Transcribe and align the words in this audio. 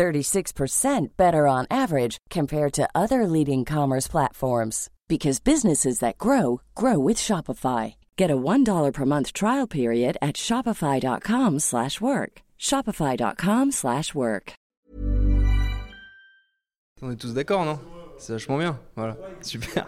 36% 0.00 1.08
better 1.18 1.46
on 1.46 1.66
average 1.70 2.16
compared 2.30 2.72
to 2.72 2.88
other 2.94 3.26
leading 3.26 3.66
commerce 3.66 4.08
platforms 4.08 4.88
because 5.08 5.40
businesses 5.40 5.98
that 5.98 6.16
grow 6.16 6.62
grow 6.74 6.98
with 6.98 7.18
Shopify. 7.18 7.94
Get 8.16 8.30
a 8.30 8.36
$1 8.36 8.92
per 8.94 9.04
month 9.04 9.34
trial 9.34 9.66
period 9.66 10.16
at 10.22 10.36
shopify.com/work. 10.36 12.32
shopify.com/work. 12.58 14.52
On 17.02 17.10
est 17.10 17.20
tous 17.20 17.34
d'accord, 17.34 17.64
non? 17.64 17.78
C'est 18.18 18.32
vachement 18.32 18.58
bien. 18.58 18.78
Voilà, 18.96 19.16
super. 19.42 19.86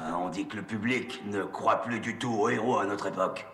Ah, 0.00 0.18
On 0.18 0.30
dit 0.30 0.46
que 0.46 0.56
le 0.56 0.62
public 0.62 1.22
ne 1.26 1.44
croit 1.44 1.82
plus 1.82 2.00
du 2.00 2.18
tout 2.18 2.32
aux 2.32 2.48
héros 2.48 2.78
à 2.78 2.86
notre 2.86 3.06
époque. 3.06 3.46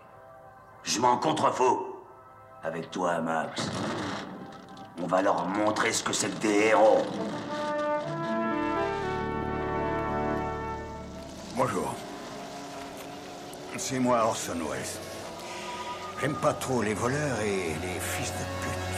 Je 0.83 0.99
m'en 0.99 1.17
contrefaux. 1.17 2.03
Avec 2.63 2.89
toi, 2.91 3.21
Max. 3.21 3.69
On 4.99 5.07
va 5.07 5.21
leur 5.21 5.45
montrer 5.45 5.93
ce 5.93 6.03
que 6.03 6.13
c'est 6.13 6.29
que 6.29 6.39
des 6.39 6.67
héros. 6.67 7.05
Bonjour. 11.55 11.95
C'est 13.77 13.99
moi 13.99 14.25
Orson 14.25 14.57
Welles. 14.69 14.81
J'aime 16.19 16.35
pas 16.35 16.53
trop 16.53 16.81
les 16.81 16.93
voleurs 16.93 17.39
et 17.41 17.75
les 17.81 17.99
fils 17.99 18.31
de 18.31 18.43
pute. 18.61 18.90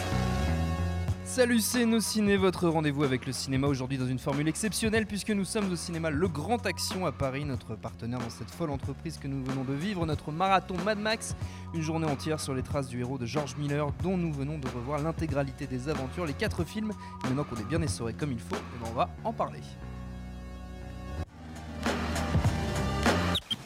Salut, 1.33 1.61
c'est 1.61 1.87
Nos 1.87 1.99
Ciné, 1.99 2.37
votre 2.37 2.69
rendez-vous 2.69 3.03
avec 3.03 3.25
le 3.25 3.31
cinéma 3.33 3.65
aujourd'hui 3.65 3.97
dans 3.97 4.05
une 4.05 4.19
formule 4.19 4.47
exceptionnelle 4.47 5.07
puisque 5.07 5.31
nous 5.31 5.45
sommes 5.45 5.71
au 5.71 5.75
cinéma 5.75 6.11
Le 6.11 6.27
Grand 6.27 6.63
Action 6.67 7.07
à 7.07 7.11
Paris, 7.11 7.43
notre 7.43 7.73
partenaire 7.75 8.19
dans 8.19 8.29
cette 8.29 8.51
folle 8.51 8.69
entreprise 8.69 9.17
que 9.17 9.27
nous 9.27 9.43
venons 9.43 9.63
de 9.63 9.73
vivre, 9.73 10.05
notre 10.05 10.31
marathon 10.31 10.75
Mad 10.85 10.99
Max, 10.99 11.35
une 11.73 11.81
journée 11.81 12.05
entière 12.05 12.39
sur 12.39 12.53
les 12.53 12.61
traces 12.61 12.87
du 12.87 12.99
héros 12.99 13.17
de 13.17 13.25
George 13.25 13.55
Miller 13.57 13.91
dont 14.03 14.15
nous 14.15 14.31
venons 14.31 14.59
de 14.59 14.67
revoir 14.67 15.01
l'intégralité 15.01 15.65
des 15.65 15.89
aventures, 15.89 16.27
les 16.27 16.33
quatre 16.33 16.63
films. 16.63 16.91
Et 17.23 17.29
maintenant 17.29 17.45
qu'on 17.45 17.59
est 17.59 17.67
bien 17.67 17.81
essoré 17.81 18.13
comme 18.13 18.31
il 18.31 18.39
faut, 18.39 18.55
eh 18.55 18.83
ben, 18.83 18.91
on 18.91 18.93
va 18.93 19.09
en 19.23 19.33
parler. 19.33 19.61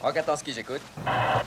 Rogatorski, 0.00 0.52
j'écoute. 0.52 0.80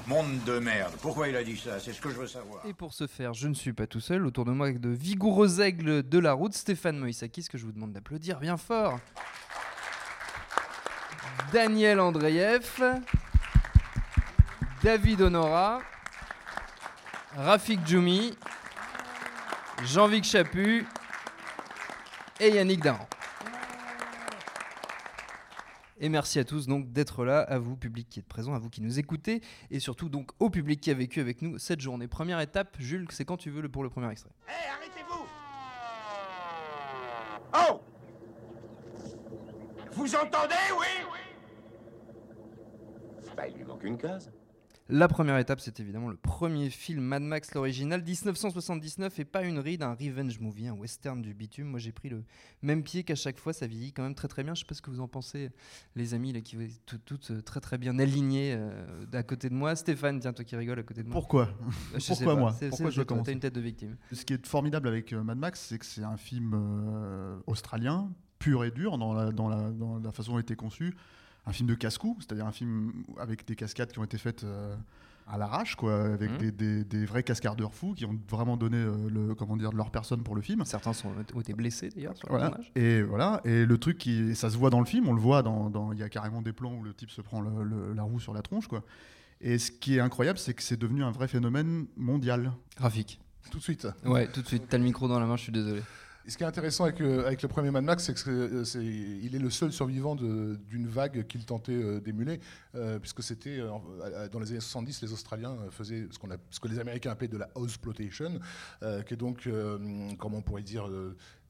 Monde 0.08 0.44
de 0.46 0.60
merde. 0.60 0.94
Pourquoi 1.02 1.30
il 1.30 1.36
a 1.36 1.44
dit 1.44 1.58
ça? 1.58 1.80
C'est 1.80 1.94
ce 1.94 2.02
que 2.02 2.10
je 2.10 2.16
veux 2.16 2.28
savoir. 2.28 2.66
Et 2.66 2.74
pour 2.74 2.94
ce 2.94 3.08
faire, 3.08 3.34
je 3.34 3.48
ne 3.48 3.54
suis 3.54 3.72
pas 3.72 3.88
tout 3.88 4.02
seul, 4.02 4.26
autour 4.26 4.44
de 4.44 4.52
moi 4.52 4.68
avec 4.68 4.82
de 4.82 4.90
vigoureux 4.90 5.62
aigles 5.62 6.04
de 6.04 6.20
la 6.20 6.34
route, 6.34 6.54
Stéphane 6.54 6.98
Moïsakis, 6.98 7.48
que 7.50 7.58
je 7.58 7.66
vous 7.66 7.72
demande 7.72 7.94
d'applaudir 7.94 8.40
bien 8.40 8.58
fort. 8.58 9.00
Daniel 11.54 12.00
Andreev, 12.02 12.84
David 14.84 15.22
Honora, 15.22 15.80
Rafik 17.38 17.88
Djoumi, 17.88 18.38
Jean-Vic 19.86 20.26
Chaput 20.26 20.86
et 22.40 22.50
Yannick 22.50 22.82
Daran. 22.84 23.08
Et 26.04 26.10
merci 26.10 26.40
à 26.40 26.44
tous 26.44 26.66
donc 26.66 26.92
d'être 26.92 27.24
là, 27.26 27.42
à 27.42 27.60
vous 27.60 27.76
public 27.78 28.10
qui 28.10 28.20
êtes 28.20 28.28
présent, 28.28 28.54
à 28.56 28.60
vous 28.60 28.70
qui 28.72 28.82
nous 28.82 28.98
écoutez, 28.98 29.40
et 29.70 29.80
surtout 29.80 30.10
donc 30.10 30.32
au 30.40 30.50
public 30.50 30.82
qui 30.82 30.90
a 30.90 30.96
vécu 30.96 31.20
avec 31.20 31.44
nous 31.44 31.60
cette 31.60 31.80
journée. 31.80 32.08
Première 32.08 32.40
étape, 32.40 32.76
Jules, 32.80 33.06
c'est 33.12 33.24
quand 33.24 33.38
tu 33.38 33.52
veux 33.52 33.62
le- 33.62 33.70
pour 33.70 33.84
le 33.84 33.90
premier 33.92 34.10
extrait. 34.12 34.32
Hé, 34.48 34.52
arrêtez-vous 34.78 35.26
Oh 37.54 37.82
Vous 39.92 40.16
entendez, 40.16 40.56
oui? 40.80 40.88
Bah, 43.38 43.48
il 43.48 43.56
lui 43.58 43.64
manque 43.64 43.84
une 43.84 43.98
case. 43.98 44.32
La 44.94 45.08
première 45.08 45.38
étape, 45.38 45.62
c'est 45.62 45.80
évidemment 45.80 46.10
le 46.10 46.18
premier 46.18 46.70
film 46.70 47.02
Mad 47.02 47.22
Max, 47.24 47.54
l'original, 47.54 48.04
1979, 48.04 49.20
et 49.20 49.26
pas 49.26 49.44
une 49.44 49.58
ride, 49.58 49.84
un 49.84 49.94
revenge 49.96 50.38
movie, 50.42 50.68
un 50.68 50.74
western 50.74 51.22
du 51.22 51.34
bitume. 51.34 51.68
Moi, 51.68 51.80
j'ai 51.80 51.94
pris 51.94 52.10
le 52.10 52.26
même 52.62 52.84
pied 52.84 53.04
qu'à 53.06 53.16
chaque 53.16 53.38
fois, 53.38 53.54
ça 53.54 53.68
vieillit 53.68 53.94
quand 53.94 54.04
même 54.04 54.16
très 54.16 54.28
très 54.28 54.44
bien. 54.44 54.54
Je 54.54 54.60
sais 54.60 54.66
pas 54.66 54.76
ce 54.76 54.82
que 54.82 54.90
vous 54.90 55.00
en 55.00 55.08
pensez, 55.08 55.50
les 55.96 56.14
amis, 56.14 56.34
là, 56.34 56.42
qui 56.42 56.58
vous 56.58 56.64
êtes 56.64 56.86
tout- 56.86 56.98
toutes 57.06 57.32
euh, 57.32 57.42
très 57.42 57.62
très 57.62 57.78
bien 57.78 57.98
alignées 58.00 58.54
euh, 58.54 59.06
à 59.14 59.24
côté 59.24 59.48
de 59.50 59.54
moi. 59.54 59.78
Stéphane, 59.78 60.20
tiens, 60.20 60.34
toi 60.34 60.44
qui 60.44 60.58
rigole 60.58 60.80
à 60.80 60.84
côté 60.84 61.04
de 61.04 61.08
moi. 61.08 61.14
Pourquoi? 61.14 61.50
Je 61.94 62.00
sais 62.00 62.08
Pourquoi 62.14 62.34
pas, 62.36 62.40
moi 62.42 62.52
c'est- 62.60 62.68
Pourquoi 62.70 62.90
je 62.90 63.02
T'as 63.02 63.32
une 63.32 63.40
tête 63.40 63.56
de 63.56 63.62
victime. 63.62 63.96
Ce 64.12 64.26
qui 64.26 64.34
est 64.34 64.46
formidable 64.46 64.90
avec 64.90 65.14
euh, 65.14 65.24
Mad 65.24 65.38
Max, 65.38 65.68
c'est 65.70 65.80
que 65.80 65.86
c'est 65.86 66.04
un 66.04 66.18
film 66.18 66.52
euh, 66.54 67.40
australien, 67.48 68.12
pur 68.40 68.66
et 68.66 68.72
dur 68.72 68.98
dans 68.98 69.14
la, 69.14 69.32
dans, 69.32 69.48
la, 69.48 69.70
dans 69.72 70.00
la 70.00 70.12
façon 70.12 70.32
dont 70.34 70.38
il 70.38 70.42
a 70.42 70.44
été 70.44 70.56
conçu. 70.56 70.96
Un 71.48 71.52
film 71.54 71.68
de 71.68 71.74
casse-cou, 71.76 72.18
c'est-à-dire 72.20 72.46
un 72.46 72.52
film 72.52 72.92
avec 73.20 73.48
des 73.48 73.56
cascades 73.56 73.92
qui 73.92 73.98
ont 74.00 74.04
été 74.04 74.18
faites 74.20 74.44
euh, 74.44 74.76
à 75.28 75.38
l'arrache, 75.40 75.76
quoi, 75.76 76.04
avec 76.14 76.30
Mhm. 76.32 76.38
des, 76.38 76.52
des- 76.52 76.84
des 76.84 77.06
vrais 77.06 77.24
cascadeurs 77.24 77.74
fous 77.74 77.94
qui 77.96 78.06
ont 78.06 78.20
vraiment 78.30 78.58
donné 78.58 78.78
euh, 78.78 79.10
le, 79.10 79.34
comment 79.34 79.58
dire, 79.58 79.72
de 79.72 79.78
leur 79.78 79.90
personne 79.90 80.22
pour 80.24 80.36
le 80.36 80.42
film. 80.42 80.64
Certains 80.66 80.94
sont, 80.94 81.10
ont 81.34 81.40
été 81.42 81.54
blessés 81.54 81.90
d'ailleurs 81.90 82.16
sur 82.16 82.28
le 82.28 82.32
Voilà. 82.34 82.50
tournage. 82.50 82.72
Et 82.76 83.02
voilà. 83.02 83.42
Et 83.44 83.66
le 83.66 83.78
truc 83.80 83.98
qui, 83.98 84.36
ça 84.36 84.50
se 84.52 84.58
voit 84.58 84.70
dans 84.70 84.80
le 84.80 84.86
film, 84.86 85.08
on 85.08 85.14
le 85.14 85.22
voit 85.22 85.42
dans, 85.42 85.70
dans- 85.72 85.92
il 85.94 86.00
y 86.00 86.04
a 86.04 86.10
carrément 86.10 86.42
des 86.44 86.54
plans 86.54 86.76
où 86.76 86.84
le 86.84 86.94
type 86.94 87.10
se 87.10 87.22
prend 87.22 87.42
le- 87.42 87.64
le- 87.64 87.94
la 87.94 88.04
roue 88.04 88.20
sur 88.20 88.34
la 88.34 88.42
tronche, 88.44 88.68
quoi. 88.68 88.84
Et 89.40 89.58
ce 89.58 89.72
qui 89.72 89.96
est 89.96 90.00
incroyable, 90.00 90.38
c'est 90.38 90.54
que 90.54 90.62
c'est 90.62 90.78
devenu 90.78 91.04
un 91.04 91.12
vrai 91.12 91.28
phénomène 91.28 91.88
mondial. 91.98 92.52
Graphique. 92.78 93.20
Tout 93.50 93.58
de 93.58 93.64
suite. 93.64 93.88
Ouais, 94.06 94.28
tout 94.32 94.44
de 94.44 94.48
suite. 94.48 94.66
T'as 94.70 94.78
le 94.78 94.84
micro 94.84 95.08
dans 95.08 95.20
la 95.20 95.26
main, 95.26 95.36
je 95.38 95.42
suis 95.44 95.52
désolé. 95.52 95.82
Ce 96.28 96.38
qui 96.38 96.44
est 96.44 96.48
intéressant 96.48 96.84
avec, 96.84 97.02
euh, 97.02 97.26
avec 97.26 97.42
le 97.42 97.48
premier 97.48 97.72
Mad 97.72 97.84
Max, 97.84 98.04
c'est 98.06 98.14
que 98.14 98.30
euh, 98.30 99.26
est 99.26 99.40
le 99.40 99.50
seul 99.50 99.72
survivant 99.72 100.16
d'une 100.16 100.88
vague 100.88 101.26
qu'il 101.26 101.46
tentait 101.46 101.72
euh, 101.72 102.00
d'émuler, 102.00 102.40
puisque 103.02 103.24
c'était 103.24 103.60
dans 104.32 104.40
les 104.40 104.52
années 104.52 104.60
70, 104.60 105.02
les 105.02 105.14
Australiens 105.14 105.58
faisaient 105.72 106.08
ce, 106.12 106.60
que 106.60 106.68
les 106.68 106.80
Américains 106.80 107.12
appelaient 107.12 107.28
de 107.28 107.38
la 107.38 107.50
house 107.56 107.78
plotation, 107.78 108.40
qui 108.82 109.14
est 109.14 109.18
donc, 109.18 109.50
comment 110.18 110.38
on 110.38 110.42
pourrait 110.42 110.62
dire, 110.62 110.90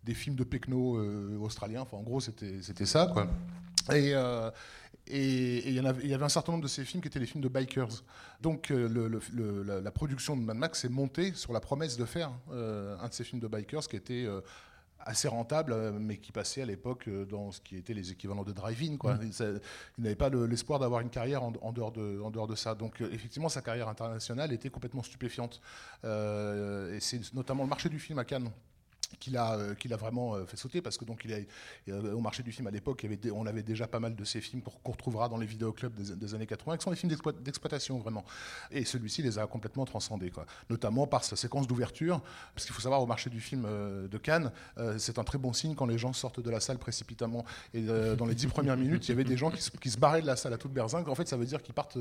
des 0.03 0.13
films 0.13 0.35
de 0.35 0.43
pecno 0.43 0.99
australiens. 1.43 1.85
En 1.91 2.01
gros, 2.01 2.19
c'était 2.19 2.85
ça, 2.85 3.09
quoi. 3.11 3.27
Et, 3.93 4.13
et- 5.11 5.67
il 5.69 5.73
y, 5.75 5.79
avait, 5.79 6.01
il 6.03 6.09
y 6.09 6.13
avait 6.13 6.25
un 6.25 6.29
certain 6.29 6.51
nombre 6.53 6.63
de 6.63 6.69
ces 6.69 6.85
films 6.85 7.01
qui 7.01 7.07
étaient 7.07 7.19
les 7.19 7.25
films 7.25 7.43
de 7.43 7.49
bikers. 7.49 8.03
Donc 8.41 8.71
euh, 8.71 8.87
le- 8.89 9.07
le- 9.07 9.21
le- 9.33 9.63
la, 9.63 9.81
la 9.81 9.91
production 9.91 10.35
de 10.37 10.41
Mad 10.41 10.57
Max 10.57 10.81
s'est 10.81 10.89
montée 10.89 11.33
sur 11.33 11.53
la 11.53 11.59
promesse 11.59 11.97
de 11.97 12.05
faire 12.05 12.31
euh, 12.51 12.97
un 12.99 13.07
de 13.09 13.13
ces 13.13 13.23
films 13.23 13.41
de 13.41 13.47
bikers 13.47 13.87
qui 13.87 13.95
était 13.95 14.25
euh, 14.25 14.41
assez 15.03 15.27
rentable, 15.27 15.73
mais 15.99 16.17
qui 16.17 16.31
passait 16.31 16.61
à 16.61 16.65
l'époque 16.65 17.09
dans 17.27 17.51
ce 17.51 17.59
qui 17.59 17.75
était 17.75 17.95
les 17.95 18.11
équivalents 18.11 18.43
de 18.43 18.51
drive-in. 18.51 18.97
quoi. 18.97 19.17
Il, 19.21 19.59
n'avait 20.03 20.15
pas 20.15 20.29
le- 20.29 20.45
l'espoir 20.45 20.77
d'avoir 20.79 21.01
une 21.01 21.09
carrière 21.09 21.41
en, 21.41 21.53
en 21.61 21.71
dehors 21.73 21.91
de, 21.91 22.19
en 22.21 22.29
dehors 22.29 22.45
de 22.47 22.55
ça. 22.55 22.75
Donc 22.75 23.01
effectivement, 23.01 23.49
sa 23.49 23.61
carrière 23.63 23.89
internationale 23.89 24.53
était 24.53 24.69
complètement 24.69 25.01
stupéfiante. 25.01 25.59
Euh, 26.05 26.95
et 26.95 26.99
c'est 26.99 27.33
notamment 27.33 27.63
le 27.63 27.69
marché 27.69 27.89
du 27.89 27.97
film 27.99 28.19
à 28.19 28.25
Cannes 28.25 28.51
qu'il 29.17 29.37
a, 29.37 29.53
euh, 29.57 29.75
qu'il 29.75 29.93
a 29.93 29.97
vraiment 29.97 30.35
euh, 30.35 30.45
fait 30.45 30.57
sauter 30.57 30.81
parce 30.81 30.97
que 30.97 31.05
donc 31.05 31.21
il 31.25 31.33
a, 31.33 31.37
euh, 31.89 32.13
au 32.13 32.19
marché 32.19 32.43
du 32.43 32.51
film 32.51 32.67
à 32.67 32.71
l'époque, 32.71 33.05
on 33.33 33.45
avait 33.45 33.63
déjà 33.63 33.87
pas 33.87 33.99
mal 33.99 34.15
de 34.15 34.23
ces 34.23 34.41
films 34.41 34.61
qu'on 34.61 34.91
retrouvera 34.91 35.29
dans 35.29 35.37
les 35.37 35.45
vidéoclubs 35.45 35.93
des, 35.93 36.15
des 36.15 36.35
années 36.35 36.47
80, 36.47 36.77
qui 36.77 36.83
sont 36.83 36.89
des 36.91 36.95
films 36.95 37.11
d'exploit- 37.11 37.33
d'exploitation 37.33 37.99
vraiment. 37.99 38.23
Et 38.71 38.85
celui-ci 38.85 39.21
les 39.21 39.37
a 39.39 39.47
complètement 39.47 39.85
transcendés, 39.85 40.31
quoi. 40.31 40.45
notamment 40.69 41.07
par 41.07 41.23
sa 41.23 41.35
séquence 41.35 41.67
d'ouverture, 41.67 42.21
parce 42.55 42.65
qu'il 42.65 42.73
faut 42.75 42.81
savoir 42.81 43.01
au 43.01 43.05
marché 43.07 43.29
du 43.29 43.41
film 43.41 43.63
de 43.63 44.17
Cannes, 44.17 44.51
c'est 44.97 45.19
un 45.19 45.23
très 45.23 45.37
bon 45.37 45.53
signe 45.53 45.75
quand 45.75 45.85
les 45.85 45.97
gens 45.97 46.13
sortent 46.13 46.39
de 46.39 46.49
la 46.49 46.59
salle 46.59 46.77
précipitamment. 46.79 47.45
Et 47.73 47.81
dans 47.81 48.25
les 48.25 48.35
dix 48.35 48.47
premières 48.47 48.77
minutes, 48.77 49.07
il 49.07 49.09
y 49.09 49.13
avait 49.13 49.23
des 49.23 49.37
gens 49.37 49.51
qui, 49.51 49.61
se- 49.61 49.71
qui 49.71 49.89
se 49.89 49.97
barraient 49.97 50.21
de 50.21 50.27
la 50.27 50.35
salle 50.35 50.53
à 50.53 50.57
toute 50.57 50.71
berzingue. 50.73 51.07
En 51.09 51.15
fait, 51.15 51.27
ça 51.27 51.37
veut 51.37 51.45
dire 51.45 51.61
qu'ils 51.61 51.73
partent 51.73 51.97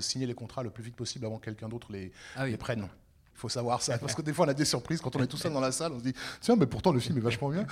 signer 0.00 0.26
les 0.26 0.34
contrats 0.34 0.62
le 0.62 0.70
plus 0.70 0.82
vite 0.82 0.96
possible 0.96 1.24
avant 1.26 1.38
que 1.38 1.44
quelqu'un 1.44 1.68
d'autre 1.68 1.92
les, 1.92 2.12
Ah 2.36 2.44
oui. 2.44 2.50
les 2.50 2.56
prenne. 2.56 2.88
Il 3.36 3.40
faut 3.40 3.48
savoir 3.48 3.82
ça, 3.82 3.98
parce 3.98 4.14
que 4.14 4.22
des 4.22 4.32
fois 4.32 4.46
on 4.46 4.48
a 4.48 4.54
des 4.54 4.64
surprises 4.64 5.00
quand 5.00 5.14
on 5.16 5.22
est 5.22 5.26
tout 5.26 5.36
seul 5.36 5.52
dans 5.52 5.60
la 5.60 5.72
salle, 5.72 5.92
on 5.92 5.98
se 5.98 6.04
dit 6.04 6.14
tiens, 6.40 6.54
mais 6.56 6.66
pourtant 6.66 6.92
le 6.92 7.00
film 7.00 7.18
est 7.18 7.20
vachement 7.20 7.50
bien. 7.50 7.66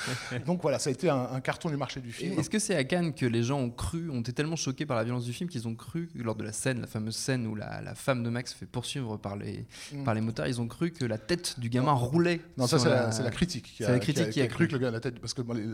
Donc 0.45 0.61
voilà, 0.61 0.79
ça 0.79 0.91
a 0.91 0.93
été 0.93 1.09
un, 1.09 1.29
un 1.33 1.41
carton 1.41 1.71
du 1.71 1.77
marché 1.77 2.01
du 2.01 2.13
film. 2.13 2.39
Est-ce 2.39 2.51
que 2.51 2.59
c'est 2.59 2.75
à 2.75 2.85
Cannes 2.85 3.15
que 3.15 3.25
les 3.27 3.43
gens 3.43 3.59
ont 3.61 3.71
cru, 3.71 4.11
ont 4.11 4.21
été 4.21 4.33
tellement 4.33 4.57
choqués 4.57 4.87
par 4.87 4.97
la 4.97 5.05
violence 5.05 5.25
du 5.25 5.33
film 5.33 5.49
qu'ils 5.49 5.69
ont 5.69 5.75
cru, 5.75 6.11
lors 6.17 6.35
de 6.35 6.43
la 6.45 6.53
scène, 6.53 6.81
la 6.81 6.87
fameuse 6.87 7.17
scène 7.17 7.47
où 7.47 7.55
la, 7.55 7.81
la 7.81 7.95
femme 7.95 8.23
de 8.23 8.29
Max 8.29 8.53
se 8.53 8.57
fait 8.57 8.67
poursuivre 8.67 9.17
par 9.17 9.37
les, 9.37 9.65
Mm. 9.93 10.05
par 10.05 10.15
les 10.15 10.21
motards, 10.21 10.47
ils 10.49 10.61
ont 10.61 10.67
cru 10.69 10.91
que 10.91 11.05
la 11.05 11.19
tête 11.19 11.59
du 11.61 11.69
gamin 11.69 11.93
roulait 11.93 12.41
Non, 12.59 12.67
ça 12.67 12.79
c'est 12.79 12.89
la, 12.89 13.13
c'est 13.13 13.23
la 13.23 13.31
critique. 13.31 13.73
qui 13.77 13.85
a- 13.85 13.91
la 13.93 13.99
critique 13.99 14.31
qui 14.31 14.41
a, 14.41 14.47
cru 14.49 14.67
que 14.67 14.73
le 14.73 14.79
gars 14.79 14.89
a 14.89 14.91
la 14.91 15.01
tête. 15.01 15.19
Parce 15.21 15.33
que 15.35 15.43
bon, 15.43 15.55
les, 15.55 15.65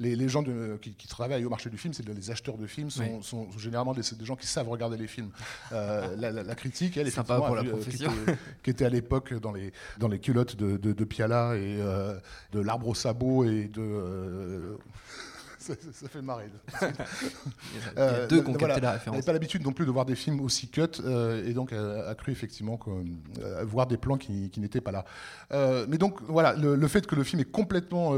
les- 0.00 0.16
les 0.16 0.28
gens 0.28 0.42
de- 0.42 0.78
qui, 0.80 0.92
qui 0.94 1.06
travaillent 1.08 1.44
au 1.44 1.50
marché 1.50 1.68
du 1.70 1.76
film, 1.78 1.92
c'est 1.94 2.06
les 2.08 2.30
acheteurs 2.30 2.56
de 2.56 2.66
films, 2.66 2.90
sont, 2.90 3.02
Oui. 3.02 3.22
sont 3.22 3.48
généralement 3.58 3.92
des, 3.94 4.02
des 4.18 4.24
gens 4.24 4.36
qui 4.36 4.46
savent 4.46 4.68
regarder 4.68 4.96
les 4.96 5.06
films. 5.06 5.30
Euh, 5.72 6.14
la, 6.16 6.30
la- 6.32 6.54
critique, 6.54 6.96
elle, 6.96 7.10
Sympa 7.10 7.34
effectivement, 7.34 7.46
pour 7.46 7.56
la 7.56 7.62
a 7.62 7.64
euh, 7.64 7.70
profession. 7.70 8.10
Qui 8.26 8.32
qui 8.62 8.70
était 8.70 8.84
à 8.84 8.88
l'époque 8.88 9.33
dans 9.40 9.52
les, 9.52 9.72
dans 9.98 10.08
les 10.08 10.18
culottes 10.18 10.56
de, 10.56 10.76
de, 10.76 10.92
de 10.92 11.04
Piala 11.04 11.56
et 11.56 11.78
euh, 11.80 12.18
de 12.52 12.60
l'arbre 12.60 12.88
au 12.88 12.94
sabot 12.94 13.44
et 13.44 13.66
de. 13.68 13.80
euh, 13.82 14.76
ça, 15.58 15.74
ça 15.92 16.08
fait 16.08 16.20
marrer. 16.20 16.46
Il 16.82 16.86
y 16.86 16.86
a, 16.86 16.88
il 16.92 17.76
y 17.76 17.98
a 17.98 18.00
Euh, 18.02 18.26
deux 18.28 18.42
qui 18.42 18.48
ont 18.50 18.52
voilà, 18.52 18.74
capté 18.74 18.80
la 18.82 18.88
Elle 18.90 18.98
référence. 18.98 19.24
pas 19.24 19.32
l'habitude 19.32 19.62
non 19.64 19.72
plus 19.72 19.86
de 19.86 19.90
voir 19.90 20.04
des 20.04 20.14
films 20.16 20.40
aussi 20.40 20.68
cut 20.68 21.00
et 21.46 21.52
donc 21.54 21.72
a 21.72 22.14
cru 22.14 22.32
effectivement 22.32 22.78
voir 23.62 23.86
des 23.86 23.96
plans 23.96 24.18
qui, 24.18 24.50
qui 24.50 24.60
n'étaient 24.60 24.80
pas 24.82 24.92
là. 24.92 25.04
Mais 25.88 25.96
donc 25.98 26.20
voilà, 26.28 26.54
le, 26.54 26.74
le 26.76 26.88
fait 26.88 27.06
que 27.06 27.14
le 27.14 27.24
film 27.24 27.40
est 27.40 27.50
complètement 27.50 28.12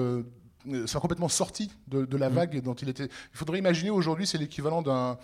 soit 0.87 1.01
complètement 1.01 1.29
sorti 1.29 1.71
de, 1.87 2.05
de 2.05 2.17
la 2.17 2.29
vague 2.29 2.61
dont 2.63 2.75
il 2.75 2.89
était. 2.89 3.05
Il 3.05 3.39
faudrait 3.39 3.59
imaginer 3.61 3.91
aujourd'hui, 3.91 4.27
c'est 4.27 4.39
l'équivalent 4.39 4.83
d'un 4.83 5.17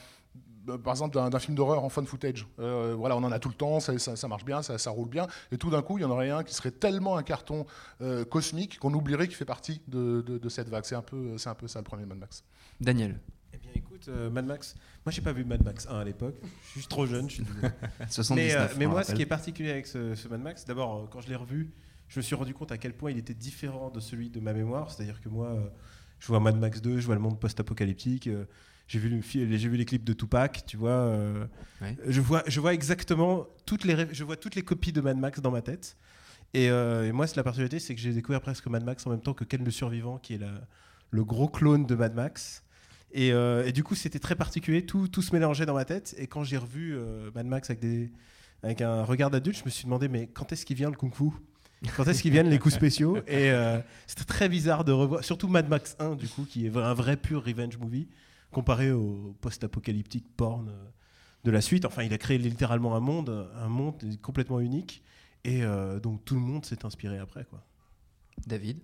par 0.83 0.93
exemple 0.93 1.15
d'un 1.17 1.39
film 1.39 1.55
d'horreur 1.57 1.85
en 1.85 1.89
fun 1.89 2.05
footage. 2.05 2.47
Euh, 2.59 2.95
voilà, 2.97 3.17
on 3.17 3.23
en 3.25 3.33
a 3.33 3.39
tout 3.39 3.49
le 3.49 3.55
temps, 3.55 3.81
ça, 3.81 3.99
ça- 3.99 4.17
ça 4.17 4.29
marche 4.29 4.45
bien, 4.45 4.63
ça, 4.63 4.79
ça 4.79 4.91
roule 4.91 5.09
bien, 5.09 5.27
et 5.51 5.59
tout 5.59 5.71
d'un 5.71 5.83
coup, 5.83 5.99
il 5.99 6.03
y 6.03 6.05
en 6.05 6.11
aurait 6.11 6.31
un 6.31 6.43
qui 6.45 6.55
serait 6.55 6.71
tellement 6.71 7.17
un 7.17 7.23
carton 7.23 7.67
euh, 8.01 8.25
cosmique 8.25 8.79
qu'on 8.79 8.93
oublierait 8.95 9.27
qu'il 9.29 9.37
fait 9.37 9.45
partie 9.45 9.81
de, 9.89 10.23
de- 10.23 10.39
de 10.39 10.49
cette 10.49 10.69
vague. 10.69 10.85
C'est 10.85 10.95
un 10.95 11.03
peu, 11.03 11.37
c'est 11.39 11.49
un 11.49 11.55
peu 11.55 11.69
ça 11.69 11.79
le 11.81 11.85
premier 11.85 12.07
Mad 12.07 12.19
Max. 12.19 12.45
Daniel, 12.81 13.19
Eh 13.55 13.59
bien, 13.59 13.71
écoute, 13.75 14.07
euh, 14.09 14.31
Mad 14.31 14.47
Max. 14.47 14.75
Moi, 15.05 15.13
j'ai 15.13 15.21
pas 15.23 15.33
vu 15.33 15.45
Mad 15.45 15.63
Max 15.65 15.87
1 15.89 15.99
à 16.01 16.05
l'époque. 16.05 16.37
Je 16.75 16.79
suis 16.81 16.89
trop 16.89 17.07
jeune. 17.07 17.29
Je 17.29 17.35
suis 17.37 17.43
désolé. 17.45 17.69
79. 18.09 18.37
mais 18.37 18.55
euh, 18.55 18.67
mais 18.79 18.87
moi, 18.87 18.95
rappelle. 18.97 19.11
ce 19.11 19.15
qui 19.17 19.23
est 19.23 19.27
particulier 19.27 19.71
avec 19.71 19.87
ce, 19.87 20.15
ce 20.15 20.29
Mad 20.29 20.41
Max, 20.41 20.65
d'abord, 20.65 20.97
euh, 20.97 21.07
quand 21.11 21.21
je 21.21 21.29
l'ai 21.29 21.37
revu, 21.37 21.71
je 22.09 22.19
me 22.19 22.23
suis 22.23 22.35
rendu 22.35 22.55
compte 22.55 22.73
à 22.73 22.79
quel 22.79 22.95
point 22.95 23.11
il 23.11 23.19
était 23.19 23.35
différent 23.35 23.91
de 23.91 24.01
celui 24.01 24.31
de 24.31 24.41
ma 24.41 24.53
mémoire. 24.53 24.91
C'est-à-dire 24.91 25.21
que 25.21 25.29
moi, 25.29 25.49
euh, 25.49 25.61
je 26.19 26.27
vois 26.29 26.41
Mad 26.41 26.57
Max 26.57 26.81
2, 26.83 26.99
je 27.01 27.07
vois 27.07 27.15
le 27.15 27.21
monde 27.21 27.39
post-apocalyptique. 27.41 28.29
J'ai 28.93 28.99
vu, 28.99 29.09
le 29.09 29.77
les 29.77 29.85
clips 29.85 30.05
de 30.05 30.13
Tupac, 30.13 30.65
tu 30.67 30.77
vois. 30.77 30.91
euh, 30.91 31.45
Ouais. 31.81 31.97
je, 32.07 32.21
vois 32.21 32.43
je 32.47 32.61
vois 32.61 32.75
exactement 32.75 33.47
toutes 33.67 33.85
les, 33.85 34.07
je 34.13 34.23
vois 34.23 34.37
toutes 34.37 34.55
les 34.55 34.63
copies 34.63 34.93
de 34.93 35.01
Mad 35.01 35.17
Max 35.17 35.41
dans 35.41 35.51
ma 35.51 35.63
tête. 35.63 35.97
Et, 36.55 36.71
euh, 36.71 37.09
et 37.09 37.13
moi, 37.13 37.27
c'est 37.27 37.37
la 37.37 37.43
particularité, 37.43 37.79
c'est 37.81 37.95
que 37.95 38.01
j'ai 38.01 38.13
découvert 38.13 38.41
presque 38.43 38.67
Mad 38.67 38.85
Max 38.85 39.07
en 39.07 39.11
même 39.11 39.21
temps 39.23 39.33
que 39.35 39.45
Ken 39.45 39.65
le 39.65 39.71
Survivant, 39.71 40.19
qui 40.19 40.35
est 40.35 40.39
la- 40.39 40.61
le 41.11 41.25
gros 41.25 41.49
clone 41.49 41.87
de 41.87 41.95
Mad 41.95 42.15
Max. 42.15 42.63
Et, 43.13 43.33
euh, 43.33 43.65
et 43.67 43.73
du 43.73 43.83
coup, 43.83 43.95
c'était 43.95 44.19
très 44.19 44.37
particulier, 44.37 44.85
tout, 44.85 45.09
tout 45.09 45.23
se 45.23 45.33
mélangeait 45.35 45.67
dans 45.67 45.75
ma 45.75 45.85
tête. 45.87 46.15
Et 46.19 46.27
quand 46.27 46.45
j'ai 46.45 46.59
revu 46.59 46.95
euh, 46.95 47.31
Mad 47.35 47.47
Max 47.47 47.71
avec, 47.71 47.81
des, 47.81 48.13
avec 48.63 48.83
un 48.83 49.03
regard 49.05 49.31
d'adulte, 49.31 49.59
je 49.59 49.65
me 49.65 49.71
suis 49.71 49.85
demandé, 49.85 50.09
mais 50.09 50.27
quand 50.27 50.53
est-ce 50.53 50.65
qu'il 50.67 50.77
vient 50.77 50.91
le 50.91 50.97
Kung 50.97 51.15
Fu? 51.15 51.31
Quand 51.97 52.07
est-ce 52.07 52.23
qu'ils 52.23 52.31
viennent 52.33 52.49
les 52.51 52.59
coups 52.61 52.75
spéciaux? 52.75 53.17
Et 53.27 53.51
euh, 53.51 53.81
c'était 54.07 54.25
très 54.25 54.49
bizarre 54.49 54.85
de 54.85 54.93
revoir, 54.93 55.25
surtout 55.25 55.49
Mad 55.49 55.69
Max 55.69 55.97
1, 55.99 56.15
du 56.15 56.29
coup, 56.29 56.45
qui 56.49 56.67
est 56.67 56.77
un 56.77 56.95
vrai 56.95 57.17
pur 57.17 57.43
revenge 57.45 57.77
movie, 57.79 58.07
comparé 58.53 58.93
au 58.93 59.37
post-apocalyptique 59.41 60.27
porn 60.37 60.69
euh, 60.69 60.91
de 61.45 61.51
la 61.51 61.61
suite. 61.61 61.85
Enfin, 61.85 62.05
il 62.05 62.13
a 62.13 62.19
créé 62.19 62.39
littéralement 62.39 62.95
un 62.95 63.01
monde, 63.01 63.51
un 63.57 63.69
monde 63.69 64.01
complètement 64.23 64.61
unique. 64.61 65.03
Et 65.45 65.65
euh, 65.65 65.99
donc 65.99 66.25
tout 66.25 66.35
le 66.35 66.41
monde 66.41 66.65
s'est 66.65 66.85
inspiré 66.85 67.19
après, 67.19 67.45
quoi. 67.45 67.65
David, 68.47 68.79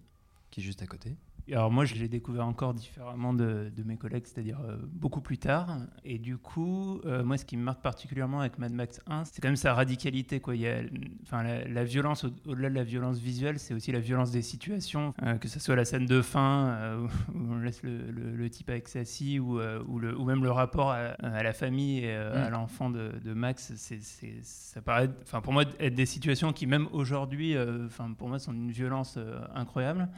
qui 0.50 0.60
est 0.60 0.64
juste 0.64 0.82
à 0.82 0.86
côté. 0.86 1.16
Et 1.50 1.54
Alors 1.54 1.70
moi, 1.70 1.86
je 1.86 1.94
l'ai 1.94 2.08
découvert 2.08 2.46
encore 2.46 2.74
différemment 2.74 3.32
de, 3.32 3.72
de 3.74 3.82
mes 3.82 3.96
collègues, 3.96 4.24
c'est-à-dire 4.26 4.58
euh, 4.68 4.76
beaucoup 4.92 5.22
plus 5.22 5.38
tard. 5.38 5.78
Et 6.04 6.18
du 6.18 6.36
coup, 6.36 7.00
euh, 7.06 7.24
moi, 7.24 7.38
ce 7.38 7.46
qui 7.46 7.56
me 7.56 7.62
marque 7.62 7.80
particulièrement 7.80 8.40
avec 8.40 8.58
Mad 8.58 8.70
Max 8.72 9.00
1, 9.06 9.24
c'est 9.24 9.40
quand 9.40 9.48
même 9.48 9.56
sa 9.56 9.72
radicalité. 9.72 10.40
Quoi. 10.40 10.56
Il 10.56 10.60
y 10.60 10.68
a, 10.68 10.80
enfin, 11.22 11.42
la, 11.42 11.64
la 11.66 11.84
violence, 11.84 12.24
au- 12.24 12.32
au-delà 12.46 12.68
de 12.68 12.74
la 12.74 12.84
violence 12.84 13.18
visuelle, 13.18 13.58
c'est 13.58 13.72
aussi 13.72 13.92
la 13.92 14.00
violence 14.00 14.30
des 14.30 14.42
situations, 14.42 15.14
euh, 15.22 15.38
que 15.38 15.48
ce 15.48 15.58
soit 15.58 15.74
la 15.74 15.86
scène 15.86 16.04
de 16.04 16.20
fin, 16.20 16.98
où, 16.98 17.04
où 17.34 17.52
on 17.54 17.58
laisse 17.60 17.82
le, 17.82 18.10
le- 18.10 18.36
le 18.36 18.50
type 18.50 18.68
avec 18.68 18.86
sa 18.88 19.06
scie, 19.06 19.38
ou, 19.38 19.58
ou, 19.58 19.98
le- 19.98 20.18
ou 20.18 20.24
même 20.26 20.42
le 20.42 20.50
rapport 20.50 20.90
à, 20.90 20.98
à 21.22 21.42
la 21.42 21.52
famille 21.54 22.00
et 22.00 22.10
euh, 22.14 22.28
Mm. 22.28 22.42
à 22.46 22.50
l'enfant 22.50 22.90
de, 22.90 23.12
de 23.24 23.32
Max. 23.32 23.72
C'est, 23.76 24.00
ça 24.42 24.82
paraît, 24.82 25.08
enfin, 25.22 25.40
pour 25.40 25.54
moi, 25.54 25.64
être 25.80 25.94
des 25.94 26.04
situations 26.04 26.52
qui, 26.52 26.66
même 26.66 26.88
aujourd'hui, 26.92 27.56
enfin, 27.86 28.12
pour 28.12 28.28
moi, 28.28 28.38
sont 28.38 28.52
d'une 28.52 28.70
violence 28.70 29.18
incroyable. 29.54 30.08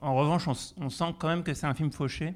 En 0.00 0.14
revanche, 0.14 0.48
on, 0.48 0.54
on 0.80 0.90
sent 0.90 1.14
quand 1.18 1.28
même 1.28 1.42
que 1.42 1.54
c'est 1.54 1.66
un 1.66 1.74
film 1.74 1.90
fauché 1.92 2.34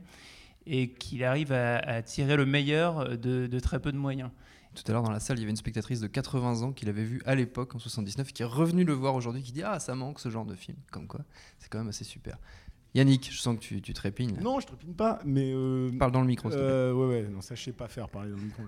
et 0.67 0.91
qu'il 0.91 1.25
arrive 1.25 1.53
à, 1.53 1.79
à 1.79 2.03
tirer 2.03 2.37
le 2.37 2.47
meilleur 2.47 3.19
de, 3.19 3.47
de 3.47 3.61
très 3.61 3.81
peu 3.81 3.93
de 3.93 3.97
moyens. 3.99 4.31
Tout 4.75 4.85
à 4.89 4.93
l'heure 4.93 5.03
dans 5.03 5.11
la 5.11 5.21
salle, 5.21 5.37
il 5.39 5.41
y 5.41 5.45
avait 5.45 5.51
une 5.51 5.57
spectatrice 5.57 6.01
de 6.01 6.07
80 6.07 6.63
ans 6.63 6.73
qui 6.73 6.87
l'avait 6.87 7.05
vu 7.05 7.21
à 7.27 7.35
l'époque 7.35 7.75
en 7.75 7.79
79 7.79 8.33
qui 8.33 8.43
est 8.43 8.47
revenue 8.47 8.85
le 8.85 8.95
voir 8.95 9.15
aujourd'hui 9.15 9.43
qui 9.43 9.53
dit 9.53 9.63
ah 9.63 9.79
ça 9.81 9.95
manque 9.95 10.19
ce 10.19 10.31
genre 10.31 10.47
de 10.47 10.55
film 10.55 10.79
comme 10.91 11.07
quoi 11.07 11.21
c'est 11.59 11.69
quand 11.69 11.79
même 11.79 11.89
assez 11.89 12.05
super. 12.05 12.39
Yannick, 12.95 13.31
je 13.33 13.39
sens 13.39 13.57
que 13.57 13.61
tu, 13.63 13.81
tu 13.81 13.95
trépignes. 13.95 14.35
là. 14.37 14.43
Non, 14.43 14.61
je 14.61 14.67
trépine 14.67 14.95
pas, 14.95 15.19
mais. 15.25 15.51
euh, 15.55 15.91
Parle 15.99 16.13
dans 16.13 16.21
le 16.21 16.27
micro. 16.27 16.51
s'il 16.51 16.59
te 16.59 16.63
plaît. 16.63 16.71
euh, 16.73 16.93
ouais, 16.93 17.07
ouais, 17.23 17.29
non, 17.31 17.41
ça 17.41 17.55
je 17.55 17.63
sais 17.63 17.73
pas 17.73 17.89
faire 17.89 18.07
parler 18.11 18.31
dans 18.31 18.37
le 18.37 18.43
micro. 18.43 18.63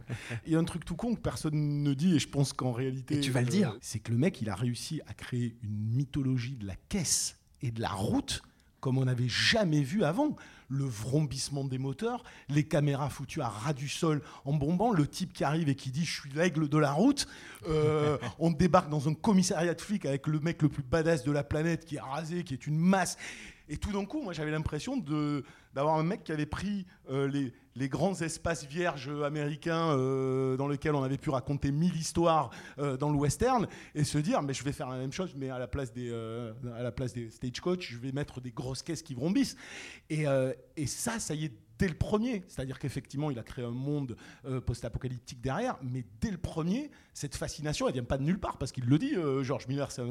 Il 0.47 0.53
y 0.55 0.57
a 0.57 0.59
un 0.59 0.65
truc 0.65 0.87
tout 0.87 0.97
con 0.97 1.15
que 1.15 1.21
personne 1.21 1.83
ne 1.83 1.93
dit, 1.93 2.17
et 2.17 2.19
je 2.19 2.29
pense 2.29 2.55
qu'en 2.55 2.73
réalité. 2.73 3.17
Et 3.19 3.21
tu 3.21 3.31
vas 3.31 3.43
le 3.43 3.49
dire. 3.49 3.77
C'est 3.83 3.99
que 3.99 4.11
le 4.13 4.17
mec, 4.17 4.41
il 4.41 4.49
a 4.49 4.55
réussi 4.55 5.03
à 5.07 5.13
créer 5.13 5.59
une 5.63 5.77
mythologie 5.95 6.57
de 6.57 6.67
la 6.67 6.75
caisse 6.89 7.39
et 7.61 7.71
de 7.71 7.83
la 7.83 7.91
route 7.91 8.41
comme 8.85 8.99
on 8.99 9.07
n'avait 9.07 9.31
jamais 9.31 9.81
vu 9.81 10.05
avant. 10.05 10.37
Le 10.69 10.85
vrombissement 10.85 11.65
des 11.65 11.79
moteurs, 11.79 12.23
les 12.51 12.65
caméras 12.65 13.09
foutues 13.09 13.41
à 13.41 13.49
ras 13.49 13.73
du 13.73 13.89
sol 13.89 14.21
en 14.45 14.53
bombant, 14.53 14.93
le 14.93 15.07
type 15.07 15.33
qui 15.33 15.43
arrive 15.43 15.71
et 15.71 15.75
qui 15.75 15.91
dit 15.91 16.05
je 16.05 16.21
suis 16.21 16.31
l'aigle 16.35 16.69
de 16.69 16.77
la 16.77 16.93
route. 16.93 17.27
Euh, 17.67 18.19
on 18.39 18.51
débarque 18.51 18.91
dans 18.91 19.09
un 19.09 19.15
commissariat 19.15 19.73
de 19.73 19.81
flics 19.81 20.05
avec 20.05 20.27
le 20.27 20.39
mec 20.39 20.61
le 20.61 20.69
plus 20.69 20.83
badass 20.83 21.25
de 21.25 21.33
la 21.33 21.43
planète 21.43 21.87
qui 21.87 21.97
est 21.97 22.01
rasé, 22.01 22.45
qui 22.45 22.53
est 22.53 22.67
une 22.67 22.77
masse. 22.77 23.17
Et 23.71 23.79
tout 23.79 23.91
d'un 23.91 24.05
coup, 24.05 24.21
moi 24.21 24.35
j'avais 24.35 24.51
l'impression 24.51 24.99
d'avoir 25.73 25.97
un 25.97 26.03
mec 26.03 26.23
qui 26.23 26.33
avait 26.33 26.45
pris 26.45 26.85
euh, 27.09 27.27
les, 27.27 27.55
les 27.77 27.89
grands 27.89 28.21
espaces 28.21 28.67
vierges 28.67 29.11
américains 29.25 29.91
euh, 29.91 30.57
dans 30.57 30.69
lesquels 30.69 30.95
on 30.95 31.03
avait 31.03 31.19
pu 31.19 31.31
raconter 31.31 31.73
mille 31.73 31.97
histoires 31.97 32.51
euh, 32.79 32.97
dans 32.97 33.11
le 33.11 33.17
western 33.17 33.67
et 33.95 34.05
se 34.05 34.19
dire 34.19 34.43
mais 34.43 34.55
je 34.55 34.63
vais 34.65 34.73
faire 34.73 34.89
la 34.89 34.99
même 34.99 35.13
chose 35.13 35.35
mais 35.37 35.51
à 35.51 35.59
la 35.59 35.67
place 35.67 35.93
des 35.93 36.11
euh, 36.11 36.53
à 36.77 36.83
la 36.83 36.93
place 36.93 37.13
des 37.13 37.31
stagecoach 37.31 37.91
je 37.91 37.99
vais 37.99 38.13
mettre 38.13 38.41
des 38.41 38.53
grosses 38.53 38.83
caisses 38.83 39.03
qui 39.03 39.15
vrombissent. 39.15 39.57
Et, 40.11 40.27
euh, 40.27 40.53
et 40.77 40.87
ça 40.87 41.19
ça 41.19 41.35
y 41.35 41.47
est 41.47 41.53
dès 41.79 41.89
le 41.89 41.95
premier 41.95 42.43
c'est-à-dire 42.49 42.79
qu'effectivement 42.79 43.31
il 43.31 43.39
a 43.39 43.43
créé 43.43 43.65
un 43.65 43.71
monde 43.71 44.17
euh, 44.47 44.61
post-apocalyptique 44.61 45.41
derrière 45.41 45.77
mais 45.83 46.05
dès 46.21 46.31
le 46.31 46.39
premier 46.39 46.91
cette 47.13 47.35
fascination 47.37 47.87
elle 47.89 47.95
vient 47.95 48.05
pas 48.05 48.19
de 48.19 48.23
nulle 48.25 48.39
part 48.41 48.59
parce 48.59 48.73
qu'il 48.73 48.85
le 48.85 48.99
dit 48.99 49.15
euh, 49.17 49.43
George 49.43 49.67
Miller 49.69 49.91
c'est 49.91 50.03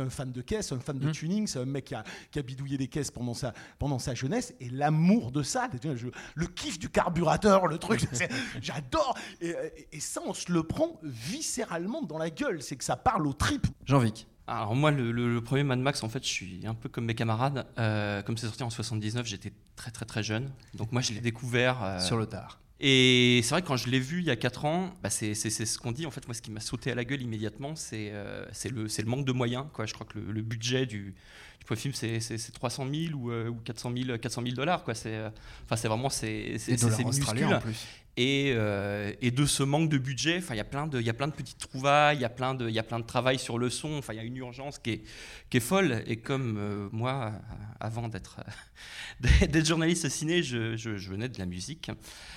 un, 0.00 0.10
fan 0.10 0.32
de 0.32 0.40
caisse 0.42 0.72
un 0.72 0.78
fan 0.80 0.98
de 0.98 1.06
Mm. 1.08 1.12
tuning 1.12 1.46
c'est 1.46 1.58
un 1.58 1.64
mec 1.64 1.84
qui 1.86 1.94
a, 1.94 2.04
qui 2.30 2.38
a 2.38 2.42
bidouillé 2.42 2.76
des 2.78 2.88
caisses 2.88 3.10
pendant 3.10 3.34
sa, 3.34 3.52
pendant 3.78 3.98
sa 3.98 4.14
jeunesse 4.14 4.54
et 4.60 4.68
l'amour 4.70 5.32
de 5.32 5.42
ça, 5.42 5.68
le 6.34 6.46
kiff 6.46 6.78
du 6.78 6.88
carburateur, 6.88 7.66
le 7.66 7.78
truc, 7.78 8.06
j'adore. 8.62 9.16
Et, 9.40 9.48
et- 9.50 9.88
et 9.96 10.00
ça, 10.00 10.20
on 10.26 10.32
se 10.34 10.52
le 10.52 10.62
prend 10.62 10.98
viscéralement 11.02 12.02
dans 12.02 12.18
la 12.18 12.30
gueule, 12.30 12.62
c'est 12.62 12.76
que 12.76 12.84
ça 12.84 12.96
parle 12.96 13.26
aux 13.26 13.32
tripes. 13.32 13.66
Jean-Vic. 13.86 14.26
Alors 14.50 14.74
moi, 14.74 14.90
le, 14.90 15.12
le- 15.12 15.32
le 15.32 15.40
premier 15.40 15.62
Mad 15.62 15.78
Max, 15.78 16.02
en 16.02 16.08
fait, 16.08 16.22
je 16.24 16.28
suis 16.28 16.66
un 16.66 16.74
peu 16.74 16.88
comme 16.88 17.04
mes 17.04 17.14
camarades. 17.14 17.66
Euh, 17.78 18.20
comme 18.22 18.36
c'est 18.36 18.46
sorti 18.46 18.62
en 18.64 18.70
79, 18.70 19.24
j'étais 19.26 19.52
très 19.76 19.90
très 19.92 20.04
très 20.06 20.22
jeune. 20.22 20.50
Donc 20.74 20.90
moi, 20.92 21.00
je 21.02 21.12
l'ai 21.12 21.20
découvert 21.20 21.82
euh, 21.84 21.98
Sur 22.00 22.16
le 22.16 22.26
tard. 22.26 22.60
Et 22.80 23.40
c'est 23.44 23.50
vrai 23.50 23.62
que 23.62 23.66
quand 23.68 23.76
je 23.76 23.88
l'ai 23.90 24.00
vu 24.00 24.20
il 24.20 24.24
y 24.26 24.30
a 24.30 24.36
4 24.36 24.64
ans, 24.64 24.94
bah, 25.02 25.10
c'est 25.10 25.34
ce 25.34 25.78
qu'on 25.78 25.92
dit. 25.92 26.06
En 26.06 26.10
fait, 26.10 26.26
moi, 26.26 26.34
ce 26.34 26.42
qui 26.42 26.50
m'a 26.50 26.60
sauté 26.60 26.90
à 26.90 26.94
la 26.94 27.04
gueule 27.04 27.22
immédiatement, 27.22 27.76
c'est 27.76 28.08
euh, 28.12 28.46
le, 28.70 28.84
le 28.84 29.04
manque 29.04 29.24
de 29.26 29.32
moyens. 29.32 29.66
Quoi. 29.72 29.86
Je 29.86 29.94
crois 29.94 30.06
que 30.06 30.18
le, 30.18 30.32
le 30.32 30.42
budget 30.42 30.86
du, 30.86 31.14
du 31.60 31.64
premier 31.64 31.80
film, 31.80 31.94
c'est 31.94 32.18
c'est- 32.20 32.38
c'est 32.38 32.52
300 32.52 32.86
000 32.92 33.14
ou, 33.14 33.30
euh, 33.30 33.48
ou 33.48 33.54
400 33.64 33.92
000, 33.96 34.18
400 34.18 34.42
000 34.42 34.54
dollars. 34.56 34.82
quoi. 34.82 34.94
C'est 34.94 35.14
euh, 35.14 35.30
enfin, 35.64 35.76
c'est 35.76 35.86
vraiment 35.88 36.08
c'est 36.10 36.56
minuscule. 37.04 37.54
en 37.54 37.60
plus. 37.60 37.86
Et, 38.16 38.52
euh, 38.56 39.12
et 39.22 39.30
de 39.30 39.46
ce 39.46 39.62
manque 39.62 39.88
de 39.88 39.96
budget, 39.96 40.38
enfin, 40.38 40.54
il 40.54 40.58
y 40.58 40.60
a 40.60 40.64
plein 40.64 40.86
de, 40.88 40.98
il 41.00 41.06
y 41.06 41.10
a 41.10 41.14
plein 41.14 41.28
de 41.28 41.32
petites 41.32 41.58
trouvailles, 41.58 42.16
il 42.18 42.20
y 42.20 42.24
a 42.24 42.28
plein 42.28 42.54
de, 42.54 42.68
il 42.68 42.74
y 42.74 42.78
a 42.78 42.82
plein 42.82 42.98
de 42.98 43.04
travail 43.06 43.38
sur 43.38 43.56
le 43.56 43.70
son. 43.70 43.92
Enfin, 43.98 44.12
il 44.12 44.16
y 44.16 44.20
a 44.20 44.24
une 44.24 44.36
urgence 44.36 44.78
qui 44.78 44.90
est, 44.90 45.02
qui 45.48 45.58
est 45.58 45.60
folle. 45.60 46.02
Et 46.06 46.16
comme 46.16 46.56
euh, 46.58 46.88
moi, 46.92 47.32
avant 47.78 48.08
d'être, 48.08 48.40
d'être 49.20 49.64
journaliste 49.66 50.08
ciné, 50.08 50.42
je, 50.42 50.76
je- 50.76 50.96
je 50.96 51.08
venais 51.10 51.28
de 51.28 51.38
la 51.38 51.46
musique. 51.46 51.90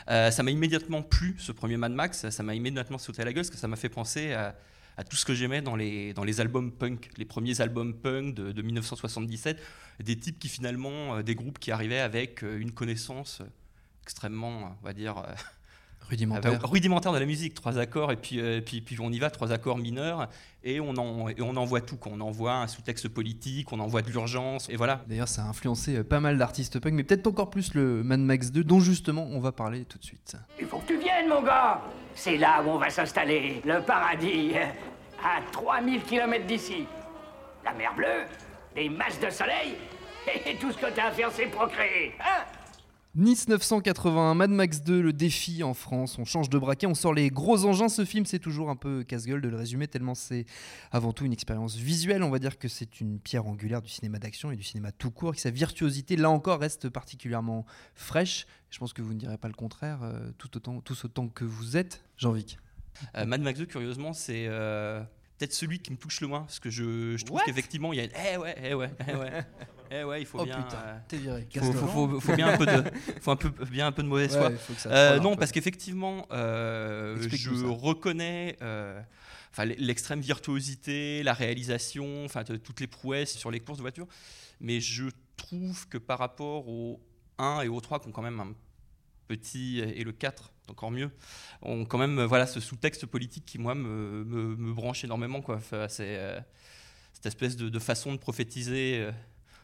ça 0.07 0.43
m'a 0.43 0.51
immédiatement 0.51 1.01
plu 1.01 1.35
ce 1.39 1.51
premier 1.51 1.77
Mad 1.77 1.91
Max. 1.91 2.29
Ça 2.29 2.43
m'a 2.43 2.53
immédiatement 2.55 2.97
sauté 2.99 3.21
à 3.21 3.25
la 3.25 3.33
gueule 3.33 3.43
parce 3.43 3.49
que 3.49 3.57
ça 3.57 3.67
m'a 3.67 3.75
fait 3.77 3.89
penser 3.89 4.33
à, 4.33 4.55
à 4.97 5.03
tout 5.03 5.15
ce 5.15 5.25
que 5.25 5.33
j'aimais 5.33 5.61
dans 5.61 5.75
les, 5.75 6.39
albums 6.39 6.71
punk, 6.71 7.09
les 7.17 7.25
premiers 7.25 7.61
albums 7.61 7.93
punk 7.93 8.35
de, 8.35 8.51
de 8.51 8.61
1977, 8.61 9.61
des 9.99 10.17
types 10.17 10.39
qui 10.39 10.49
finalement, 10.49 11.15
euh, 11.17 11.23
des 11.23 11.35
groupes 11.35 11.59
qui 11.59 11.71
arrivaient 11.71 11.99
avec 11.99 12.43
euh, 12.43 12.59
une 12.59 12.71
connaissance 12.71 13.41
extrêmement, 14.03 14.77
on 14.81 14.85
va 14.85 14.93
dire, 14.93 15.17
euh, 15.17 15.33
Rudimentaire. 16.09 16.51
euh, 16.53 16.57
rudimentaire 16.63 17.11
de 17.13 17.17
la 17.19 17.25
musique, 17.25 17.53
trois 17.53 17.77
accords 17.77 18.11
et 18.11 18.15
puis, 18.15 18.39
euh, 18.39 18.61
puis, 18.61 18.81
puis 18.81 18.97
on 18.99 19.11
y 19.11 19.19
va, 19.19 19.29
trois 19.29 19.51
accords 19.51 19.77
mineurs 19.77 20.27
et 20.63 20.79
on 20.79 20.89
en, 20.97 21.29
et 21.29 21.41
on 21.41 21.55
envoie 21.55 21.81
tout. 21.81 21.97
On 22.05 22.21
envoie 22.21 22.53
un 22.53 22.67
sous-texte 22.67 23.07
politique, 23.09 23.71
on 23.71 23.79
envoie 23.79 24.01
de 24.01 24.09
l'urgence 24.11 24.69
et 24.69 24.75
voilà. 24.75 25.01
D'ailleurs, 25.07 25.27
ça 25.27 25.43
a 25.43 25.45
influencé 25.47 25.97
euh, 25.97 26.03
pas 26.03 26.19
mal 26.19 26.37
d'artistes 26.37 26.79
punk, 26.79 26.93
mais 26.93 27.03
peut-être 27.03 27.27
encore 27.27 27.49
plus 27.49 27.73
le 27.73 28.03
Mad 28.03 28.19
Max 28.19 28.51
2, 28.51 28.63
dont 28.63 28.79
justement 28.79 29.27
on 29.31 29.39
va 29.39 29.51
parler 29.51 29.85
tout 29.85 29.97
de 29.97 30.03
suite. 30.03 30.35
Il 30.59 30.65
faut 30.67 30.79
que 30.79 30.87
tu 30.87 30.97
viennes, 30.97 31.27
mon 31.29 31.41
gars 31.41 31.81
C'est 32.15 32.37
là 32.37 32.61
où 32.65 32.69
on 32.69 32.77
va 32.77 32.89
s'installer, 32.89 33.61
le 33.65 33.81
paradis, 33.81 34.53
à 35.23 35.41
3000 35.51 36.01
km 36.03 36.45
d'ici. 36.45 36.85
La 37.65 37.73
mer 37.73 37.93
bleue, 37.95 38.25
des 38.75 38.89
masses 38.89 39.19
de 39.19 39.29
soleil, 39.29 39.75
et 40.45 40.55
tout 40.55 40.71
ce 40.71 40.77
que 40.77 40.93
t'as 40.93 41.07
à 41.07 41.11
faire, 41.11 41.31
c'est 41.31 41.45
procréer, 41.47 42.13
hein? 42.19 42.43
Nice 43.15 43.47
981, 43.47 44.33
Mad 44.33 44.49
Max 44.49 44.81
2, 44.81 44.99
le 44.99 45.13
défi 45.13 45.61
en 45.61 45.75
France. 45.75 46.17
On 46.17 46.25
change 46.25 46.49
de 46.49 46.57
braquet, 46.57 46.87
on 46.87 46.95
sort 46.95 47.13
les 47.13 47.29
gros 47.29 47.63
engins. 47.63 47.87
Ce 47.87 48.05
film, 48.05 48.25
c'est 48.25 48.39
toujours 48.39 48.71
un 48.71 48.75
peu 48.75 49.03
casse-gueule 49.03 49.39
de 49.39 49.49
le 49.49 49.55
résumer, 49.55 49.87
tellement 49.87 50.15
c'est 50.15 50.47
avant 50.91 51.13
tout 51.13 51.23
une 51.23 51.31
expérience 51.31 51.75
visuelle. 51.75 52.23
On 52.23 52.31
va 52.31 52.39
dire 52.39 52.57
que 52.57 52.67
c'est 52.67 53.01
une 53.01 53.19
pierre 53.19 53.45
angulaire 53.45 53.83
du 53.83 53.89
cinéma 53.89 54.17
d'action 54.17 54.49
et 54.49 54.55
du 54.55 54.63
cinéma 54.63 54.91
tout 54.91 55.11
court, 55.11 55.35
que 55.35 55.39
sa 55.39 55.51
virtuosité, 55.51 56.15
là 56.15 56.31
encore, 56.31 56.59
reste 56.59 56.89
particulièrement 56.89 57.67
fraîche. 57.93 58.47
Je 58.71 58.79
pense 58.79 58.93
que 58.93 59.03
vous 59.03 59.13
ne 59.13 59.19
direz 59.19 59.37
pas 59.37 59.47
le 59.47 59.53
contraire, 59.53 59.99
euh, 60.01 60.31
tout 60.39 60.57
autant, 60.57 60.81
tous 60.81 61.05
autant 61.05 61.27
que 61.27 61.45
vous 61.45 61.77
êtes, 61.77 62.03
Jean-Vic. 62.17 62.57
Euh, 63.15 63.27
Mad 63.27 63.41
Max 63.41 63.59
2, 63.59 63.67
curieusement, 63.67 64.13
c'est 64.13 64.47
euh, 64.47 65.01
peut-être 65.37 65.53
celui 65.53 65.77
qui 65.77 65.91
me 65.91 65.97
touche 65.97 66.19
le 66.19 66.25
moins, 66.25 66.41
parce 66.41 66.59
que 66.59 66.71
je, 66.71 67.15
je 67.15 67.25
trouve 67.25 67.41
qu'effectivement, 67.45 67.93
il 67.93 67.99
y 67.99 68.01
a. 68.01 68.33
Eh 68.33 68.37
ouais, 68.37 68.55
eh 68.63 68.73
ouais, 68.73 68.89
eh 69.07 69.15
ouais. 69.15 69.45
Eh 69.95 70.03
ouais, 70.03 70.21
il 70.21 70.25
faut 70.25 70.39
Oh 70.41 70.45
bien. 70.45 70.61
putain, 70.61 70.77
euh, 70.85 70.97
t'es 71.07 71.17
viré. 71.17 71.41
faut, 71.41 71.59
Gaston. 71.59 71.73
faut- 71.73 71.87
faut- 72.09 72.19
faut 72.19 72.35
bien 72.35 72.47
un 72.47 72.57
peu 72.57 72.65
de, 72.65 72.83
faut 73.21 73.31
un 73.31 73.35
peu, 73.35 73.49
bien 73.65 73.85
un 73.87 73.91
peu 73.91 74.01
de 74.01 74.07
mauvaise 74.07 74.35
foi. 74.35 74.49
Ouais, 74.49 74.55
Euh, 74.87 75.19
non, 75.19 75.35
parce 75.35 75.51
qu'effectivement, 75.51 76.25
euh, 76.31 77.15
je 77.29 77.65
reconnais. 77.65 78.57
Enfin, 79.51 79.65
l'extrême 79.65 80.19
virtuosité, 80.21 81.21
la 81.21 81.33
réalisation, 81.33 82.25
enfin 82.25 82.43
toutes 82.43 82.79
les 82.79 82.87
prouesses 82.87 83.37
sur 83.37 83.51
les 83.51 83.59
courses 83.59 83.77
de 83.77 83.83
voiture, 83.83 84.07
mais 84.59 84.79
je 84.79 85.05
trouve 85.37 85.87
que 85.89 85.99
par 85.99 86.17
rapport 86.17 86.67
au 86.67 86.99
1 87.37 87.61
et 87.61 87.67
au 87.67 87.79
3 87.79 87.99
qui 87.99 88.07
ont 88.07 88.11
quand 88.11 88.23
même 88.23 88.39
un 88.39 88.53
petit 89.27 89.79
et 89.79 90.03
le 90.03 90.11
4 90.11 90.51
encore 90.69 90.89
mieux 90.91 91.11
ont 91.61 91.85
quand 91.85 91.97
même 91.99 92.21
voilà 92.23 92.45
ce 92.47 92.59
sous-texte 92.59 93.05
politique 93.05 93.45
qui 93.45 93.57
moi 93.59 93.73
me, 93.75 94.23
me, 94.25 94.55
me 94.55 94.73
branche 94.73 95.03
énormément 95.03 95.41
quoi 95.41 95.55
Enfin, 95.57 95.87
c'est 95.87 96.19
cette 97.13 97.25
espèce 97.27 97.55
de, 97.55 97.69
de 97.69 97.79
façon 97.79 98.11
de 98.13 98.17
prophétiser 98.17 99.07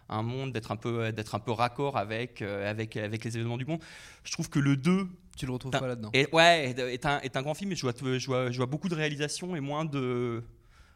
un 0.10 0.22
monde 0.24 0.52
d'être 0.52 0.72
un 0.72 0.76
peu 0.76 1.12
d'être 1.12 1.36
un 1.36 1.40
peu 1.40 1.52
raccord 1.52 1.98
avec 1.98 2.42
euh, 2.42 2.70
avec 2.70 2.98
avec 2.98 3.24
les 3.24 3.36
événements 3.38 3.58
du 3.58 3.66
monde 3.66 3.80
je 4.24 4.32
trouve 4.32 4.50
que 4.50 4.60
le 4.60 4.76
2 4.76 5.08
Tu 5.38 5.46
le 5.46 5.52
retrouves 5.54 5.72
pas 5.72 5.88
là-dedans. 5.88 6.12
ouais 6.14 6.76
est, 6.78 7.06
un, 7.06 7.20
est 7.22 7.38
un 7.38 7.42
grand 7.42 7.54
film 7.54 7.70
mais 7.70 7.76
je 7.76 7.82
vois, 7.84 7.94
je 7.96 8.26
vois 8.26 8.52
je 8.52 8.58
vois 8.58 8.66
beaucoup 8.66 8.90
de 8.90 8.96
réalisation 8.96 9.56
et 9.56 9.60
moins 9.60 9.86
de 9.86 10.44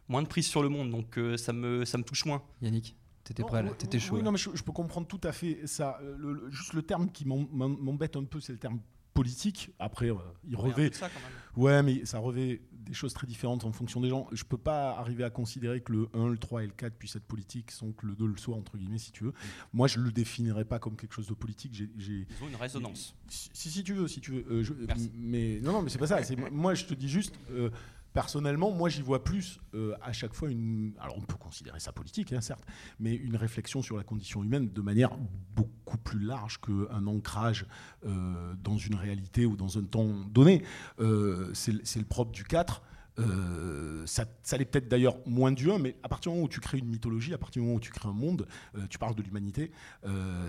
moins 0.10 0.22
de 0.22 0.28
prise 0.28 0.48
sur 0.48 0.62
le 0.64 0.70
monde 0.70 0.90
donc 0.92 1.18
euh, 1.18 1.38
ça 1.38 1.54
me 1.54 1.86
ça 1.86 1.98
me 1.98 2.04
touche 2.04 2.26
moins 2.26 2.42
Yannick 2.62 2.96
t'étais 3.24 3.44
prêt 3.44 3.64
t'étais 3.78 4.00
chaud. 4.00 4.18
oui, 4.18 4.22
non, 4.24 4.32
mais 4.34 4.38
je, 4.38 4.50
je 4.54 4.64
peux 4.64 4.74
comprendre 4.74 5.08
tout 5.08 5.22
à 5.24 5.32
fait 5.32 5.66
ça. 5.66 5.98
Euh, 6.02 6.16
le- 6.18 6.34
le- 6.34 6.52
juste 6.52 6.74
le 6.74 6.82
terme 6.82 7.10
qui 7.10 7.26
m'em- 7.26 7.48
m'em- 7.54 7.78
m'embête 7.80 8.18
un 8.18 8.26
peu, 8.26 8.42
c'est 8.42 8.52
le 8.52 8.60
terme 8.60 8.82
politique. 9.14 9.72
Après, 9.80 10.10
euh, 10.10 10.16
il 10.48 10.56
Ouais, 10.56 10.62
revêt. 10.72 10.92
ça. 10.94 11.10
Ouais, 11.56 11.84
mais 11.84 12.06
ça 12.06 12.20
revêt 12.20 12.62
des 12.72 12.94
choses 12.94 13.14
très 13.14 13.26
différentes 13.28 13.64
en 13.64 13.72
fonction 13.72 14.02
des 14.02 14.10
gens. 14.10 14.28
Je 14.34 14.44
peux 14.44 14.58
pas 14.58 14.92
arriver 14.98 15.24
à 15.24 15.30
considérer 15.30 15.82
que 15.82 15.94
le 15.94 16.10
1, 16.14 16.28
le 16.28 16.38
3 16.38 16.64
et 16.64 16.68
le 16.68 16.74
4 16.74 16.96
puissent 16.96 17.16
être 17.16 17.24
politiques 17.26 17.72
sans 17.72 17.92
que 17.94 18.06
le 18.06 18.14
2 18.16 18.26
le 18.26 18.36
soit, 18.38 18.58
entre 18.58 18.78
guillemets, 18.78 18.98
si 18.98 19.12
tu 19.14 19.24
veux. 19.24 19.34
Moi, 19.72 19.88
je 19.88 20.00
le 20.00 20.12
définirais 20.12 20.66
pas 20.66 20.80
comme 20.80 20.98
quelque 20.98 21.14
chose 21.14 21.28
de 21.28 21.34
politique. 21.34 21.74
J'ai- 21.74 21.90
ils 21.98 22.44
ont 22.44 22.50
une 22.50 22.56
résonance 22.56 23.16
si, 23.30 23.50
si, 23.54 23.84
tu 23.84 23.94
veux, 23.94 24.08
si 24.08 24.20
tu 24.20 24.32
veux. 24.32 24.46
Euh, 24.52 24.64
je- 24.64 24.74
Merci. 24.74 25.12
mais 25.16 25.60
non, 25.64 25.72
non, 25.72 25.82
mais 25.82 25.90
c'est 25.90 25.98
pas 25.98 26.08
ça. 26.08 26.20
Moi, 26.52 26.74
je 26.76 26.86
te 26.86 26.94
dis 26.94 27.08
juste. 27.10 27.36
euh, 27.52 27.70
Personnellement, 28.14 28.72
moi, 28.72 28.90
j'y 28.90 29.02
vois 29.02 29.24
plus 29.24 29.60
euh, 29.74 29.96
à 30.02 30.14
chaque 30.14 30.34
fois 30.36 30.50
une. 30.52 30.94
Alors, 31.00 31.18
on 31.18 31.22
peut 31.22 31.36
considérer 31.36 31.80
ça 31.80 31.92
politique, 31.92 32.32
hein, 32.32 32.42
certes, 32.42 32.64
mais 33.00 33.16
une 33.16 33.36
réflexion 33.36 33.82
sur 33.82 33.98
la 33.98 34.04
condition 34.04 34.44
humaine 34.44 34.70
de 34.72 34.82
manière 34.82 35.18
beaucoup 35.56 35.98
plus 35.98 36.20
large 36.20 36.60
qu'un 36.62 37.08
ancrage 37.08 37.66
euh, 38.06 38.54
dans 38.64 38.78
une 38.78 38.96
réalité 38.96 39.46
ou 39.48 39.56
dans 39.56 39.80
un 39.80 39.84
temps 39.84 40.08
donné. 40.32 40.64
Euh, 41.00 41.50
c'est 41.54 41.72
le- 41.72 42.06
propre 42.06 42.32
du 42.32 42.44
4. 42.44 42.84
Euh, 43.20 44.06
ça, 44.06 44.26
l'est 44.58 44.66
peut-être 44.66 44.88
d'ailleurs 44.88 45.18
moins 45.26 45.52
du 45.52 45.72
1, 45.72 45.80
mais 45.80 45.96
à 46.04 46.10
partir 46.10 46.32
du 46.32 46.36
moment 46.36 46.46
où 46.46 46.50
tu 46.50 46.60
crées 46.60 46.78
une 46.78 46.88
mythologie, 46.88 47.34
à 47.34 47.38
partir 47.40 47.62
du 47.62 47.66
moment 47.66 47.78
où 47.78 47.82
tu 47.82 47.92
crées 47.92 48.10
un 48.10 48.14
monde, 48.14 48.48
tu 48.90 48.98
parles 49.00 49.16
de 49.16 49.22
l'humanité, 49.24 49.72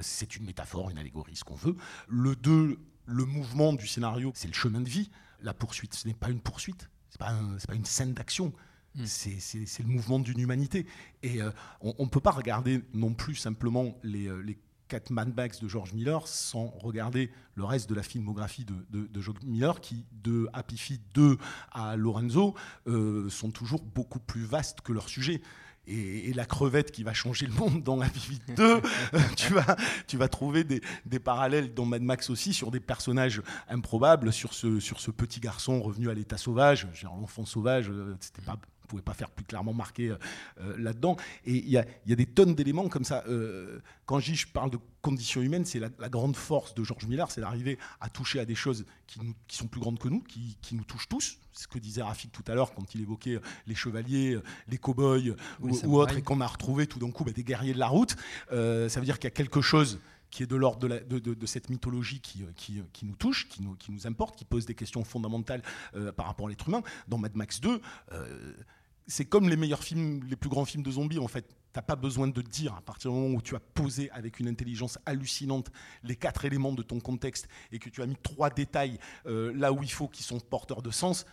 c'est 0.00 0.36
une 0.36 0.44
métaphore, 0.46 0.90
une 0.90 0.98
allégorie, 0.98 1.36
ce 1.36 1.44
qu'on 1.44 1.54
veut. 1.54 1.76
Le 2.08 2.34
2, 2.36 2.78
le 3.06 3.24
mouvement 3.24 3.72
du 3.74 3.86
scénario, 3.86 4.32
c'est 4.34 4.48
le 4.48 4.54
chemin 4.54 4.80
de 4.80 4.88
vie. 4.88 5.10
La 5.42 5.52
poursuite, 5.52 5.94
ce 5.94 6.08
n'est 6.08 6.14
pas 6.14 6.30
une 6.30 6.40
poursuite, 6.40 6.88
c'est 7.14 7.18
pas, 7.20 7.30
un- 7.30 7.56
pas 7.68 7.74
une 7.76 7.84
scène 7.84 8.12
d'action. 8.12 8.52
Mm. 8.96 9.04
C'est- 9.06 9.78
le 9.82 9.88
mouvement 9.88 10.18
d'une 10.18 10.40
humanité. 10.40 10.84
Et 11.22 11.40
euh, 11.40 11.50
on 11.80 11.94
ne 12.04 12.08
peut 12.08 12.18
pas 12.20 12.32
regarder 12.32 12.82
non 12.92 13.14
plus 13.14 13.36
simplement 13.36 13.96
les, 14.02 14.26
euh, 14.26 14.40
les 14.40 14.58
quatre 14.88 15.10
Mad 15.10 15.32
Max 15.34 15.60
de 15.60 15.68
George 15.68 15.92
Miller 15.92 16.26
sans 16.26 16.66
regarder 16.66 17.30
le 17.54 17.64
reste 17.64 17.88
de 17.88 17.94
la 17.94 18.02
filmographie 18.02 18.64
de, 18.64 18.74
de- 18.90 19.06
de 19.06 19.20
George 19.20 19.38
Miller 19.44 19.80
qui, 19.80 20.04
de 20.24 20.48
Happy 20.52 20.76
Feet 20.76 21.00
2 21.14 21.38
à 21.70 21.96
Lorenzo, 21.96 22.54
euh, 22.88 23.30
sont 23.30 23.50
toujours 23.52 23.82
beaucoup 23.82 24.18
plus 24.18 24.44
vastes 24.44 24.80
que 24.80 24.92
leur 24.92 25.08
sujet. 25.08 25.40
Et, 25.86 26.32
la 26.34 26.46
crevette 26.46 26.90
qui 26.90 27.04
va 27.04 27.12
changer 27.12 27.46
le 27.46 27.52
monde 27.52 27.82
dans 27.82 28.00
Happy 28.00 28.18
Feet 28.18 28.56
2, 28.56 28.62
euh, 28.64 28.80
tu, 29.36 29.52
vas, 29.52 29.76
tu 30.06 30.16
vas 30.16 30.28
trouver 30.28 30.64
des, 30.64 30.80
parallèles 31.18 31.74
dans 31.74 31.84
Mad 31.84 32.02
Max 32.02 32.30
aussi 32.30 32.52
sur 32.52 32.70
des 32.70 32.80
personnages 32.80 33.42
improbables, 33.68 34.32
sur 34.32 34.54
ce, 34.54 34.80
sur 34.80 35.00
ce 35.00 35.10
petit 35.10 35.40
garçon 35.40 35.80
revenu 35.80 36.10
à 36.10 36.14
l'état 36.14 36.38
sauvage, 36.38 36.88
l'enfant 37.04 37.44
sauvage, 37.44 37.90
euh, 37.90 38.16
c'était 38.20 38.42
pas 38.42 38.56
ne 38.84 38.88
pouvait 38.88 39.02
pas 39.02 39.14
faire 39.14 39.30
plus 39.30 39.44
clairement 39.44 39.72
marqué 39.72 40.10
euh, 40.10 40.16
euh, 40.60 40.76
là-dedans. 40.78 41.16
Et 41.44 41.54
il 41.56 41.68
y 41.68 41.76
a, 41.78 41.84
il 42.06 42.10
y 42.10 42.12
a 42.12 42.16
des 42.16 42.26
tonnes 42.26 42.54
d'éléments 42.54 42.88
comme 42.88 43.04
ça. 43.04 43.24
Euh, 43.28 43.80
quand 44.06 44.18
je 44.20 44.30
dis 44.32 44.36
je 44.36 44.46
parle 44.46 44.70
de 44.70 44.78
conditions 45.00 45.42
humaines, 45.42 45.64
c'est 45.64 45.78
la, 45.80 45.88
la 45.98 46.08
grande 46.08 46.36
force 46.36 46.74
de 46.74 46.84
George 46.84 47.06
Miller, 47.06 47.30
c'est 47.30 47.40
d'arriver 47.40 47.78
à 48.00 48.08
toucher 48.08 48.40
à 48.40 48.44
des 48.44 48.54
choses 48.54 48.84
qui, 49.06 49.20
nous- 49.20 49.34
qui 49.48 49.56
sont 49.56 49.66
plus 49.66 49.80
grandes 49.80 49.98
que 49.98 50.08
nous, 50.08 50.20
qui, 50.20 50.56
qui 50.62 50.74
nous 50.74 50.84
touchent 50.84 51.08
tous. 51.08 51.38
C'est 51.52 51.64
ce 51.64 51.68
que 51.68 51.78
disait 51.78 52.02
Rafik 52.02 52.32
tout 52.32 52.42
à 52.48 52.54
l'heure 52.54 52.74
quand 52.74 52.94
il 52.94 53.00
évoquait 53.02 53.38
les 53.66 53.74
chevaliers, 53.74 54.38
les 54.68 54.76
cow-boys 54.78 55.18
Ou 55.60 55.68
ou, 55.84 55.98
autres, 56.00 56.16
et 56.16 56.22
qu'on 56.22 56.40
a 56.40 56.46
retrouvé 56.46 56.86
tout 56.86 56.98
d'un 56.98 57.10
coup 57.10 57.24
bah, 57.24 57.32
des 57.32 57.44
guerriers 57.44 57.74
de 57.74 57.78
la 57.78 57.86
route. 57.88 58.16
Euh, 58.52 58.88
ça 58.88 58.98
veut 59.00 59.06
dire 59.06 59.18
qu'il 59.18 59.24
y 59.24 59.32
a 59.32 59.36
quelque 59.36 59.60
chose 59.60 60.00
qui 60.34 60.42
est 60.42 60.46
de 60.46 60.56
l'ordre 60.56 60.88
de, 60.88 61.46
cette 61.46 61.70
mythologie 61.70 62.18
qui, 62.18 62.42
euh, 62.42 62.80
euh, 62.80 62.82
nous 63.04 63.14
touche, 63.14 63.48
qui 63.48 63.62
nous, 63.62 64.06
importe, 64.08 64.36
qui 64.36 64.44
pose 64.44 64.66
des 64.66 64.74
questions 64.74 65.04
fondamentales 65.04 65.62
euh, 65.94 66.10
par 66.10 66.26
rapport 66.26 66.48
à 66.48 66.50
l'être 66.50 66.68
humain. 66.68 66.82
Dans 67.06 67.18
Mad 67.18 67.36
Max 67.36 67.60
2, 67.60 67.80
euh, 68.10 68.52
c'est 69.06 69.26
comme 69.26 69.48
les 69.48 69.54
meilleurs 69.54 69.84
films, 69.84 70.24
les 70.28 70.34
plus 70.34 70.50
grands 70.50 70.64
films 70.64 70.82
de 70.82 70.90
zombies 70.90 71.20
en 71.20 71.28
fait. 71.28 71.54
T'as 71.72 71.82
pas 71.82 71.94
besoin 71.94 72.26
de 72.26 72.42
dire 72.42 72.74
à 72.74 72.80
partir 72.80 73.12
du 73.12 73.16
moment 73.16 73.36
où 73.36 73.42
tu 73.42 73.54
as 73.54 73.60
posé 73.60 74.10
avec 74.10 74.40
une 74.40 74.48
intelligence 74.48 74.98
hallucinante 75.06 75.70
les 76.02 76.16
quatre 76.16 76.44
éléments 76.44 76.72
de 76.72 76.82
ton 76.82 76.98
contexte 76.98 77.46
et 77.70 77.78
que 77.78 77.88
tu 77.88 78.02
as 78.02 78.06
mis 78.06 78.16
trois 78.20 78.50
détails 78.50 78.98
là 79.24 79.72
où 79.72 79.82
il 79.82 79.90
faut 79.90 80.08
qui 80.08 80.22
sont 80.24 80.40
porteurs 80.40 80.82
de 80.82 80.90
sens, 80.90 81.26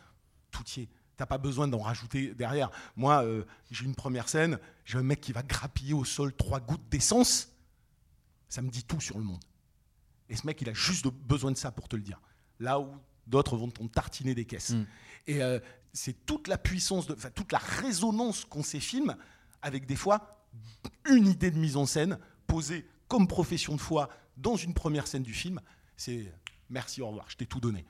tout 0.52 0.64
y 0.78 0.82
est. 0.82 0.90
T'as 1.16 1.28
pas 1.28 1.38
besoin 1.38 1.68
d'en 1.68 1.78
rajouter 1.78 2.34
derrière. 2.34 2.72
Moi, 2.96 3.24
j'ai 3.70 3.86
une 3.86 3.94
première 3.94 4.30
scène, 4.30 4.58
j'ai 4.84 4.98
un 4.98 5.04
mec 5.04 5.22
qui 5.22 5.32
va 5.32 5.44
grappiller 5.44 5.94
au 5.94 6.06
sol 6.06 6.34
trois 6.34 6.60
gouttes 6.60 6.90
d'essence. 6.90 7.52
Ça 8.52 8.62
me 8.62 8.70
dit 8.70 8.84
tout 8.84 9.00
sur 9.00 9.18
le 9.18 9.24
monde. 9.24 9.42
Et 10.28 10.36
ce 10.36 10.46
mec, 10.46 10.62
il 10.62 10.70
a 10.70 10.74
juste 10.74 11.08
besoin 11.08 11.52
de 11.52 11.58
ça 11.58 11.72
pour 11.72 11.88
te 11.88 11.96
le 11.96 12.02
dire. 12.02 12.20
Là 12.60 12.82
où 12.82 12.90
d'autres 13.26 13.56
vont 13.56 13.70
t'en 13.72 13.88
tartiner 13.88 14.36
des 14.36 14.44
caisses. 14.44 14.72
Mm. 14.72 14.86
Et 15.28 15.42
euh, 15.42 15.58
c'est 15.94 16.26
toute 16.26 16.50
la 16.50 16.58
puissance, 16.58 17.08
de, 17.08 17.16
toute 17.34 17.54
la 17.54 17.60
résonance 17.60 18.44
qu'ont 18.44 18.62
ces 18.62 18.82
films, 18.82 19.16
avec 19.62 19.86
des 19.86 19.96
fois 19.96 20.46
une 21.10 21.28
idée 21.28 21.50
de 21.50 21.58
mise 21.58 21.78
en 21.78 21.86
scène 21.86 22.20
posée 22.46 22.86
comme 23.08 23.26
profession 23.26 23.74
de 23.74 23.82
foi 23.82 24.10
dans 24.36 24.58
une 24.58 24.74
première 24.74 25.08
scène 25.08 25.24
du 25.24 25.34
film. 25.34 25.62
C'est 25.96 26.34
merci, 26.70 27.02
au 27.02 27.08
revoir, 27.08 27.30
je 27.30 27.38
t'ai 27.38 27.46
tout 27.46 27.62
donné. 27.62 27.86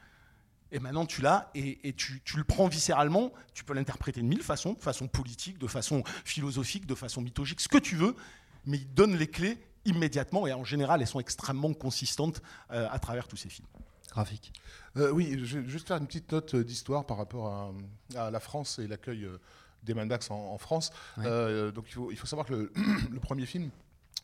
Et 0.71 0.77
maintenant, 0.77 1.07
tu 1.07 1.23
l'as 1.23 1.49
et, 1.55 1.89
et 1.89 1.93
tu, 1.93 2.21
tu 2.23 2.37
le 2.37 2.43
prends 2.43 2.67
viscéralement. 2.67 3.33
Tu 3.55 3.63
peux 3.63 3.73
l'interpréter 3.73 4.21
de 4.21 4.27
mille 4.27 4.43
façons, 4.43 4.73
de 4.73 4.81
façon 4.81 5.07
politique, 5.07 5.57
de 5.57 5.67
façon 5.67 6.03
philosophique, 6.23 6.85
de 6.85 6.95
façon 6.95 7.21
mythologique, 7.21 7.61
ce 7.61 7.67
que 7.67 7.79
tu 7.79 7.95
veux, 7.95 8.15
mais 8.67 8.77
il 8.77 8.93
donne 8.93 9.15
les 9.15 9.27
clés 9.27 9.57
immédiatement 9.85 10.47
et 10.47 10.53
en 10.53 10.63
général, 10.63 11.01
elles 11.01 11.07
sont 11.07 11.19
extrêmement 11.19 11.73
consistantes 11.73 12.41
euh, 12.71 12.87
à 12.89 12.99
travers 12.99 13.27
tous 13.27 13.37
ces 13.37 13.49
films. 13.49 13.67
Graphique. 14.09 14.51
Euh, 14.97 15.11
oui, 15.11 15.39
je 15.43 15.59
vais 15.59 15.69
juste 15.69 15.87
faire 15.87 15.97
une 15.97 16.07
petite 16.07 16.31
note 16.31 16.53
euh, 16.55 16.63
d'histoire 16.63 17.05
par 17.05 17.17
rapport 17.17 17.47
à, 17.47 17.71
à 18.15 18.29
la 18.31 18.39
France 18.39 18.79
et 18.79 18.87
l'accueil 18.87 19.27
des 19.83 19.93
Mad 19.93 20.07
Max 20.07 20.29
en, 20.29 20.35
en 20.35 20.57
France. 20.57 20.91
Ouais. 21.17 21.23
Euh, 21.25 21.71
donc 21.71 21.85
il 21.87 21.93
faut, 21.93 22.11
il 22.11 22.17
faut 22.17 22.27
savoir 22.27 22.45
que 22.45 22.53
le, 22.53 22.73
le 23.11 23.19
premier 23.19 23.45
film, 23.45 23.69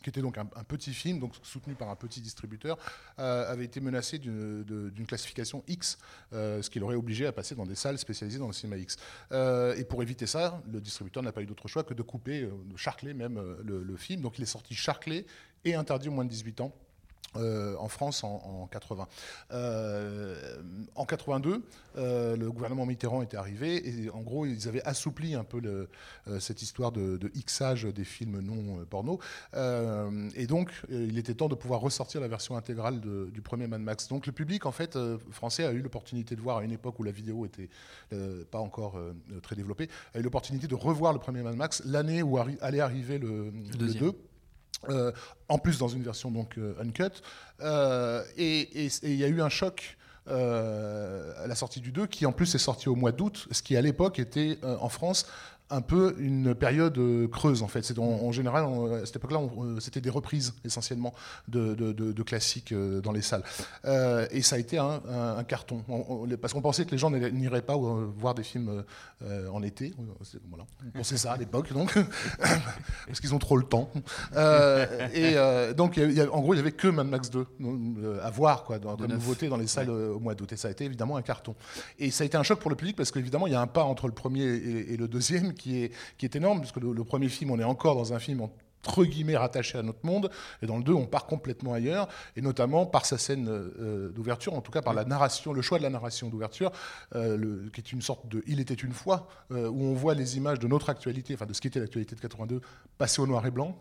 qui 0.02 0.10
était 0.10 0.22
donc 0.22 0.38
un, 0.38 0.46
petit 0.46 0.94
film, 0.94 1.20
donc 1.20 1.34
soutenu 1.44 1.76
par 1.76 1.90
un 1.90 1.96
petit 1.96 2.22
distributeur, 2.22 2.78
euh, 3.20 3.52
avait 3.52 3.66
été 3.66 3.80
menacé 3.80 4.20
d'une 4.20 5.06
classification 5.08 5.64
X, 5.68 5.98
euh, 6.34 6.62
ce 6.62 6.70
qui 6.70 6.80
l'aurait 6.80 6.96
obligé 6.96 7.26
à 7.26 7.32
passer 7.32 7.56
dans 7.56 7.66
des 7.66 7.76
salles 7.76 7.98
spécialisées 7.98 8.40
dans 8.40 8.48
le 8.48 8.54
cinéma 8.54 8.78
X. 8.78 8.98
Euh, 9.32 9.76
et 9.76 9.84
pour 9.84 10.02
éviter 10.02 10.28
ça, 10.28 10.62
le 10.72 10.80
distributeur 10.80 11.24
n'a 11.24 11.32
pas 11.32 11.42
eu 11.42 11.46
d'autre 11.46 11.68
choix 11.68 11.84
que 11.84 11.94
de 11.94 12.02
couper, 12.04 12.42
de 12.42 12.78
charcler 12.78 13.14
même 13.14 13.42
le, 13.64 13.84
le 13.84 13.98
film. 13.98 14.22
Donc 14.22 14.38
il 14.38 14.44
est 14.44 14.46
sorti 14.46 14.76
charclé 14.76 15.26
et 15.66 15.76
interdit 15.76 16.10
aux 16.10 16.14
moins 16.14 16.26
de 16.26 16.30
18 16.30 16.62
ans. 16.62 16.74
Euh, 17.36 17.76
en 17.78 17.88
France 17.90 18.24
en, 18.24 18.42
en 18.64 18.68
80. 18.68 19.08
Euh, 19.52 20.58
en 20.96 21.06
82, 21.06 21.62
euh, 21.98 22.36
le 22.38 22.52
gouvernement 22.52 22.86
Mitterrand 22.86 23.22
était 23.22 23.38
arrivé 23.38 23.88
et 23.88 24.10
en 24.10 24.22
gros 24.22 24.46
ils 24.46 24.68
avaient 24.68 24.84
assoupli 24.84 25.36
un 25.36 25.44
peu 25.44 25.60
le- 25.60 25.90
euh, 26.28 26.40
cette 26.40 26.62
histoire 26.62 26.92
de, 26.92 27.18
de 27.18 27.28
Xage 27.30 27.84
des 27.86 28.04
films 28.06 28.40
non 28.40 28.80
euh, 28.80 28.86
porno 28.86 29.20
Euh, 29.54 30.30
et 30.36 30.48
donc 30.48 30.72
euh, 30.92 31.06
il 31.10 31.18
était 31.18 31.34
temps 31.34 31.48
de 31.50 31.56
pouvoir 31.56 31.80
ressortir 31.82 32.22
la 32.22 32.28
version 32.28 32.56
intégrale 32.56 33.00
de- 33.02 33.30
du 33.34 33.42
premier 33.42 33.68
Mad 33.68 33.82
Max. 33.82 34.08
Donc 34.08 34.26
le 34.26 34.32
public 34.32 34.66
en 34.66 34.72
fait 34.72 34.96
euh, 34.96 35.18
français 35.32 35.66
a 35.66 35.72
eu 35.72 35.82
l'opportunité 35.82 36.36
de 36.36 36.42
voir 36.42 36.58
à 36.58 36.64
une 36.64 36.72
époque 36.72 37.00
où 37.00 37.04
la 37.04 37.12
vidéo 37.12 37.46
était 37.46 37.70
euh, 38.14 38.44
pas 38.50 38.60
encore 38.60 38.98
euh, 38.98 39.14
très 39.42 39.56
développée, 39.56 39.90
a 40.14 40.20
eu 40.20 40.22
l'opportunité 40.22 40.68
de 40.68 40.76
revoir 40.76 41.14
le 41.14 41.20
premier 41.20 41.42
Mad 41.42 41.56
Max 41.56 41.82
l'année 41.86 42.22
où 42.24 42.38
arri- 42.38 42.58
allait 42.62 42.80
arriver 42.82 43.18
le, 43.20 43.52
le 43.52 43.78
deuxième. 43.78 44.04
2. 44.04 44.16
Euh, 44.90 45.12
en 45.50 45.58
plus 45.58 45.80
dans 45.80 45.88
une 45.88 46.04
version 46.04 46.32
donc 46.32 46.58
euh, 46.58 46.76
uncut. 46.80 47.22
Euh, 47.62 48.24
et 48.38 48.90
il 49.04 49.16
y 49.16 49.24
a 49.24 49.28
eu 49.28 49.42
un 49.42 49.50
choc 49.50 49.98
à 50.30 51.48
la 51.48 51.56
sortie 51.56 51.80
du 51.80 51.94
2 51.94 52.06
qui 52.06 52.26
en 52.26 52.34
plus 52.34 52.54
est 52.54 52.60
sorti 52.60 52.90
au 52.90 52.96
mois 52.96 53.14
d'août, 53.14 53.48
ce 53.50 53.62
qui 53.62 53.78
à 53.78 53.82
l'époque 53.82 54.20
était 54.20 54.60
en 54.62 54.90
France 54.90 55.26
un 55.70 55.82
peu 55.82 56.16
une 56.20 56.56
période 56.56 56.98
euh, 56.98 57.28
creuse 57.28 57.62
en 57.62 57.68
fait. 57.68 57.84
C'est 57.84 58.00
en, 58.00 58.04
en 58.04 58.32
général 58.32 58.64
on- 58.64 58.94
à 58.94 59.06
cette 59.06 59.18
époque-là, 59.18 59.40
euh, 59.42 59.80
c'était 59.82 60.00
des 60.02 60.10
reprises 60.10 60.54
essentiellement 60.64 61.14
de, 61.50 61.74
de- 61.76 61.92
de- 61.92 62.12
de 62.14 62.24
classiques 62.24 62.72
euh, 62.72 63.02
dans 63.02 63.12
les 63.12 63.22
salles. 63.22 63.44
Euh, 63.86 64.26
et 64.32 64.42
ça 64.42 64.56
a 64.56 64.60
été 64.60 64.78
un, 64.78 65.02
un- 65.10 65.38
un 65.38 65.44
carton 65.44 65.84
On- 65.90 66.06
on- 66.24 66.38
parce 66.38 66.54
qu'on 66.54 66.62
pensait 66.62 66.86
que 66.86 66.92
les 66.92 66.98
gens 66.98 67.12
n'iraient- 67.12 67.62
pas 67.62 67.76
voir 67.76 68.34
des 68.34 68.44
films 68.44 68.84
euh, 69.24 69.48
en 69.50 69.62
été. 69.64 69.94
Voilà. 70.50 70.66
On 70.86 70.98
pensait 71.00 71.18
ça 71.18 71.34
à 71.34 71.38
l'époque 71.38 71.74
donc 71.74 71.98
parce 73.08 73.20
qu'ils 73.20 73.34
ont 73.36 73.40
trop 73.40 73.58
le 73.58 73.64
temps. 73.64 73.90
Euh, 74.36 74.86
et 75.14 75.74
donc 75.74 75.98
il 75.98 76.04
y 76.04 76.06
a- 76.06 76.10
il 76.10 76.16
y 76.18 76.22
a- 76.22 76.32
en 76.34 76.40
gros 76.42 76.54
il 76.54 76.58
y 76.58 76.60
avait 76.60 76.72
que 76.72 76.88
Mad 76.88 77.08
Max 77.08 77.30
2 77.30 77.46
euh, 77.62 78.20
à 78.24 78.30
voir 78.30 78.64
quoi 78.64 78.80
dans, 78.80 78.96
comme 78.96 79.08
nouveauté 79.16 79.50
dans 79.50 79.58
les 79.58 79.68
salles 79.68 79.90
au 79.90 80.20
mois 80.20 80.36
d'août. 80.36 80.52
Et 80.54 80.58
ça 80.58 80.68
a 80.68 80.72
été 80.72 80.86
évidemment 80.86 81.18
un 81.18 81.22
carton. 81.22 81.56
Et 82.00 82.12
ça 82.12 82.24
a 82.24 82.26
été 82.26 82.38
un 82.38 82.44
choc 82.44 82.60
pour 82.60 82.70
le 82.70 82.76
public 82.76 82.96
parce 82.96 83.12
qu'évidemment, 83.12 83.48
il 83.48 83.54
y 83.54 83.56
a 83.56 83.62
un 83.62 83.68
pas 83.68 83.84
entre 83.84 84.08
le 84.08 84.14
premier 84.14 84.44
et, 84.46 84.94
et 84.94 84.98
le 84.98 85.08
deuxième 85.08 85.54
qui 85.58 85.84
est, 85.84 85.92
qui 86.18 86.26
est 86.26 86.36
énorme, 86.36 86.60
puisque 86.60 86.78
le, 86.78 86.94
le 86.94 87.04
premier 87.04 87.30
film, 87.30 87.52
on 87.52 87.60
est 87.60 87.64
encore 87.64 87.96
dans 87.96 88.14
un 88.14 88.20
film 88.20 88.48
entre 88.88 89.04
guillemets 89.04 89.38
rattaché 89.38 89.78
à 89.78 89.84
notre 89.84 90.06
monde, 90.06 90.30
et 90.62 90.66
dans 90.66 90.78
le 90.78 90.84
2, 90.84 90.94
on 90.94 91.06
part 91.06 91.26
complètement 91.26 91.74
ailleurs, 91.74 92.08
et 92.36 92.42
notamment 92.42 92.86
par 92.86 93.06
sa 93.06 93.18
scène 93.18 93.48
euh, 93.50 94.10
d'ouverture, 94.10 94.54
en 94.54 94.62
tout 94.62 94.72
cas 94.72 94.82
par 94.82 94.94
la 94.94 95.04
narration, 95.04 95.54
le 95.54 95.62
choix 95.62 95.78
de 95.78 95.84
la 95.84 95.90
narration 95.90 96.30
d'ouverture, 96.30 96.72
euh, 97.16 97.70
qui 97.74 97.82
est 97.82 97.92
une 97.92 98.02
sorte 98.02 98.28
de 98.28 98.44
Il 98.48 98.60
était 98.60 98.74
une 98.74 98.94
fois, 98.94 99.28
euh, 99.52 99.68
où 99.68 99.84
on 99.84 99.94
voit 99.94 100.14
les 100.14 100.38
images 100.38 100.60
de 100.60 100.68
notre 100.68 100.90
actualité, 100.90 101.34
enfin 101.34 101.46
de 101.46 101.54
ce 101.54 101.62
qui 101.62 101.68
était 101.68 101.80
l'actualité 101.80 102.16
de 102.16 102.22
82, 102.22 102.62
passer 102.98 103.22
au 103.22 103.28
noir 103.28 103.46
et 103.46 103.52
blanc 103.52 103.78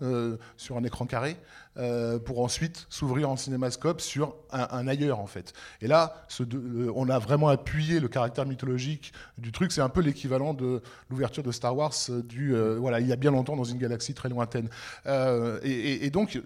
sur 0.57 0.77
un 0.77 0.85
écran 0.85 1.07
carré, 1.07 1.37
euh, 1.79 2.19
pour 2.19 2.43
ensuite 2.43 2.87
s'ouvrir 2.91 3.29
en 3.31 3.37
cinémascope 3.37 4.01
sur 4.01 4.35
un, 4.53 4.67
un 4.71 4.89
ailleurs 4.89 5.21
en 5.21 5.27
fait. 5.27 5.53
Et 5.81 5.87
là, 5.87 6.25
ce 6.29 6.43
euh, 6.43 6.91
on 6.95 7.09
a 7.09 7.19
vraiment 7.19 7.49
appuyé 7.49 8.01
le 8.01 8.09
caractère 8.09 8.47
mythologique 8.47 9.13
du 9.39 9.53
truc. 9.53 9.73
C'est 9.73 9.81
un 9.81 9.89
peu 9.89 10.01
l'équivalent 10.01 10.55
de 10.55 10.83
l'ouverture 11.11 11.43
de 11.43 11.53
Star 11.53 11.77
Wars 11.77 11.93
euh, 12.11 12.23
du 12.23 12.55
euh, 12.55 12.77
voilà 12.79 13.01
il 13.01 13.07
y 13.07 13.13
a 13.13 13.17
bien 13.17 13.31
longtemps 13.31 13.57
dans 13.57 13.65
une 13.65 13.79
galaxie 13.79 14.15
très 14.15 14.29
lointaine. 14.29 14.69
Et, 15.07 15.71
et- 15.71 16.07
et 16.07 16.11
donc 16.11 16.41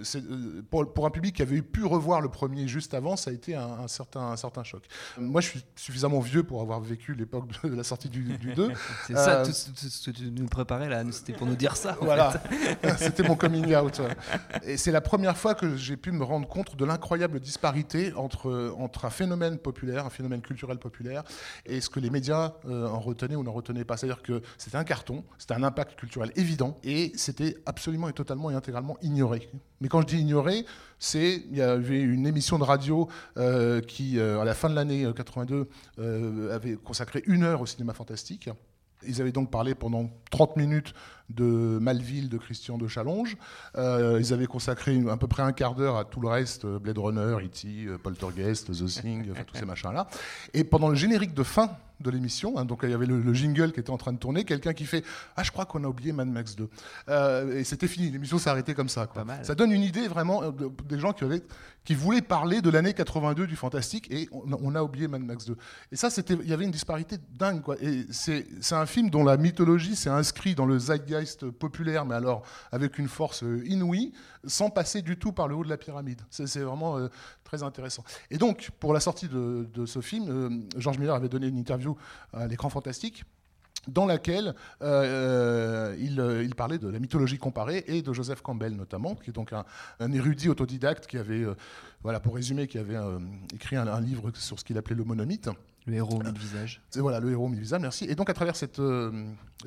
pour, 0.70 0.92
pour 0.92 1.06
un 1.06 1.10
public 1.10 1.36
qui 1.36 1.42
avait 1.42 1.62
pu 1.62 1.84
revoir 1.84 2.20
le 2.20 2.28
premier 2.28 2.66
juste 2.68 2.94
avant, 2.94 3.16
ça 3.16 3.30
a 3.30 3.32
été 3.34 3.54
un, 3.54 3.62
un 3.84 3.88
certain 3.88 4.20
un 4.20 4.36
certain 4.36 4.62
choc. 4.64 4.82
Moi, 5.18 5.40
je 5.40 5.48
suis 5.48 5.64
suffisamment 5.76 6.20
vieux 6.20 6.42
pour 6.42 6.60
avoir 6.62 6.80
vécu 6.80 7.14
l'époque 7.14 7.44
de 7.64 7.74
la 7.74 7.84
sortie 7.84 8.08
du, 8.08 8.22
du 8.38 8.54
2. 8.54 8.70
C'est 9.06 9.14
ça, 9.14 9.42
tout 9.44 9.52
ce 9.52 9.70
tout 9.70 9.76
ce 9.88 10.10
que 10.10 10.16
tu 10.16 10.30
nous 10.30 10.46
préparais 10.46 10.88
là, 10.88 11.02
c'était 11.12 11.32
pour 11.32 11.46
nous 11.46 11.56
dire 11.56 11.76
ça. 11.76 11.96
voilà, 12.00 12.32
c'était 12.98 13.22
mon 13.22 13.36
coming 13.36 13.74
out. 13.74 14.00
Et 14.64 14.76
c'est 14.76 14.92
la 14.92 15.00
première 15.00 15.19
fois 15.34 15.54
que 15.54 15.76
j'ai 15.76 15.96
pu 15.96 16.12
me 16.12 16.24
rendre 16.24 16.48
compte 16.48 16.76
de 16.76 16.84
l'incroyable 16.84 17.40
disparité 17.40 18.12
entre, 18.14 18.74
entre 18.78 19.04
un 19.04 19.10
phénomène 19.10 19.58
populaire, 19.58 20.06
un 20.06 20.10
phénomène 20.10 20.42
culturel 20.42 20.78
populaire, 20.78 21.22
et 21.66 21.80
ce 21.80 21.88
que 21.88 22.00
les 22.00 22.10
médias 22.10 22.54
euh, 22.66 22.86
en 22.86 23.00
retenaient 23.00 23.36
ou 23.36 23.42
n'en 23.42 23.52
retenaient 23.52 23.84
pas. 23.84 23.96
C'est-à-dire 23.96 24.22
que 24.22 24.42
c'était 24.58 24.76
un 24.76 24.84
carton, 24.84 25.24
c'était 25.38 25.54
un 25.54 25.62
impact 25.62 25.98
culturel 25.98 26.32
évident, 26.36 26.78
et 26.84 27.12
c'était 27.14 27.56
absolument 27.66 28.08
et 28.08 28.12
totalement 28.12 28.50
et 28.50 28.54
intégralement 28.54 28.96
ignoré. 29.02 29.50
Mais 29.80 29.88
quand 29.88 30.02
je 30.02 30.06
dis 30.06 30.18
ignoré, 30.18 30.66
c'est 30.98 31.42
il 31.50 31.56
y 31.56 31.62
avait 31.62 32.00
une 32.00 32.26
émission 32.26 32.58
de 32.58 32.64
radio 32.64 33.08
euh, 33.38 33.80
qui, 33.80 34.18
euh, 34.18 34.40
à 34.40 34.44
la 34.44 34.54
fin 34.54 34.68
de 34.68 34.74
l'année 34.74 35.04
euh, 35.04 35.12
82, 35.12 35.68
euh, 35.98 36.54
avait 36.54 36.76
consacré 36.76 37.22
une 37.26 37.42
heure 37.42 37.62
au 37.62 37.66
cinéma 37.66 37.94
fantastique. 37.94 38.50
Ils 39.06 39.20
avaient 39.20 39.32
donc 39.32 39.50
parlé 39.50 39.74
pendant 39.74 40.10
30 40.30 40.56
minutes 40.56 40.94
de 41.30 41.78
Malville 41.80 42.28
de 42.28 42.38
Christian 42.38 42.76
de 42.76 42.88
Challonge. 42.88 43.36
Euh, 43.76 44.18
ils 44.20 44.32
avaient 44.32 44.46
consacré 44.46 45.00
à 45.08 45.16
peu 45.16 45.26
près 45.26 45.42
un 45.42 45.52
quart 45.52 45.74
d'heure 45.74 45.96
à 45.96 46.04
tout 46.04 46.20
le 46.20 46.28
reste, 46.28 46.64
euh, 46.64 46.78
Blade 46.78 46.98
Runner, 46.98 47.36
E.T., 47.44 47.86
euh, 47.86 47.98
Poltergeist, 47.98 48.72
The 48.72 48.86
Thing, 48.86 49.30
enfin, 49.30 49.44
tous 49.44 49.56
ces 49.56 49.66
machins-là. 49.66 50.08
Et 50.54 50.64
pendant 50.64 50.88
le 50.88 50.96
générique 50.96 51.34
de 51.34 51.42
fin 51.42 51.70
de 52.00 52.10
l'émission, 52.10 52.56
hein, 52.58 52.64
donc 52.64 52.80
il 52.82 52.90
y 52.90 52.94
avait 52.94 53.06
le, 53.06 53.20
le 53.20 53.34
jingle 53.34 53.72
qui 53.72 53.80
était 53.80 53.90
en 53.90 53.96
train 53.98 54.12
de 54.12 54.18
tourner, 54.18 54.44
quelqu'un 54.44 54.72
qui 54.72 54.84
fait 54.86 55.04
Ah, 55.36 55.42
je 55.42 55.50
crois 55.50 55.66
qu'on 55.66 55.84
a 55.84 55.88
oublié 55.88 56.12
Mad 56.12 56.28
Max 56.28 56.56
2. 56.56 56.68
Euh, 57.08 57.58
et 57.58 57.64
c'était 57.64 57.88
fini, 57.88 58.10
l'émission 58.10 58.38
s'est 58.38 58.50
arrêtée 58.50 58.74
comme 58.74 58.88
ça. 58.88 59.06
quoi. 59.06 59.24
Ça 59.42 59.54
donne 59.54 59.72
une 59.72 59.82
idée 59.82 60.08
vraiment 60.08 60.42
euh, 60.42 60.50
de- 60.52 60.70
des 60.88 60.98
gens 60.98 61.12
qui, 61.12 61.24
avaient, 61.24 61.42
qui 61.84 61.94
voulaient 61.94 62.22
parler 62.22 62.60
de 62.62 62.70
l'année 62.70 62.94
82 62.94 63.46
du 63.46 63.56
fantastique 63.56 64.10
et 64.10 64.28
on, 64.32 64.44
on 64.62 64.74
a 64.74 64.82
oublié 64.82 65.08
Mad 65.08 65.22
Max 65.22 65.44
2. 65.46 65.56
Et 65.92 65.96
ça, 65.96 66.10
c'était, 66.10 66.34
il 66.42 66.48
y 66.48 66.52
avait 66.52 66.64
une 66.64 66.70
disparité 66.70 67.16
dingue. 67.38 67.62
Quoi. 67.62 67.76
Et 67.82 68.04
c'est, 68.10 68.46
c'est 68.60 68.74
un 68.74 68.86
film 68.86 69.10
dont 69.10 69.24
la 69.24 69.36
mythologie 69.36 69.96
s'est 69.96 70.10
inscrite 70.10 70.56
dans 70.56 70.66
le 70.66 70.78
zeitgeist 70.78 71.50
populaire, 71.50 72.04
mais 72.06 72.14
alors 72.14 72.42
avec 72.72 72.98
une 72.98 73.08
force 73.08 73.42
euh, 73.42 73.62
inouïe, 73.66 74.12
sans 74.44 74.70
passer 74.70 75.02
du 75.02 75.18
tout 75.18 75.32
par 75.32 75.48
le 75.48 75.54
haut 75.54 75.64
de 75.64 75.68
la 75.68 75.76
pyramide. 75.76 76.22
C'est, 76.30 76.60
vraiment 76.60 76.98
euh, 76.98 77.08
très 77.44 77.62
intéressant. 77.62 78.04
Et 78.30 78.38
donc, 78.38 78.70
pour 78.78 78.94
la 78.94 79.00
sortie 79.00 79.28
de, 79.28 79.68
de 79.72 79.86
ce 79.86 80.00
film, 80.00 80.28
euh, 80.28 80.80
George 80.80 80.98
Miller 80.98 81.14
avait 81.14 81.28
donné 81.28 81.48
une 81.48 81.58
interview 81.58 81.96
à 82.32 82.46
l'écran 82.46 82.70
fantastique 82.70 83.24
dans 83.88 84.06
laquelle 84.06 84.54
euh, 84.82 85.96
il, 85.98 86.22
il 86.44 86.54
parlait 86.54 86.78
de 86.78 86.88
la 86.88 86.98
mythologie 86.98 87.38
comparée 87.38 87.84
et 87.86 88.02
de 88.02 88.12
Joseph 88.12 88.42
Campbell 88.42 88.74
notamment, 88.74 89.14
qui 89.14 89.30
est 89.30 89.32
donc 89.32 89.52
un, 89.52 89.64
un 90.00 90.12
érudit 90.12 90.48
autodidacte 90.48 91.06
qui 91.06 91.16
avait, 91.16 91.42
euh, 91.42 91.54
voilà 92.02 92.20
pour 92.20 92.34
résumer, 92.34 92.66
qui 92.66 92.78
avait 92.78 92.96
euh, 92.96 93.18
écrit 93.54 93.76
un, 93.76 93.86
un 93.86 94.00
livre 94.00 94.30
sur 94.34 94.58
ce 94.58 94.64
qu'il 94.64 94.76
appelait 94.78 94.96
le 94.96 95.04
monomythe. 95.04 95.48
Le 95.86 95.94
héros 95.94 96.16
au 96.16 96.22
mille 96.22 96.38
visages. 96.38 96.82
C'est 96.90 97.00
voilà 97.00 97.20
le 97.20 97.30
héros 97.30 97.48
mille 97.48 97.60
visages, 97.60 97.80
merci. 97.80 98.04
Et 98.04 98.14
donc 98.14 98.28
à 98.28 98.34
travers 98.34 98.54
cette, 98.54 98.82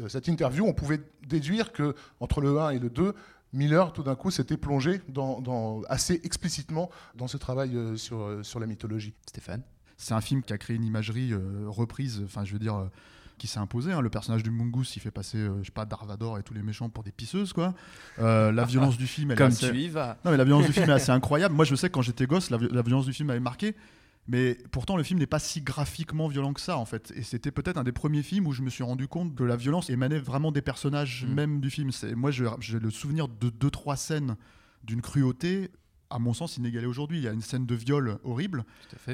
cette 0.08 0.28
interview, 0.28 0.64
on 0.64 0.74
pouvait 0.74 1.02
déduire 1.28 1.72
que 1.72 1.96
entre 2.20 2.40
le 2.40 2.60
1 2.60 2.70
et 2.70 2.80
le 2.80 2.92
2, 2.92 3.16
Miller, 3.54 3.94
tout 3.94 4.04
d'un 4.04 4.16
coup, 4.16 4.32
s'était 4.32 4.58
plongé 4.58 5.02
dans, 5.08 5.40
dans- 5.42 5.82
assez 5.88 6.20
explicitement 6.24 6.90
dans 7.16 7.28
ce 7.28 7.38
travail 7.38 7.76
euh, 7.76 7.96
sur, 7.96 8.22
euh, 8.22 8.44
sur 8.44 8.60
la 8.60 8.66
mythologie. 8.68 9.14
Stéphane? 9.28 9.62
C'est 9.98 10.14
un 10.16 10.22
film 10.22 10.42
qui 10.42 10.54
a 10.54 10.58
créé 10.58 10.76
une 10.76 10.84
imagerie 10.84 11.32
euh, 11.34 11.66
reprise, 11.68 12.22
enfin 12.26 12.44
je 12.44 12.54
veux 12.54 12.60
dire, 12.60 12.76
euh, 12.76 12.88
qui 13.38 13.48
s'est 13.48 13.60
imposée. 13.60 13.92
hein. 13.94 14.02
Le 14.02 14.10
personnage 14.10 14.44
du 14.44 14.52
Mungus, 14.52 14.96
il 14.96 15.00
fait 15.00 15.12
passer, 15.12 15.38
euh, 15.38 15.60
je 15.62 15.66
sais 15.66 15.72
pas, 15.72 15.86
Darvador 15.86 16.38
et 16.40 16.44
tous 16.44 16.54
les 16.54 16.64
méchants 16.64 16.90
pour 16.90 17.04
des 17.04 17.12
pisseuses, 17.12 17.54
quoi. 17.54 17.74
Euh, 18.20 18.52
la 18.52 18.66
violence 18.66 18.98
du 18.98 19.08
film, 19.08 19.32
elle 19.32 19.38
Comme 19.38 19.52
est 19.52 19.64
assez... 19.64 19.72
tu 19.72 19.78
y 19.80 19.88
vas. 19.88 20.18
Non, 20.26 20.32
mais 20.32 20.38
la 20.38 20.44
violence 20.44 20.66
du 20.66 20.74
film 20.74 20.90
est 20.90 20.94
assez 20.94 21.12
incroyable. 21.12 21.54
Moi, 21.56 21.66
je 21.66 21.76
sais 21.76 21.90
que 21.90 21.94
quand 21.94 22.02
j'étais 22.02 22.26
gosse, 22.26 22.50
la, 22.50 22.58
vi- 22.58 22.72
la 22.72 22.82
violence 22.82 23.06
du 23.06 23.14
film 23.14 23.28
m'avait 23.28 23.40
marqué. 23.40 23.76
Mais 24.28 24.58
pourtant, 24.72 24.96
le 24.96 25.04
film 25.04 25.20
n'est 25.20 25.28
pas 25.28 25.40
si 25.40 25.62
graphiquement 25.62 26.28
violent 26.30 26.54
que 26.54 26.62
ça, 26.62 26.78
en 26.78 26.86
fait. 26.86 27.12
Et 27.16 27.24
c'était 27.24 27.52
peut-être 27.52 27.78
un 27.78 27.84
des 27.84 27.92
premiers 27.92 28.24
films 28.24 28.48
où 28.48 28.54
je 28.54 28.62
me 28.62 28.70
suis 28.70 28.84
rendu 28.84 29.08
compte 29.10 29.36
que 29.36 29.44
la 29.44 29.58
violence 29.58 29.90
émanait 29.90 30.20
vraiment 30.20 30.52
des 30.54 30.62
personnages 30.62 31.26
Mm. 31.28 31.34
même 31.34 31.60
du 31.62 31.70
film. 31.70 31.92
C'est- 31.92 32.16
Moi, 32.16 32.32
j'ai 32.32 32.80
le 32.80 32.90
souvenir 32.90 33.28
de 33.28 33.50
deux, 33.50 33.70
trois 33.70 33.98
scènes 33.98 34.38
d'une 34.86 35.02
cruauté, 35.02 35.72
à 36.10 36.20
mon 36.20 36.34
sens, 36.34 36.56
inégalée 36.58 36.86
aujourd'hui. 36.86 37.18
Il 37.18 37.24
y 37.24 37.28
a 37.28 37.34
une 37.34 37.42
scène 37.42 37.66
de 37.66 37.76
viol 37.76 38.18
horrible 38.24 38.64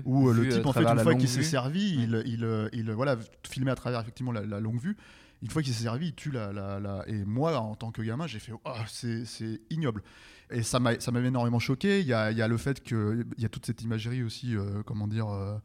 où 0.06 0.30
euh, 0.30 0.34
Vu 0.34 0.44
le 0.44 0.50
type, 0.58 0.66
en 0.66 0.74
fait, 0.74 0.80
une 0.82 1.00
fois 1.04 1.14
qu'il 1.16 1.30
s'est 1.30 1.44
servi, 1.50 1.94
il, 2.04 2.24
il, 2.28 2.44
euh, 2.44 2.70
il, 2.74 2.92
voilà, 2.92 3.18
filmé 3.50 3.72
à 3.72 3.76
travers 3.76 4.02
effectivement 4.02 4.32
la, 4.32 4.46
la 4.46 4.60
longue 4.60 4.80
vue. 4.80 4.96
Une 5.42 5.50
fois 5.50 5.64
qu'il 5.64 5.74
s'est 5.74 5.84
servi, 5.84 6.08
il 6.10 6.16
tue 6.16 6.32
la, 6.32 6.52
la, 6.52 6.80
la- 6.82 7.04
Et 7.08 7.24
moi, 7.24 7.58
en 7.58 7.74
tant 7.76 7.92
que 7.92 8.02
gamin, 8.02 8.28
j'ai 8.28 8.40
fait 8.40 8.52
oh, 8.52 8.72
c'est 8.88 9.24
ignoble. 9.70 10.04
Et 10.52 10.64
ça 10.64 10.80
m'a- 10.80 10.94
énormément 10.94 11.60
choqué. 11.60 12.00
Il 12.02 12.08
y 12.08 12.14
a, 12.14 12.32
il 12.32 12.38
y 12.38 12.42
a 12.42 12.48
le 12.48 12.58
fait 12.58 12.82
qu'il 12.84 13.26
y 13.38 13.46
a 13.46 13.50
toute 13.50 13.66
cette 13.66 13.82
imagerie 13.84 14.24
aussi, 14.24 14.56
euh, 14.56 14.82
comment 14.86 15.08
dire. 15.08 15.28
euh, 15.30 15.58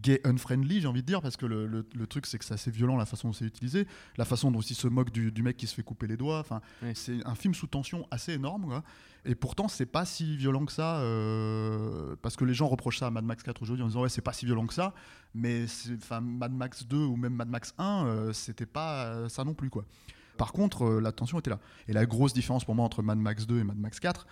gay 0.00 0.18
unfriendly 0.24 0.80
j'ai 0.80 0.86
envie 0.86 1.02
de 1.02 1.06
dire 1.06 1.20
parce 1.20 1.36
que 1.36 1.44
le, 1.44 1.66
le- 1.66 1.86
le 1.94 2.06
truc 2.06 2.24
c'est 2.24 2.38
que 2.38 2.44
c'est 2.46 2.54
assez 2.54 2.70
violent 2.70 2.96
la 2.96 3.04
façon 3.04 3.28
dont 3.28 3.34
c'est 3.34 3.44
utilisé 3.44 3.86
la 4.16 4.24
façon 4.24 4.50
dont 4.50 4.62
il 4.62 4.74
se 4.74 4.88
moque 4.88 5.10
du, 5.10 5.30
du 5.30 5.42
mec 5.42 5.58
qui 5.58 5.66
se 5.66 5.74
fait 5.74 5.82
couper 5.82 6.06
les 6.06 6.16
doigts 6.16 6.38
enfin 6.38 6.62
Oui. 6.82 6.92
c'est 6.94 7.18
un 7.26 7.34
film 7.34 7.52
sous 7.52 7.66
tension 7.66 8.08
assez 8.10 8.32
énorme 8.32 8.64
quoi. 8.64 8.82
et 9.26 9.34
pourtant 9.34 9.68
c'est 9.68 9.84
pas 9.84 10.06
si 10.06 10.38
violent 10.38 10.64
que 10.64 10.72
ça 10.72 11.00
euh, 11.00 12.16
parce 12.22 12.34
que 12.36 12.46
les 12.46 12.54
gens 12.54 12.66
reprochent 12.66 12.98
ça 13.00 13.08
à 13.08 13.10
Mad 13.10 13.24
Max 13.26 13.42
4 13.42 13.60
aujourd'hui 13.60 13.84
en 13.84 13.88
disant 13.88 14.00
ouais 14.02 14.08
c'est 14.08 14.22
pas 14.22 14.32
si 14.32 14.46
violent 14.46 14.66
que 14.66 14.72
ça 14.72 14.94
mais 15.34 15.66
Mad 16.22 16.52
Max 16.54 16.86
2 16.86 16.96
ou 16.96 17.16
même 17.16 17.34
Mad 17.34 17.48
Max 17.50 17.74
1 17.76 18.06
euh, 18.06 18.32
c'était 18.32 18.64
pas 18.64 19.28
ça 19.28 19.44
non 19.44 19.52
plus 19.52 19.68
quoi 19.68 19.84
par 20.36 20.52
contre 20.52 20.84
euh, 20.84 21.00
la 21.00 21.12
tension 21.12 21.38
était 21.38 21.50
là 21.50 21.58
et 21.88 21.92
la 21.92 22.06
grosse 22.06 22.32
différence 22.32 22.64
pour 22.64 22.74
moi 22.74 22.84
entre 22.84 23.02
Mad 23.02 23.18
Max 23.18 23.46
2 23.46 23.58
et 23.60 23.64
Mad 23.64 23.78
Max 23.78 24.00
4 24.00 24.26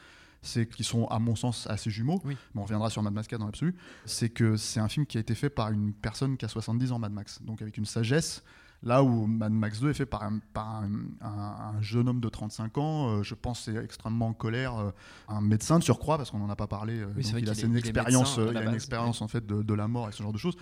c'est 0.45 0.67
qu'ils 0.69 0.85
sont 0.85 1.07
à 1.07 1.19
mon 1.21 1.37
sens 1.37 1.67
assez 1.71 1.89
jumeaux 1.91 2.21
Oui. 2.25 2.37
mais 2.55 2.61
on 2.61 2.65
reviendra 2.65 2.91
sur 2.91 3.03
Mad 3.03 3.13
Max 3.13 3.29
4 3.29 3.39
dans 3.41 3.47
l'absolu 3.47 3.75
c'est 4.05 4.29
que 4.31 4.57
c'est 4.57 4.81
un 4.81 4.89
film 4.89 5.07
qui 5.07 5.17
a 5.17 5.21
été 5.21 5.35
fait 5.35 5.51
par 5.51 5.71
une 5.71 5.93
personne 5.93 6.37
qui 6.37 6.45
a 6.45 6.49
70 6.49 6.93
ans 6.93 6.99
Mad 6.99 7.13
Max 7.13 7.41
donc 7.43 7.63
avec 7.63 7.77
une 7.79 7.87
sagesse 7.87 8.43
Là 8.85 9.05
où 9.05 9.27
Mad 9.29 9.53
Max 9.53 9.79
2 9.79 9.91
est 9.91 9.95
fait 9.95 10.07
par 10.07 10.25
un, 10.25 10.41
par 10.53 10.67
un, 10.83 10.91
un- 11.21 11.29
un 11.77 11.81
jeune 11.81 12.09
homme 12.09 12.19
de 12.21 12.29
35 12.29 12.79
ans, 12.79 13.11
euh, 13.11 13.23
je 13.23 13.37
pense 13.37 13.61
c'est 13.67 13.77
extrêmement 13.77 14.27
en 14.27 14.33
colère, 14.33 14.77
euh, 14.77 14.91
un 15.29 15.41
médecin 15.41 15.79
de 15.79 15.85
surcroît, 15.85 16.17
parce 16.17 16.33
qu'on 16.33 16.39
n'en 16.41 16.51
a 16.51 16.57
pas 16.57 16.67
parlé, 16.67 16.99
euh, 16.99 17.07
Oui, 17.17 17.23
donc 17.23 17.41
il 17.43 17.49
a 17.49 17.53
est- 17.53 17.63
une 17.63 17.75
il 17.75 17.79
expérience, 17.79 18.37
médecin 18.39 18.51
à 18.51 18.53
la 18.55 18.61
il 18.63 18.67
a 18.67 18.71
une 18.71 18.75
expérience 18.75 19.23
en 19.23 19.29
fait 19.29 19.47
de, 19.47 19.63
de 19.63 19.75
la 19.75 19.87
mort 19.87 20.09
et 20.09 20.13
ce 20.13 20.21
genre 20.21 20.33
de 20.33 20.39
choses. 20.39 20.57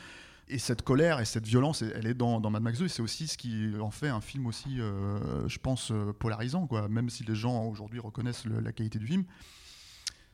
Et 0.52 0.58
cette 0.58 0.82
colère 0.82 1.20
et 1.20 1.24
cette 1.24 1.46
violence, 1.46 1.82
elle 1.82 2.06
est 2.06 2.14
dans, 2.14 2.40
dans 2.40 2.50
Mad 2.50 2.62
Max 2.62 2.78
2, 2.78 2.86
et 2.86 2.88
c'est 2.88 3.02
aussi 3.02 3.28
ce 3.28 3.38
qui 3.38 3.72
en 3.80 3.90
fait 3.90 4.08
un 4.08 4.20
film 4.20 4.46
aussi, 4.46 4.80
euh, 4.80 5.48
je 5.48 5.58
pense, 5.58 5.90
euh, 5.92 6.12
polarisant, 6.12 6.66
quoi. 6.66 6.88
Même 6.88 7.08
si 7.08 7.22
les 7.24 7.34
gens 7.36 7.64
aujourd'hui 7.66 8.00
reconnaissent 8.00 8.44
le- 8.46 8.60
la 8.60 8.72
qualité 8.72 8.98
du 8.98 9.06
film, 9.06 9.24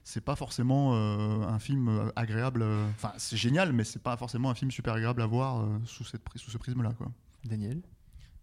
c'est 0.04 0.20
pas 0.24 0.36
forcément 0.36 0.94
euh, 0.94 1.42
un 1.46 1.58
film 1.58 2.10
agréable. 2.16 2.62
euh, 2.62 2.88
Enfin, 2.94 3.12
c'est 3.18 3.36
génial, 3.36 3.72
mais 3.72 3.84
c'est 3.84 4.02
pas 4.02 4.16
forcément 4.16 4.50
un 4.50 4.54
film 4.54 4.70
super 4.70 4.94
agréable 4.94 5.20
à 5.20 5.26
voir 5.26 5.60
euh, 5.60 5.66
sous, 5.84 6.04
cette, 6.04 6.22
pri- 6.24 6.38
sous 6.38 6.50
ce 6.50 6.58
prisme-là, 6.58 6.92
quoi. 6.96 7.08
Daniel? 7.44 7.82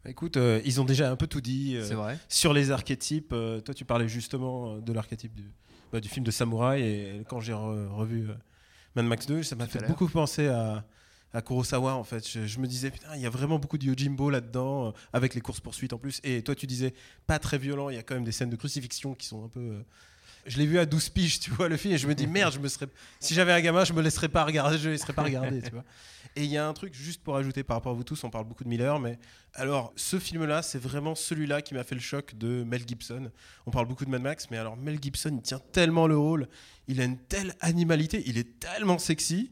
Écoute, 0.06 0.36
euh, 0.38 0.62
ils 0.66 0.82
ont 0.82 0.86
déjà 0.86 1.10
un 1.10 1.16
peu 1.16 1.28
tout 1.28 1.40
dit. 1.42 1.76
euh, 1.78 1.86
C'est 1.88 1.94
vrai. 1.96 2.20
Sur 2.28 2.54
les 2.54 2.72
archétypes, 2.72 3.32
euh, 3.32 3.62
toi 3.62 3.74
tu 3.74 3.86
parlais 3.86 4.10
justement 4.10 4.78
de 4.78 4.92
l'archétype 4.94 5.34
du, 5.34 5.50
bah, 5.94 6.02
du 6.02 6.10
film 6.10 6.26
de 6.26 6.32
samouraï 6.32 6.82
et 6.84 7.24
quand 7.30 7.40
j'ai 7.40 7.54
re- 7.54 7.88
revu 7.88 8.30
euh, 8.30 8.34
Mad 8.96 9.06
Max 9.06 9.26
2, 9.26 9.42
ça 9.44 9.56
m'a 9.56 9.66
fait 9.66 9.80
beaucoup 9.88 10.08
penser 10.10 10.48
à, 10.48 10.86
à 11.34 11.42
Kurosawa 11.42 11.96
en 11.96 12.04
fait. 12.04 12.28
Je, 12.46 12.60
me 12.60 12.68
disais, 12.68 12.92
putain, 12.92 13.16
il 13.16 13.22
y 13.22 13.26
a 13.26 13.30
vraiment 13.30 13.60
beaucoup 13.60 13.78
de 13.78 13.86
Yojimbo 13.86 14.30
là-dedans, 14.30 14.88
euh, 14.88 14.92
avec 15.14 15.34
les 15.34 15.42
courses-poursuites 15.42 15.94
en 15.94 15.98
plus. 15.98 16.20
Et 16.24 16.42
toi 16.44 16.56
tu 16.56 16.68
disais, 16.68 16.94
pas 17.28 17.40
très 17.40 17.58
violent, 17.58 17.90
il 17.90 17.96
y 17.96 18.00
a 18.00 18.04
quand 18.04 18.16
même 18.16 18.24
des 18.24 18.32
scènes 18.32 18.50
de 18.50 18.56
crucifixion 18.56 19.14
qui 19.16 19.28
sont 19.28 19.44
un 19.44 19.50
peu. 19.50 19.60
euh, 19.60 19.84
Je 20.46 20.58
l'ai 20.58 20.66
vu 20.66 20.78
à 20.80 20.86
12 20.86 21.10
piges, 21.10 21.40
tu 21.40 21.52
vois, 21.52 21.70
le 21.70 21.78
film, 21.78 21.94
et 21.94 21.98
je 21.98 22.08
me 22.08 22.14
dis, 22.16 22.28
merde, 22.28 22.54
je 22.54 22.60
me 22.60 22.68
serais... 22.68 22.88
si 23.20 23.34
j'avais 23.34 23.54
un 23.54 23.62
gamin, 23.62 23.84
je 23.86 23.94
me 23.94 24.02
laisserais 24.02 24.30
pas 24.30 24.44
regarder, 24.46 24.78
je 24.78 24.90
laisserais 24.90 25.14
pas 25.14 25.24
regarder, 25.24 25.62
tu 25.62 25.72
vois. 25.72 25.84
Et 26.36 26.44
il 26.44 26.50
y 26.50 26.58
a 26.58 26.68
un 26.68 26.74
truc, 26.74 26.94
juste 26.96 27.24
pour 27.24 27.36
ajouter 27.38 27.64
par 27.64 27.78
rapport 27.78 27.92
à 27.92 27.96
vous 27.96 28.04
tous, 28.04 28.24
on 28.24 28.30
parle 28.30 28.46
beaucoup 28.46 28.64
de 28.64 28.70
Miller, 28.70 29.00
mais 29.00 29.20
alors, 29.54 29.94
ce 29.96 30.20
film-là, 30.20 30.62
c'est 30.64 30.80
vraiment 30.80 31.14
celui-là 31.16 31.62
qui 31.62 31.74
m'a 31.76 31.84
fait 31.84 31.96
le 31.96 32.02
choc 32.02 32.36
de 32.36 32.64
Mel 32.64 32.84
Gibson. 32.88 33.32
On 33.68 33.72
parle 33.72 33.88
beaucoup 33.88 34.04
de 34.04 34.10
Mad 34.10 34.22
Max, 34.22 34.48
mais 34.52 34.58
alors 34.58 34.76
Mel 34.76 34.98
Gibson, 35.02 35.32
il 35.36 35.42
tient 35.44 35.62
tellement 35.72 36.08
le 36.08 36.18
rôle, 36.18 36.48
il 36.88 37.00
a 37.02 37.06
une 37.06 37.18
telle 37.20 37.54
animalité, 37.62 38.24
il 38.26 38.38
est 38.38 38.60
tellement 38.60 38.98
sexy. 38.98 39.52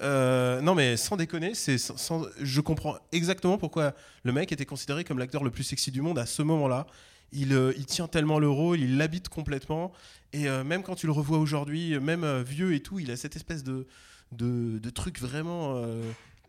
Euh, 0.00 0.60
non, 0.60 0.74
mais 0.74 0.96
sans 0.96 1.16
déconner, 1.16 1.54
c'est 1.54 1.78
sans- 1.78 2.26
je 2.40 2.60
comprends 2.60 2.96
exactement 3.12 3.58
pourquoi 3.58 3.94
le 4.22 4.32
mec 4.32 4.52
était 4.52 4.66
considéré 4.66 5.04
comme 5.04 5.18
l'acteur 5.18 5.42
le 5.42 5.50
plus 5.50 5.64
sexy 5.64 5.90
du 5.90 6.02
monde 6.02 6.18
à 6.18 6.26
ce 6.26 6.42
moment-là. 6.42 6.86
Il, 7.32 7.52
euh, 7.52 7.72
il 7.76 7.86
tient 7.86 8.08
tellement 8.08 8.38
le 8.38 8.48
rôle, 8.48 8.80
il 8.80 8.96
l'habite 8.96 9.28
complètement. 9.28 9.92
Et 10.32 10.48
euh, 10.48 10.64
même 10.64 10.82
quand 10.82 10.94
tu 10.94 11.06
le 11.06 11.12
revois 11.12 11.38
aujourd'hui, 11.38 11.98
même 11.98 12.42
vieux 12.42 12.74
et 12.74 12.80
tout, 12.80 12.98
il 12.98 13.10
a 13.10 13.16
cette 13.16 13.36
espèce 13.36 13.64
de, 13.64 13.86
de, 14.32 14.90
truc 14.90 15.20
vraiment 15.20 15.82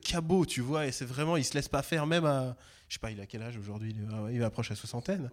cabot, 0.03 0.45
tu 0.45 0.61
vois. 0.61 0.85
Et 0.87 0.91
c'est 0.91 1.05
vraiment, 1.05 1.37
il 1.37 1.43
se 1.43 1.53
laisse 1.53 1.67
pas 1.67 1.81
faire, 1.81 2.05
même 2.07 2.25
à. 2.25 2.55
Je 2.87 2.95
sais 2.95 2.99
pas, 2.99 3.11
il 3.11 3.19
a 3.21 3.25
quel 3.25 3.43
âge 3.43 3.57
aujourd'hui? 3.57 3.95
Il, 4.31 4.43
approche 4.43 4.69
la 4.69 4.75
soixantaine. 4.75 5.29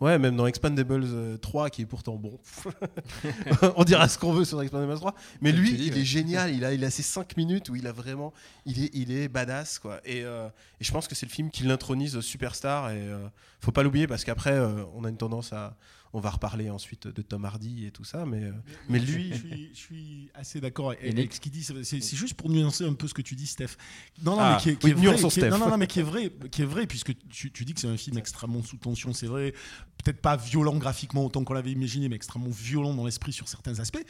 Ouais, 0.00 0.18
même 0.18 0.36
dans 0.36 0.46
Expandables 0.46 1.04
euh, 1.04 1.36
3, 1.36 1.70
qui 1.70 1.82
est 1.82 1.86
pourtant 1.86 2.16
bon. 2.16 2.38
On 3.76 3.84
dira 3.84 4.08
ce 4.08 4.18
qu'on 4.18 4.32
veut 4.32 4.44
sur 4.44 4.60
Expandables 4.60 4.96
3. 4.96 5.14
Mais 5.40 5.52
lui, 5.52 5.72
dis, 5.72 5.86
il 5.86 5.94
ouais. 5.94 6.00
est 6.00 6.04
génial. 6.04 6.52
Il 6.52 6.64
a, 6.64 6.72
il 6.72 6.84
a 6.84 6.90
ces 6.90 7.02
5 7.02 7.36
minutes 7.36 7.68
où 7.68 7.76
il 7.76 7.86
a 7.86 7.92
vraiment. 7.92 8.32
Il 8.66 8.84
est, 8.84 8.90
il 8.92 9.12
est 9.12 9.28
badass, 9.28 9.78
quoi. 9.78 10.00
Et, 10.04 10.24
euh, 10.24 10.48
et 10.80 10.84
je 10.84 10.92
pense 10.92 11.06
que 11.06 11.14
c'est 11.14 11.26
le 11.26 11.30
film 11.30 11.50
qui 11.50 11.62
l'intronise 11.62 12.18
superstar. 12.20 12.90
Et 12.90 12.98
euh, 12.98 13.28
faut 13.60 13.72
pas 13.72 13.84
l'oublier 13.84 14.06
parce 14.08 14.24
qu'après, 14.24 14.52
euh, 14.52 14.84
on 14.94 15.04
a 15.04 15.08
une 15.08 15.16
tendance 15.16 15.52
à. 15.52 15.76
On 16.16 16.20
va 16.20 16.30
reparler 16.30 16.70
ensuite 16.70 17.08
de 17.08 17.22
Tom 17.22 17.44
Hardy 17.44 17.86
et 17.86 17.90
tout 17.90 18.04
ça. 18.04 18.24
Mais, 18.24 18.44
euh, 18.44 18.52
mais 18.88 19.00
lui. 19.00 19.30
je 19.32 19.36
suis, 19.36 19.70
je 19.74 19.78
suis 19.78 20.30
assez 20.32 20.60
d'accord 20.60 20.92
avec, 20.92 21.34
ce 21.34 21.40
qu'il 21.40 21.50
dit. 21.50 21.64
C'est 21.64 22.00
juste 22.16 22.34
pour 22.34 22.48
nuancer 22.50 22.84
un 22.84 22.94
peu 22.94 23.08
ce 23.08 23.14
que 23.14 23.20
tu 23.22 23.34
dis, 23.34 23.48
Steph. 23.48 23.70
Non, 24.22 24.36
non, 24.36 24.38
Ah, 24.40 24.54
mais 24.56 24.62
qui 24.62 24.68
est, 24.70 24.76
qui 24.76 24.86
oui, 24.86 24.90
est 24.92 24.94
vrai, 24.94 25.06
nuançons 25.06 25.28
qui 25.28 25.40
est- 25.40 25.42
Steph. 25.42 25.50
non, 25.50 25.58
non, 25.58 25.70
non, 25.70 25.76
mais 25.76 25.88
qui 25.88 25.98
est 25.98 26.04
vrai, 26.04 26.32
qui 26.52 26.62
est 26.62 26.66
vrai, 26.66 26.86
puisque 26.86 27.12
tu, 27.28 27.50
tu 27.50 27.64
dis 27.64 27.74
que 27.74 27.80
c'est 27.80 27.88
un 27.88 27.96
film 27.96 28.16
extrêmement 28.16 28.62
sous 28.62 28.76
tension, 28.76 29.12
c'est 29.12 29.26
vrai. 29.26 29.52
Peut-être 30.04 30.20
pas 30.22 30.36
violent 30.36 30.76
graphiquement 30.76 31.24
autant 31.26 31.42
qu'on 31.42 31.54
l'avait 31.54 31.72
imaginé, 31.72 32.08
mais 32.08 32.14
extrêmement 32.16 32.50
violent 32.50 32.94
dans 32.94 33.04
l'esprit 33.06 33.32
sur 33.32 33.48
certains 33.48 33.80
aspects. 33.80 34.04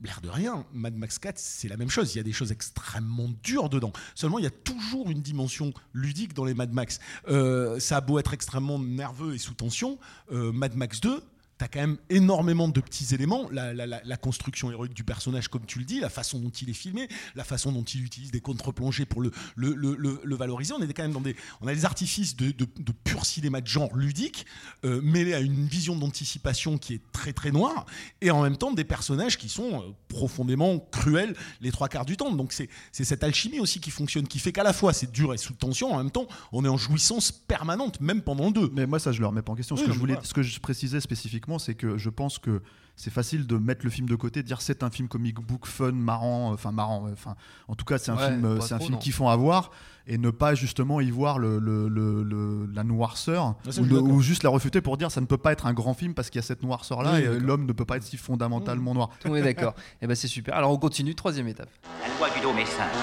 L'air 0.00 0.20
de 0.20 0.28
rien, 0.28 0.66
Mad 0.72 0.96
Max 0.96 1.18
4, 1.18 1.38
c'est 1.38 1.68
la 1.68 1.76
même 1.76 1.88
chose. 1.88 2.14
Il 2.14 2.18
y 2.18 2.20
a 2.20 2.24
des 2.24 2.32
choses 2.32 2.52
extrêmement 2.52 3.30
dures 3.42 3.68
dedans. 3.68 3.92
Seulement, 4.14 4.38
il 4.38 4.44
y 4.44 4.46
a 4.46 4.50
toujours 4.50 5.10
une 5.10 5.22
dimension 5.22 5.72
ludique 5.92 6.34
dans 6.34 6.44
les 6.44 6.54
Mad 6.54 6.72
Max. 6.72 7.00
Euh, 7.28 7.78
ça 7.78 7.98
a 7.98 8.00
beau 8.00 8.18
être 8.18 8.34
extrêmement 8.34 8.78
nerveux 8.78 9.34
et 9.34 9.38
sous 9.38 9.54
tension, 9.54 9.98
euh, 10.32 10.52
Mad 10.52 10.74
Max 10.74 11.00
2, 11.00 11.22
T'as 11.56 11.68
quand 11.68 11.78
même 11.80 11.98
énormément 12.10 12.66
de 12.68 12.80
petits 12.80 13.14
éléments, 13.14 13.48
la, 13.52 13.72
la- 13.72 13.86
la- 13.86 14.00
la 14.04 14.16
construction 14.16 14.72
héroïque 14.72 14.92
du 14.94 15.04
personnage, 15.04 15.46
comme 15.46 15.64
tu 15.66 15.78
le 15.78 15.84
dis, 15.84 16.00
la 16.00 16.08
façon 16.10 16.40
dont 16.40 16.50
il 16.50 16.68
est 16.68 16.72
filmé, 16.74 17.06
la 17.36 17.44
façon 17.44 17.70
dont 17.70 17.84
il 17.84 18.04
utilise 18.04 18.32
des 18.32 18.40
contre-plongées 18.40 19.06
pour 19.06 19.22
le, 19.22 19.30
le, 19.54 19.72
le- 19.74 19.94
le- 19.96 20.20
le 20.24 20.36
valoriser. 20.36 20.74
On 20.76 20.82
est 20.82 20.92
quand 20.92 21.04
même 21.04 21.12
dans 21.12 21.20
des, 21.20 21.36
on 21.60 21.68
a 21.68 21.74
des 21.74 21.84
artifices 21.84 22.34
de, 22.36 22.50
de- 22.50 22.66
de 22.76 22.92
pur 23.04 23.24
cinéma 23.24 23.60
de 23.60 23.68
genre 23.68 23.94
ludique, 23.96 24.46
euh, 24.84 25.00
mêlés 25.00 25.32
à 25.34 25.38
une 25.40 25.64
vision 25.66 25.94
d'anticipation 25.96 26.76
qui 26.76 26.94
est 26.94 27.02
très 27.12 27.32
très 27.32 27.52
noire, 27.52 27.86
et 28.20 28.32
en 28.32 28.42
même 28.42 28.56
temps 28.56 28.72
des 28.72 28.84
personnages 28.84 29.38
qui 29.38 29.48
sont 29.48 29.80
euh, 29.80 29.92
profondément 30.08 30.80
cruels 30.90 31.36
les 31.60 31.70
trois 31.70 31.88
quarts 31.88 32.04
du 32.04 32.16
temps. 32.16 32.32
Donc 32.32 32.52
c'est 32.52 32.68
cette 32.92 33.22
alchimie 33.22 33.60
aussi 33.60 33.80
qui 33.80 33.90
fonctionne, 33.92 34.26
qui 34.26 34.38
fait 34.40 34.52
qu'à 34.52 34.64
la 34.64 34.72
fois 34.72 34.92
c'est 34.92 35.12
dur 35.12 35.32
et 35.34 35.38
sous 35.38 35.52
tension, 35.54 35.92
en 35.92 35.98
même 35.98 36.10
temps 36.10 36.26
on 36.50 36.64
est 36.64 36.68
en 36.68 36.76
jouissance 36.78 37.30
permanente, 37.30 38.00
même 38.00 38.22
pendant 38.22 38.50
deux. 38.50 38.70
Mais 38.74 38.86
moi, 38.86 38.98
ça, 38.98 39.12
je 39.12 39.20
le 39.20 39.26
remets 39.26 39.42
pas 39.42 39.52
en 39.52 39.54
question. 39.56 39.76
Ce, 39.76 39.82
que, 39.82 39.92
je 39.92 39.98
voulais, 39.98 40.14
ce 40.24 40.32
que 40.34 40.42
je 40.42 40.58
précisais 40.60 41.00
spécifiquement, 41.00 41.43
c'est 41.58 41.74
que 41.74 41.96
je 41.98 42.10
pense 42.10 42.38
que 42.38 42.62
c'est 42.96 43.10
facile 43.12 43.48
de 43.48 43.56
mettre 43.58 43.84
le 43.84 43.90
film 43.90 44.08
de 44.08 44.14
côté, 44.14 44.40
de 44.42 44.46
dire 44.46 44.60
c'est 44.62 44.84
un 44.84 44.90
film 44.90 45.08
comic 45.08 45.34
book 45.40 45.66
fun, 45.66 45.90
marrant, 45.92 46.50
euh, 46.50 46.54
enfin 46.54 46.70
marrant. 46.70 47.06
euh, 47.08 47.12
Enfin, 47.12 47.34
en 47.66 47.74
tout 47.74 47.84
cas, 47.84 47.98
c'est 47.98 48.12
un 48.12 48.16
Ouais, 48.16 48.28
film, 48.28 48.44
euh, 48.44 48.60
c'est 48.60 48.74
un 48.74 48.78
film 48.78 48.98
kiffant 48.98 49.28
à 49.28 49.34
voir 49.36 49.70
et 50.06 50.16
ne 50.16 50.30
pas 50.30 50.54
justement 50.54 51.00
y 51.00 51.10
voir 51.10 51.38
le, 51.40 51.58
le- 51.58 51.88
le- 51.88 52.22
le- 52.22 52.66
la 52.72 52.84
noirceur 52.84 53.56
Ah, 53.66 53.80
ou, 53.80 54.20
juste 54.20 54.44
la 54.44 54.50
refuter 54.50 54.80
pour 54.80 54.96
dire 54.96 55.10
ça 55.10 55.20
ne 55.20 55.26
peut 55.26 55.38
pas 55.38 55.50
être 55.52 55.66
un 55.66 55.72
grand 55.72 55.94
film 55.94 56.14
parce 56.14 56.30
qu'il 56.30 56.38
y 56.38 56.44
a 56.44 56.46
cette 56.46 56.62
noirceur 56.62 57.02
là 57.02 57.14
Oui, 57.14 57.18
et 57.20 57.22
d'accord. 57.24 57.40
l'homme 57.40 57.66
ne 57.66 57.72
peut 57.72 57.84
pas 57.84 57.96
être 57.96 58.04
si 58.04 58.16
fondamentalement 58.16 58.94
noir. 58.94 59.10
Le 59.24 59.30
monde 59.30 59.38
est 59.40 59.42
d'accord. 59.42 59.74
Et 60.02 60.06
ben 60.06 60.14
c'est 60.14 60.28
super. 60.28 60.54
Alors 60.54 60.70
on 60.70 60.76
continue, 60.78 61.14
troisième 61.16 61.48
étape. 61.48 61.70
La 62.00 62.14
loi 62.16 62.32
du 62.32 62.40
dôme 62.42 62.58
est 62.58 62.66
simple. 62.66 62.94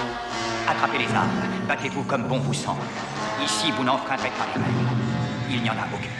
Attrapez 0.69 0.99
les 0.99 1.13
armes, 1.13 1.29
battez-vous 1.67 2.03
comme 2.03 2.27
bon 2.29 2.39
vous 2.39 2.53
semble. 2.53 2.79
Ici, 3.43 3.71
vous 3.75 3.83
n'enfreindrez 3.83 4.29
pas 4.29 4.45
les 4.55 4.61
règles. 4.63 4.77
Il 5.49 5.61
n'y 5.63 5.69
en 5.69 5.73
a 5.73 5.87
aucune. 5.93 6.11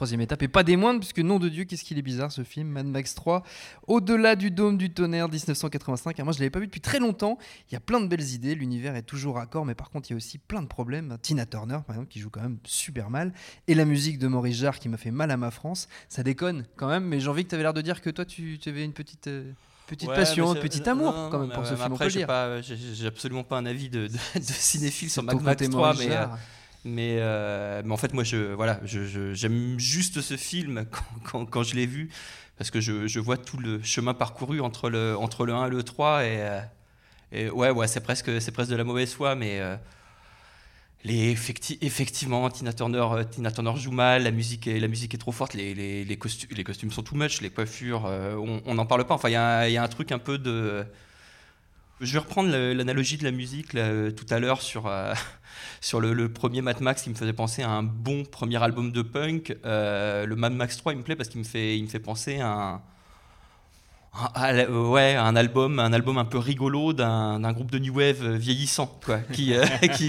Troisième 0.00 0.22
étape, 0.22 0.42
et 0.42 0.48
pas 0.48 0.62
des 0.62 0.76
moindres, 0.78 1.00
puisque 1.00 1.18
nom 1.18 1.38
de 1.38 1.50
Dieu, 1.50 1.64
qu'est-ce 1.64 1.84
qu'il 1.84 1.98
est 1.98 2.02
bizarre 2.02 2.32
ce 2.32 2.42
film, 2.42 2.68
Mad 2.68 2.86
Max 2.86 3.14
3, 3.14 3.42
Au-delà 3.86 4.34
du 4.34 4.50
dôme 4.50 4.78
du 4.78 4.88
tonnerre, 4.88 5.28
1985. 5.28 6.18
Alors 6.18 6.24
moi, 6.24 6.32
je 6.32 6.38
l'avais 6.38 6.48
pas 6.48 6.58
vu 6.58 6.68
depuis 6.68 6.80
très 6.80 7.00
longtemps. 7.00 7.36
Il 7.68 7.74
y 7.74 7.76
a 7.76 7.80
plein 7.80 8.00
de 8.00 8.06
belles 8.06 8.30
idées, 8.30 8.54
l'univers 8.54 8.96
est 8.96 9.02
toujours 9.02 9.34
raccord, 9.34 9.66
mais 9.66 9.74
par 9.74 9.90
contre, 9.90 10.08
il 10.08 10.12
y 10.12 10.14
a 10.14 10.16
aussi 10.16 10.38
plein 10.38 10.62
de 10.62 10.68
problèmes. 10.68 11.18
Tina 11.20 11.44
Turner, 11.44 11.80
par 11.86 11.96
exemple, 11.96 12.08
qui 12.10 12.18
joue 12.18 12.30
quand 12.30 12.40
même 12.40 12.56
super 12.64 13.10
mal, 13.10 13.34
et 13.68 13.74
la 13.74 13.84
musique 13.84 14.18
de 14.18 14.26
Maurice 14.26 14.56
Jarre 14.56 14.78
qui 14.78 14.88
m'a 14.88 14.96
fait 14.96 15.10
mal 15.10 15.30
à 15.30 15.36
ma 15.36 15.50
France. 15.50 15.86
Ça 16.08 16.22
déconne 16.22 16.64
quand 16.76 16.88
même, 16.88 17.04
mais 17.04 17.20
j'ai 17.20 17.28
envie 17.28 17.44
que 17.44 17.50
tu 17.50 17.54
avais 17.56 17.64
l'air 17.64 17.74
de 17.74 17.82
dire 17.82 18.00
que 18.00 18.08
toi, 18.08 18.24
tu, 18.24 18.58
tu 18.58 18.70
avais 18.70 18.86
une 18.86 18.94
petite. 18.94 19.26
euh, 19.26 19.52
Petite 19.86 20.08
Ouais, 20.08 20.14
passion, 20.14 20.50
un 20.50 20.54
petit 20.54 20.88
amour 20.88 21.12
non, 21.12 21.28
quand 21.30 21.40
même 21.40 21.50
pour 21.50 21.66
ce 21.66 21.74
film, 21.74 21.92
Après, 21.92 22.08
j'ai 22.08 23.06
absolument 23.06 23.42
pas 23.42 23.58
un 23.58 23.66
avis 23.66 23.90
de, 23.90 24.06
de, 24.06 24.12
de 24.38 24.42
cinéphile 24.44 25.10
sur 25.10 25.22
Mad 25.24 25.34
Max 25.42 25.58
côté 25.58 25.68
3, 25.68 25.92
Maurice 25.92 26.06
mais, 26.08 26.16
euh. 26.16 26.26
Mais, 26.84 27.16
euh, 27.20 27.82
mais 27.84 27.92
en 27.92 27.96
fait, 27.96 28.12
moi, 28.14 28.24
je, 28.24 28.52
voilà, 28.54 28.80
j'aime 28.84 29.78
juste 29.78 30.20
ce 30.20 30.36
film 30.36 30.86
quand, 31.30 31.46
quand- 31.46 31.62
je 31.62 31.74
l'ai 31.76 31.86
vu, 31.86 32.10
parce 32.58 32.70
que 32.70 32.80
je, 32.80 33.06
je 33.06 33.20
vois 33.20 33.36
tout 33.36 33.58
le 33.58 33.82
chemin 33.82 34.14
parcouru 34.14 34.60
entre 34.60 34.90
le, 34.90 35.16
entre 35.16 35.46
le 35.46 35.54
1 35.54 35.66
et 35.66 35.70
le 35.70 35.82
3, 35.82 36.24
et, 36.24 36.38
euh, 36.40 36.60
et 37.32 37.50
ouais, 37.50 37.70
ouais 37.70 37.88
c'est 37.88 38.00
presque, 38.00 38.40
c'est 38.40 38.52
presque 38.52 38.70
de 38.70 38.76
la 38.76 38.84
mauvaise 38.84 39.14
foi, 39.14 39.34
mais 39.36 39.60
euh, 39.60 39.76
les 41.04 41.32
effecti- 41.34 41.78
effectivement, 41.80 42.50
Tina 42.50 42.72
Turner, 42.74 43.06
joue 43.76 43.90
mal, 43.90 44.22
la 44.22 44.30
musique 44.30 44.66
est, 44.66 44.78
la 44.80 44.88
musique 44.88 45.14
est 45.14 45.18
trop 45.18 45.32
forte, 45.32 45.54
les, 45.54 45.74
les, 45.74 46.04
les, 46.04 46.16
costumes, 46.18 46.50
les 46.54 46.62
costumes 46.64 46.90
sont 46.90 47.02
too 47.02 47.16
much, 47.16 47.40
les 47.40 47.48
coiffures, 47.50 48.04
on 48.04 48.74
n'en 48.74 48.84
parle 48.86 49.06
pas. 49.06 49.14
Enfin, 49.14 49.28
il 49.28 49.32
y, 49.32 49.72
y 49.72 49.76
a 49.78 49.82
un 49.82 49.88
truc 49.88 50.12
un 50.12 50.18
peu 50.18 50.36
de. 50.38 50.84
Je 52.00 52.12
vais 52.14 52.18
reprendre 52.18 52.50
l'analogie 52.50 53.18
de 53.18 53.24
la 53.24 53.30
musique 53.30 53.74
là, 53.74 53.82
euh, 53.82 54.10
tout 54.10 54.24
à 54.30 54.38
l'heure 54.38 54.62
sur, 54.62 54.86
euh, 54.86 55.12
sur 55.82 56.00
le, 56.00 56.14
le 56.14 56.32
premier 56.32 56.62
Mad 56.62 56.80
Max 56.80 57.02
qui 57.02 57.10
me 57.10 57.14
faisait 57.14 57.34
penser 57.34 57.62
à 57.62 57.68
un 57.70 57.82
bon 57.82 58.24
premier 58.24 58.62
album 58.62 58.90
de 58.90 59.02
punk. 59.02 59.54
Euh, 59.66 60.24
le 60.24 60.34
Mad 60.36 60.54
Max 60.54 60.78
3, 60.78 60.92
il 60.94 60.98
me 60.98 61.02
plaît 61.02 61.16
parce 61.16 61.28
qu'il 61.28 61.40
me 61.40 61.44
fait, 61.44 61.76
il 61.76 61.82
me 61.84 61.88
fait 61.88 61.98
penser 62.00 62.40
à 62.40 62.48
un, 62.48 62.82
à 64.34 64.64
ouais, 64.70 65.14
un 65.14 65.36
album, 65.36 65.78
un 65.78 65.92
album 65.92 66.16
un 66.16 66.24
peu 66.24 66.38
rigolo 66.38 66.94
d'un 66.94 67.52
groupe 67.52 67.70
de 67.70 67.78
new 67.78 67.94
wave 67.94 68.34
vieillissant, 68.36 68.98
quoi, 69.04 69.18
qui, 69.18 69.52
euh, 69.54 69.64
qui, 69.94 70.08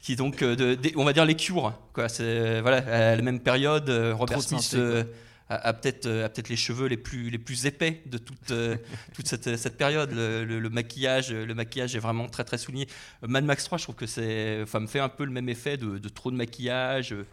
qui 0.00 0.16
donc, 0.16 0.42
de- 0.42 0.78
on 0.96 1.04
va 1.04 1.12
dire 1.12 1.26
les 1.26 1.36
Cures, 1.36 1.74
quoi. 1.92 2.08
C'est 2.08 2.62
voilà, 2.62 2.78
à 2.78 3.14
la 3.14 3.22
même 3.22 3.40
période, 3.40 3.88
Robert 4.14 4.38
Trop 4.38 4.40
Smith 4.40 4.62
synthé, 4.62 5.04
a, 5.48 5.54
euh, 5.54 6.24
a 6.24 6.28
peut-être 6.28 6.48
les 6.48 6.56
cheveux 6.56 6.86
les 6.88 6.96
plus 6.96 7.30
les 7.30 7.38
plus 7.38 7.66
épais 7.66 8.02
de 8.06 8.18
toute 8.18 8.50
euh, 8.50 8.76
toute 9.14 9.28
cette, 9.28 9.56
cette 9.56 9.76
période. 9.76 10.10
Le, 10.12 10.68
maquillage, 10.70 11.32
le 11.32 11.54
maquillage 11.54 11.94
est 11.96 12.00
vraiment 12.00 12.28
très 12.28 12.44
très 12.44 12.58
souligné. 12.58 12.88
Mad 13.22 13.44
Max 13.44 13.64
3, 13.64 13.78
je 13.78 13.82
trouve 13.84 13.94
que 13.94 14.06
c'est, 14.06 14.60
enfin, 14.62 14.80
me 14.80 14.86
fait 14.86 15.00
un 15.00 15.08
peu 15.08 15.24
le 15.24 15.30
même 15.30 15.48
effet 15.48 15.76
de, 15.76 15.98
trop 16.08 16.30
de 16.30 16.36
maquillage. 16.36 17.12
euh, 17.12 17.24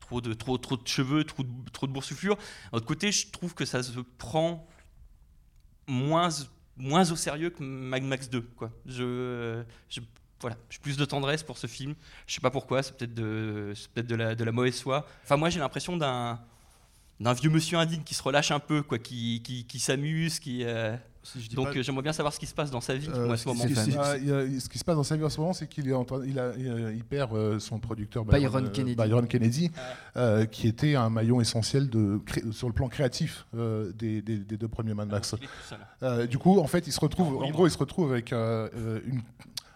Trop 0.00 0.20
de, 0.20 0.34
trop, 0.34 0.58
trop 0.58 0.76
de 0.76 0.88
cheveux, 0.88 1.22
trop 1.22 1.44
de, 1.44 1.48
trop 1.72 1.86
de 1.86 1.92
boursouflure. 1.92 2.34
D'un 2.36 2.78
autre 2.78 2.86
côté, 2.86 3.12
je 3.12 3.30
trouve 3.30 3.54
que 3.54 3.64
ça 3.64 3.80
se 3.84 4.00
prend 4.18 4.66
moins, 5.86 6.28
moins 6.76 7.10
au 7.12 7.16
sérieux 7.16 7.50
que 7.50 7.62
Mad 7.62 8.02
Max 8.02 8.28
2. 8.28 8.40
Quoi. 8.56 8.70
Je, 8.86 9.62
je- 9.88 10.00
voilà, 10.40 10.56
j'ai 10.70 10.78
plus 10.78 10.96
de 10.96 11.04
tendresse 11.04 11.42
pour 11.42 11.58
ce 11.58 11.66
film. 11.66 11.94
Je 12.26 12.34
sais 12.34 12.40
pas 12.40 12.50
pourquoi, 12.50 12.82
c'est 12.82 12.96
peut-être 12.96 13.14
de, 13.14 13.72
peut-être 13.94 14.06
de, 14.08 14.14
la, 14.16 14.34
de 14.34 14.42
la 14.42 14.50
mauvaise 14.52 14.80
foi. 14.80 15.06
Enfin, 15.22 15.36
moi, 15.36 15.50
j'ai 15.50 15.60
l'impression 15.60 15.96
d'un, 15.96 16.40
d'un 17.20 17.32
vieux 17.34 17.50
monsieur 17.50 17.78
indigne 17.78 18.02
qui 18.02 18.14
se 18.14 18.22
relâche 18.22 18.50
un 18.50 18.58
peu, 18.60 18.82
quoi, 18.82 18.98
qui, 18.98 19.42
qui, 19.44 19.64
qui 19.64 19.78
s'amuse, 19.78 20.38
qui. 20.38 20.64
euh, 20.64 20.96
donc, 21.52 21.72
pas- 21.74 21.78
euh, 21.78 21.82
j'aimerais 21.82 22.02
bien 22.02 22.14
savoir 22.14 22.32
ce 22.32 22.40
qui 22.40 22.46
se 22.46 22.54
passe 22.54 22.70
dans 22.70 22.80
sa 22.80 22.94
vie, 22.94 23.06
Euh, 23.14 23.26
moi, 23.26 23.34
à 23.34 23.36
ce 23.36 23.46
moment. 23.46 23.62
ce, 23.62 23.68
qui, 23.68 23.94
ah, 23.98 24.16
il 24.16 24.26
y 24.26 24.32
a- 24.32 24.58
ce 24.58 24.68
qui 24.70 24.78
se 24.78 24.84
passe 24.84 24.96
dans 24.96 25.02
sa 25.04 25.16
vie 25.18 25.22
en 25.24 25.28
ce 25.28 25.38
moment, 25.38 25.52
c'est 25.52 25.68
qu'il 25.68 25.86
est 25.86 25.92
en 25.92 26.04
train- 26.04 26.24
il, 26.24 26.38
a- 26.38 26.54
il- 26.56 27.04
perd 27.04 27.34
euh, 27.34 27.58
son 27.58 27.78
producteur 27.78 28.24
Byron 28.24 28.64
euh, 28.64 28.70
Kennedy. 28.70 28.96
Byron 28.96 29.26
Kennedy, 29.28 29.70
euh, 30.16 30.46
qui 30.46 30.66
était 30.66 30.94
un 30.94 31.10
maillon 31.10 31.38
essentiel 31.42 31.90
de, 31.90 32.18
cré- 32.24 32.42
sur 32.52 32.68
le 32.68 32.72
plan 32.72 32.88
créatif 32.88 33.44
euh, 33.54 33.92
des, 33.92 34.22
des- 34.22 34.38
des 34.38 34.56
deux 34.56 34.68
premiers 34.68 34.94
Mad 34.94 35.10
Max. 35.10 35.34
Euh, 36.02 36.26
du 36.26 36.38
coup, 36.38 36.58
en 36.58 36.66
fait, 36.66 36.86
il 36.86 36.92
se 36.92 37.00
retrouve, 37.00 37.42
en 37.42 37.50
gros, 37.50 37.66
il 37.66 37.70
se 37.70 37.78
retrouve 37.78 38.10
avec 38.12 38.32
euh, 38.32 38.68
euh, 38.74 39.00
une- 39.06 39.20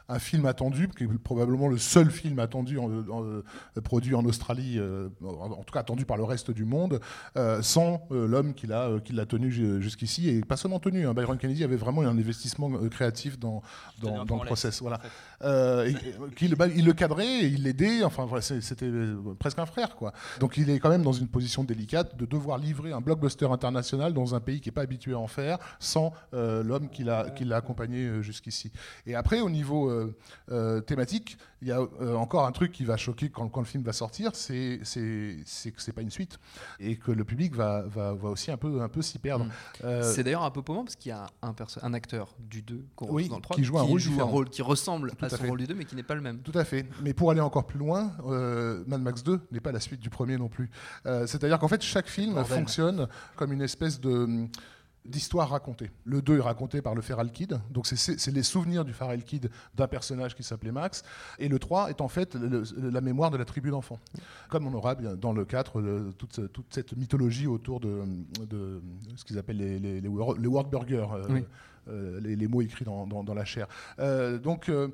un 0.08 0.18
film 0.18 0.46
attendu, 0.46 0.88
qui 0.88 1.04
est 1.04 1.18
probablement 1.18 1.68
le 1.68 1.78
seul 1.78 2.10
film 2.10 2.38
attendu 2.38 2.78
en- 2.78 2.90
en- 3.08 3.24
euh, 3.24 3.42
produit 3.82 4.14
en 4.14 4.24
Australie, 4.24 4.78
euh, 4.78 5.08
en, 5.24 5.62
tout 5.64 5.72
cas 5.72 5.80
attendu 5.80 6.04
par 6.04 6.16
le 6.16 6.24
reste 6.24 6.50
du 6.50 6.64
monde, 6.64 7.00
euh, 7.36 7.62
sans 7.62 8.06
l'homme 8.10 8.54
qui 8.54 8.66
l'a 8.66 8.90
qui 9.04 9.12
l'a 9.12 9.26
tenu 9.26 9.50
ju- 9.50 9.80
jusqu'ici 9.80 10.28
et 10.28 10.40
pas 10.42 10.56
seulement 10.56 10.78
tenu. 10.80 11.06
hein. 11.06 11.14
Byron 11.14 11.38
Kennedy 11.38 11.64
avait 11.64 11.76
vraiment 11.76 12.02
un 12.02 12.18
investissement 12.18 12.70
créatif 12.90 13.38
dans 13.38 13.62
le 14.02 14.24
process. 14.46 14.80
Voilà. 14.82 15.00
Euh, 15.42 15.86
et- 15.86 16.44
et- 16.44 16.54
bah, 16.54 16.66
il 16.68 16.84
le 16.84 16.92
cadrait, 16.92 17.26
et 17.44 17.46
il 17.46 17.62
l'aidait. 17.64 18.02
Enfin, 18.04 18.26
c'était 18.40 18.90
presque 19.38 19.58
un 19.58 19.66
frère, 19.66 19.96
quoi. 19.96 20.12
Donc, 20.40 20.56
il 20.56 20.70
est 20.70 20.78
quand 20.78 20.90
même 20.90 21.02
dans 21.02 21.12
une 21.12 21.28
position 21.28 21.64
délicate 21.64 22.16
de 22.16 22.26
devoir 22.26 22.58
livrer 22.58 22.92
un 22.92 23.00
blockbuster 23.00 23.46
international 23.50 24.12
dans 24.12 24.34
un 24.34 24.40
pays 24.40 24.60
qui 24.60 24.68
n'est 24.68 24.72
pas 24.74 24.82
habitué 24.82 25.12
à 25.12 25.18
en 25.18 25.26
faire, 25.26 25.58
sans 25.78 26.12
euh, 26.34 26.62
l'homme 26.62 26.88
qui 26.90 27.04
l'a 27.04 27.30
qui 27.30 27.44
l'a 27.44 27.56
accompagné 27.56 28.22
jusqu'ici. 28.22 28.70
Et 29.06 29.14
après, 29.14 29.40
au 29.40 29.50
niveau 29.50 29.90
euh, 29.94 30.16
euh, 30.50 30.80
thématique, 30.80 31.38
il 31.64 31.68
y 31.68 31.72
a 31.72 31.80
euh, 31.80 32.14
encore 32.14 32.46
un 32.46 32.52
truc 32.52 32.72
qui 32.72 32.84
va 32.84 32.98
choquer 32.98 33.30
quand, 33.30 33.48
quand 33.48 33.60
le 33.60 33.66
film 33.66 33.82
va 33.82 33.94
sortir, 33.94 34.32
c'est 34.34 34.80
que 34.82 35.80
c'est 35.80 35.92
pas 35.92 36.02
une 36.02 36.10
suite 36.10 36.38
et 36.78 36.96
que 36.96 37.10
le 37.10 37.24
public 37.24 37.54
va, 37.54 37.82
va, 37.82 38.12
va 38.12 38.28
aussi 38.28 38.50
un 38.50 38.58
peu 38.58 38.82
un 38.82 38.88
peu 38.88 39.00
s'y 39.00 39.18
perdre. 39.18 39.46
Euh, 39.82 40.02
C'est 40.02 40.22
d'ailleurs 40.22 40.42
un 40.42 40.50
peu 40.50 40.60
paumant 40.60 40.84
parce 40.84 40.96
qu'il 40.96 41.08
y 41.08 41.12
a 41.12 41.26
un, 41.40 41.94
acteur 41.94 42.34
du 42.38 42.60
2 42.60 42.84
qu'on 42.94 43.06
Oui, 43.06 43.24
retrouve 43.24 43.30
dans 43.30 43.36
le 43.36 43.42
3 43.42 43.56
qui 43.56 43.64
joue 43.64 43.78
un 44.20 44.24
rôle 44.24 44.50
qui 44.50 44.60
ressemble 44.60 45.12
Tout 45.12 45.24
à 45.24 45.28
à 45.28 45.30
son 45.30 45.46
rôle 45.46 45.58
du 45.58 45.66
2 45.66 45.74
mais 45.74 45.86
qui 45.86 45.96
n'est 45.96 46.02
pas 46.02 46.14
le 46.14 46.20
même. 46.20 46.40
Tout 46.40 46.58
à 46.58 46.64
fait. 46.64 46.86
Mais 47.02 47.14
pour 47.14 47.30
aller 47.30 47.40
encore 47.40 47.66
plus 47.66 47.78
loin, 47.78 48.12
Mad 48.86 49.00
Max 49.00 49.22
2 49.22 49.40
n'est 49.50 49.60
pas 49.60 49.72
la 49.72 49.80
suite 49.80 50.00
du 50.00 50.10
premier 50.10 50.36
non 50.36 50.48
plus. 50.48 50.70
C'est-à-dire 51.04 51.58
qu'en 51.58 51.68
fait, 51.68 51.82
chaque 51.82 52.08
film 52.08 52.34
Bordel. 52.34 52.58
fonctionne 52.58 53.08
comme 53.36 53.52
une 53.52 53.62
espèce 53.62 54.00
de 54.00 54.48
hum, 55.04 55.10
d'histoire 55.10 55.48
racontée. 55.50 55.90
Le 56.04 56.22
2 56.22 56.38
est 56.38 56.40
raconté 56.40 56.82
par 56.82 56.94
le 56.94 57.02
Feral 57.02 57.30
Kid, 57.30 57.60
donc 57.70 57.86
c'est- 57.86 58.30
les 58.32 58.42
souvenirs 58.42 58.84
du 58.84 58.92
Feral 58.92 59.22
Kid 59.22 59.50
d'un 59.74 59.86
personnage 59.86 60.34
qui 60.34 60.42
s'appelait 60.42 60.72
Max, 60.72 61.02
et 61.38 61.48
le 61.48 61.58
3 61.58 61.90
est 61.90 62.00
en 62.00 62.08
fait 62.08 62.34
la 62.34 63.00
mémoire 63.00 63.30
de 63.30 63.36
la 63.36 63.44
tribu 63.44 63.70
d'enfants. 63.70 64.00
Comme 64.48 64.66
on 64.66 64.72
aura 64.74 64.94
dans 64.94 65.32
le 65.32 65.44
4 65.44 65.80
le- 65.80 66.12
toute, 66.16 66.32
ce- 66.34 66.42
toute 66.42 66.66
cette 66.72 66.96
mythologie 66.96 67.46
autour 67.46 67.80
de, 67.80 68.02
ce 69.16 69.24
qu'ils 69.24 69.38
appellent 69.38 69.58
les, 69.58 69.78
les, 69.78 70.00
burgers, 70.68 71.06
euh, 71.12 71.26
Oui. 71.28 71.44
Euh, 71.88 72.18
les, 72.20 72.48
mots 72.48 72.62
écrits 72.62 72.84
dans, 72.84 73.34
la 73.34 73.44
chair. 73.44 73.66
Euh, 73.98 74.38
donc 74.38 74.68
euh, 74.68 74.88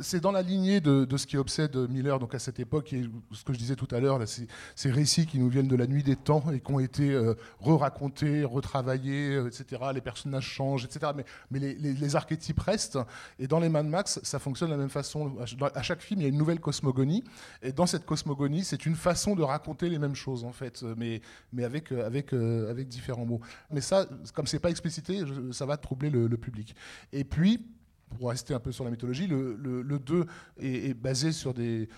c'est 0.00 0.20
dans 0.20 0.32
la 0.32 0.42
lignée 0.42 0.80
de, 0.80 1.16
ce 1.16 1.26
qui 1.26 1.36
obsède 1.38 1.74
Miller 1.88 2.18
donc 2.18 2.34
à 2.34 2.38
cette 2.38 2.60
époque, 2.60 2.94
ce 3.32 3.44
que 3.44 3.52
je 3.52 3.58
disais 3.58 3.76
tout 3.76 3.88
à 3.90 4.00
l'heure, 4.00 4.20
ces, 4.26 4.90
récits 4.90 5.26
qui 5.26 5.38
nous 5.38 5.48
viennent 5.48 5.68
de 5.68 5.76
la 5.76 5.86
nuit 5.86 6.02
des 6.02 6.16
temps 6.16 6.44
et 6.52 6.60
qui 6.60 6.72
ont 6.72 6.80
été 6.80 7.16
re-racontés, 7.60 8.44
retravaillés, 8.44 9.38
etc. 9.46 9.82
Les 9.94 10.00
personnages 10.00 10.44
changent, 10.44 10.84
etc. 10.84 11.12
Mais, 11.50 11.60
les, 11.60 12.16
archétypes 12.16 12.60
restent. 12.60 12.98
Et 13.38 13.46
dans 13.46 13.60
les 13.60 13.68
Mad 13.68 13.86
Max, 13.86 14.20
ça 14.22 14.38
fonctionne 14.38 14.68
de 14.68 14.74
la 14.74 14.78
même 14.78 14.88
façon. 14.88 15.36
À 15.74 15.82
chaque 15.82 16.00
film, 16.00 16.20
il 16.20 16.24
y 16.24 16.26
a 16.26 16.30
une 16.30 16.38
nouvelle 16.38 16.60
cosmogonie. 16.60 17.24
Et 17.62 17.72
dans 17.72 17.86
cette 17.86 18.04
cosmogonie, 18.04 18.64
c'est 18.64 18.86
une 18.86 18.96
façon 18.96 19.34
de 19.34 19.42
raconter 19.42 19.88
les 19.88 19.98
mêmes 19.98 20.14
choses, 20.14 20.44
en 20.44 20.52
fait, 20.52 20.84
mais, 20.96 21.20
avec, 21.62 21.92
avec, 21.92 22.34
différents 22.88 23.26
mots. 23.26 23.40
Mais 23.70 23.80
ça, 23.80 24.06
comme 24.34 24.46
c'est 24.46 24.58
pas 24.58 24.70
explicité, 24.70 25.22
ça 25.52 25.66
va 25.66 25.76
troubler 25.76 26.10
le, 26.10 26.17
public. 26.26 26.74
Et 27.12 27.24
puis, 27.24 27.64
pour 28.18 28.30
rester 28.30 28.54
un 28.54 28.60
peu 28.60 28.72
sur 28.72 28.84
la 28.84 28.90
mythologie, 28.90 29.26
le, 29.26 29.54
le, 29.56 29.82
le 29.82 29.98
2 29.98 30.26
est, 30.58 30.90
est 30.90 30.94
basé 30.94 31.32
sur 31.32 31.54
des, 31.54 31.88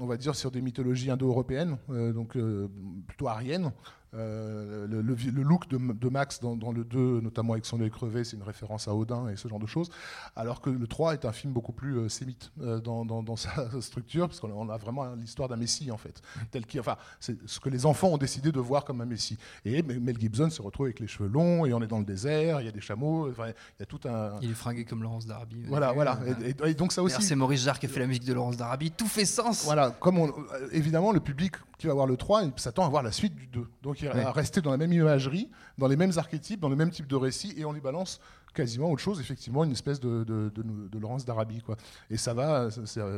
on 0.00 0.06
va 0.06 0.16
dire, 0.16 0.34
sur 0.34 0.50
des 0.50 0.60
mythologies 0.60 1.10
indo-européennes, 1.10 1.76
euh, 1.90 2.12
donc 2.12 2.36
euh, 2.36 2.68
plutôt 3.06 3.28
ariennes. 3.28 3.72
Euh, 4.14 4.86
le, 4.86 5.00
le 5.00 5.14
vi- 5.14 5.30
le 5.30 5.42
look 5.42 5.68
de, 5.68 5.78
de 5.78 6.08
Max 6.10 6.38
dans, 6.40 6.54
dans 6.54 6.70
le 6.70 6.84
2, 6.84 7.20
notamment 7.22 7.54
avec 7.54 7.64
son 7.64 7.80
œil 7.80 7.90
crevé, 7.90 8.24
c'est 8.24 8.36
une 8.36 8.42
référence 8.42 8.86
à 8.88 8.94
Odin 8.94 9.28
et 9.28 9.36
ce 9.36 9.48
genre 9.48 9.58
de 9.58 9.66
choses. 9.66 9.88
Alors 10.36 10.60
que 10.60 10.68
le 10.70 10.86
3 10.86 11.14
est 11.14 11.24
un 11.24 11.32
film 11.32 11.52
beaucoup 11.52 11.72
plus 11.72 11.96
euh, 11.96 12.08
sémite 12.10 12.52
euh, 12.60 12.78
dans, 12.80 13.04
dans- 13.06 13.22
dans 13.22 13.36
sa 13.36 13.70
structure, 13.80 14.28
parce 14.28 14.38
qu'on 14.40 14.68
a- 14.68 14.76
vraiment 14.76 15.14
l'histoire 15.14 15.48
d'un 15.48 15.56
messie, 15.56 15.90
en 15.90 15.96
fait. 15.96 16.20
Tel 16.50 16.64
enfin, 16.78 16.96
c'est 17.20 17.36
ce 17.46 17.58
que 17.58 17.68
les 17.70 17.86
enfants 17.86 18.08
ont 18.08 18.18
décidé 18.18 18.52
de 18.52 18.60
voir 18.60 18.84
comme 18.84 19.00
un 19.00 19.06
messie. 19.06 19.38
Et 19.64 19.82
Mel 19.82 20.18
Gibson 20.18 20.50
se 20.50 20.60
retrouve 20.60 20.86
avec 20.86 21.00
les 21.00 21.06
cheveux 21.06 21.28
longs, 21.28 21.64
et 21.64 21.72
on 21.72 21.80
est 21.82 21.86
dans 21.86 21.98
le 21.98 22.04
désert, 22.04 22.60
il 22.60 22.64
y 22.66 22.68
a 22.68 22.72
des 22.72 22.80
chameaux, 22.80 23.30
il 23.30 23.54
y 23.80 23.82
a 23.82 23.86
tout 23.86 24.00
un. 24.04 24.38
Il 24.42 24.50
est 24.50 24.54
fringué 24.54 24.84
comme 24.84 25.02
Laurence 25.02 25.26
d'Arabie. 25.26 25.62
Voilà, 25.68 25.92
voilà. 25.92 26.18
Et, 26.44 26.50
et- 26.50 26.70
et 26.70 26.74
donc 26.74 26.92
ça 26.92 27.02
aussi. 27.02 27.22
C'est 27.22 27.34
Maurice 27.34 27.62
Jarre 27.62 27.78
qui 27.78 27.86
a 27.86 27.88
fait 27.88 28.00
la 28.00 28.06
musique 28.06 28.24
de 28.24 28.32
Laurence 28.34 28.56
d'Arabie. 28.56 28.90
Tout 28.90 29.06
fait 29.06 29.24
sens. 29.24 29.64
Voilà, 29.64 29.90
comme 29.90 30.18
on, 30.18 30.28
euh, 30.28 30.68
évidemment, 30.72 31.12
le 31.12 31.20
public 31.20 31.54
qui 31.82 31.86
va 31.88 31.94
voir 31.94 32.06
le 32.06 32.16
3 32.16 32.44
il 32.44 32.52
s'attend 32.56 32.86
à 32.86 32.88
voir 32.88 33.02
la 33.02 33.12
suite 33.12 33.34
du 33.34 33.46
2. 33.48 33.66
Donc 33.82 34.00
il 34.00 34.08
va 34.08 34.32
rester 34.32 34.60
dans 34.62 34.70
la 34.70 34.76
même 34.78 34.92
imagerie, 34.92 35.50
dans 35.78 35.86
les 35.88 35.96
mêmes 35.96 36.12
archétypes, 36.16 36.60
dans 36.60 36.68
le 36.70 36.76
même 36.76 36.90
type 36.90 37.06
de 37.06 37.16
récit, 37.16 37.52
et 37.56 37.64
on 37.64 37.72
lui 37.72 37.80
balance 37.80 38.20
quasiment 38.54 38.90
autre 38.90 39.00
chose, 39.02 39.18
effectivement, 39.20 39.64
une 39.64 39.72
espèce 39.72 39.98
de, 40.00 40.24
de, 40.24 40.50
de- 40.54 40.88
de 40.88 40.98
Laurence 40.98 41.24
d'Arabie. 41.24 41.60
Quoi. 41.62 41.76
Et 42.10 42.16
ça 42.18 42.34
va, 42.34 42.68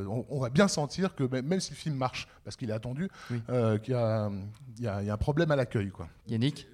on, 0.08 0.24
on 0.28 0.38
va 0.40 0.48
bien 0.48 0.68
sentir 0.68 1.14
que 1.14 1.24
même, 1.24 1.46
même 1.46 1.60
si 1.60 1.70
le 1.72 1.76
film 1.76 1.96
marche, 1.96 2.28
parce 2.44 2.56
qu'il 2.56 2.70
est 2.70 2.74
attendu, 2.74 3.08
Oui. 3.30 3.42
euh, 3.50 3.76
qu'il 3.78 3.94
y 3.94 3.96
a, 3.96 4.30
il 4.78 4.84
y 4.84 4.86
a- 4.88 5.02
il 5.02 5.06
y 5.06 5.10
a 5.10 5.14
un 5.14 5.18
problème 5.18 5.50
à 5.50 5.56
l'accueil. 5.56 5.90
quoi. 5.90 6.08
Yannick? 6.28 6.66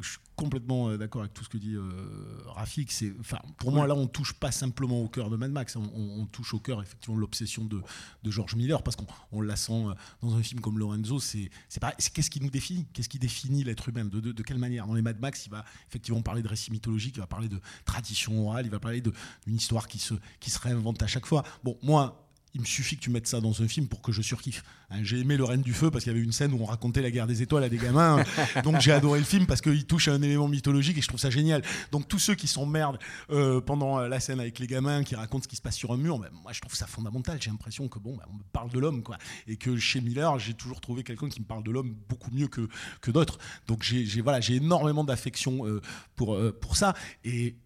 Je 0.00 0.10
suis 0.10 0.18
complètement 0.36 0.88
euh, 0.90 0.98
d'accord 0.98 1.22
avec 1.22 1.32
tout 1.34 1.42
ce 1.44 1.48
que 1.48 1.56
dit 1.58 1.74
euh, 1.74 2.42
Rafik. 2.46 2.92
C'est, 2.92 3.12
enfin, 3.20 3.38
pour 3.58 3.72
moi, 3.72 3.86
là, 3.86 3.94
on 3.94 4.06
touche 4.06 4.32
pas 4.34 4.52
simplement 4.52 5.00
au 5.00 5.08
cœur 5.08 5.30
de 5.30 5.36
Mad 5.36 5.50
Max, 5.50 5.76
on, 5.76 5.82
on- 5.94 6.20
on 6.20 6.26
touche 6.26 6.52
au 6.54 6.58
cœur 6.60 6.82
effectivement 6.82 7.16
de 7.16 7.20
l'obsession 7.20 7.64
de, 7.64 7.80
de 8.22 8.30
George 8.30 8.54
Miller, 8.54 8.82
parce 8.82 8.96
qu'on 8.96 9.06
on 9.32 9.40
la 9.40 9.56
sent 9.56 9.72
euh, 9.86 9.94
dans 10.22 10.34
un 10.36 10.42
film 10.42 10.60
comme 10.60 10.78
Lorenzo. 10.78 11.20
C'est, 11.20 11.50
c'est 11.68 11.80
pareil. 11.80 11.96
C'est 11.98 12.12
qu'est-ce 12.12 12.30
qui 12.30 12.40
nous 12.40 12.50
définit? 12.50 12.86
Qu'est-ce 12.92 13.08
qui 13.08 13.18
définit 13.18 13.64
l'être 13.64 13.88
humain? 13.88 14.04
De, 14.04 14.20
de- 14.20 14.32
de 14.32 14.42
quelle 14.42 14.58
manière? 14.58 14.86
Dans 14.86 14.94
les 14.94 15.02
Mad 15.02 15.18
Max, 15.20 15.46
il 15.46 15.50
va 15.50 15.64
effectivement 15.88 16.22
parler 16.22 16.42
de 16.42 16.48
récits 16.48 16.70
mythologiques, 16.70 17.16
il 17.16 17.20
va 17.20 17.26
parler 17.26 17.48
de 17.48 17.60
tradition 17.84 18.46
orale, 18.48 18.66
il 18.66 18.70
va 18.70 18.78
parler 18.80 19.00
de- 19.00 19.12
d'une 19.46 19.56
histoire 19.56 19.88
qui 19.88 19.98
se, 19.98 20.14
qui 20.40 20.50
se 20.50 20.58
réinvente 20.58 21.02
à 21.02 21.06
chaque 21.06 21.26
fois. 21.26 21.42
Bon, 21.64 21.78
moi. 21.82 22.22
Il 22.56 22.62
me 22.62 22.66
suffit 22.66 22.96
que 22.96 23.02
tu 23.02 23.10
mettes 23.10 23.26
ça 23.26 23.42
dans 23.42 23.60
un 23.60 23.68
film 23.68 23.86
pour 23.86 24.00
que 24.00 24.12
je 24.12 24.22
surkiffe. 24.22 24.64
Hein, 24.88 25.00
j'ai 25.02 25.20
aimé 25.20 25.36
Le 25.36 25.44
Reine 25.44 25.60
du 25.60 25.74
Feu 25.74 25.90
parce 25.90 26.04
qu'il 26.04 26.12
y 26.14 26.16
avait 26.16 26.24
une 26.24 26.32
scène 26.32 26.54
où 26.54 26.58
on 26.58 26.64
racontait 26.64 27.02
la 27.02 27.10
guerre 27.10 27.26
des 27.26 27.42
étoiles 27.42 27.64
à 27.64 27.68
des 27.68 27.76
gamins. 27.76 28.24
Donc 28.64 28.80
j'ai 28.80 28.92
adoré 28.92 29.18
le 29.18 29.26
film 29.26 29.44
parce 29.44 29.60
qu'il 29.60 29.84
touche 29.84 30.08
à 30.08 30.12
un 30.14 30.22
élément 30.22 30.48
mythologique 30.48 30.96
et 30.96 31.02
je 31.02 31.08
trouve 31.08 31.20
ça 31.20 31.28
génial. 31.28 31.60
Donc 31.92 32.08
tous 32.08 32.18
ceux 32.18 32.34
qui 32.34 32.48
s'emmerdent 32.48 32.98
euh, 33.28 33.60
pendant 33.60 33.98
la 34.00 34.20
scène 34.20 34.40
avec 34.40 34.58
les 34.58 34.66
gamins, 34.66 35.04
qui 35.04 35.14
racontent 35.14 35.42
ce 35.42 35.48
qui 35.48 35.56
se 35.56 35.60
passe 35.60 35.76
sur 35.76 35.92
un 35.92 35.98
mur, 35.98 36.18
ben, 36.18 36.30
moi 36.42 36.54
je 36.54 36.62
trouve 36.62 36.74
ça 36.74 36.86
fondamental. 36.86 37.36
J'ai 37.42 37.50
l'impression 37.50 37.88
que 37.88 37.98
bon, 37.98 38.16
ben, 38.16 38.24
on 38.30 38.38
me 38.38 38.42
parle 38.52 38.70
de 38.70 38.78
l'homme, 38.78 39.02
quoi. 39.02 39.18
Et 39.46 39.58
que 39.58 39.76
chez 39.76 40.00
Miller, 40.00 40.38
j'ai 40.38 40.54
toujours 40.54 40.80
trouvé 40.80 41.02
quelqu'un 41.02 41.28
qui 41.28 41.40
me 41.40 41.46
parle 41.46 41.62
de 41.62 41.70
l'homme 41.70 41.94
beaucoup 42.08 42.30
mieux 42.30 42.48
que, 42.48 42.70
que 43.02 43.10
d'autres. 43.10 43.36
Donc 43.66 43.82
j'ai 43.82 44.22
voilà, 44.22 44.40
j'ai 44.40 44.54
énormément 44.54 45.04
d'affection 45.04 45.66
euh, 45.66 45.82
pour, 46.14 46.34
euh, 46.34 46.56
pour 46.58 46.74
ça. 46.74 46.94
Et 47.22 47.56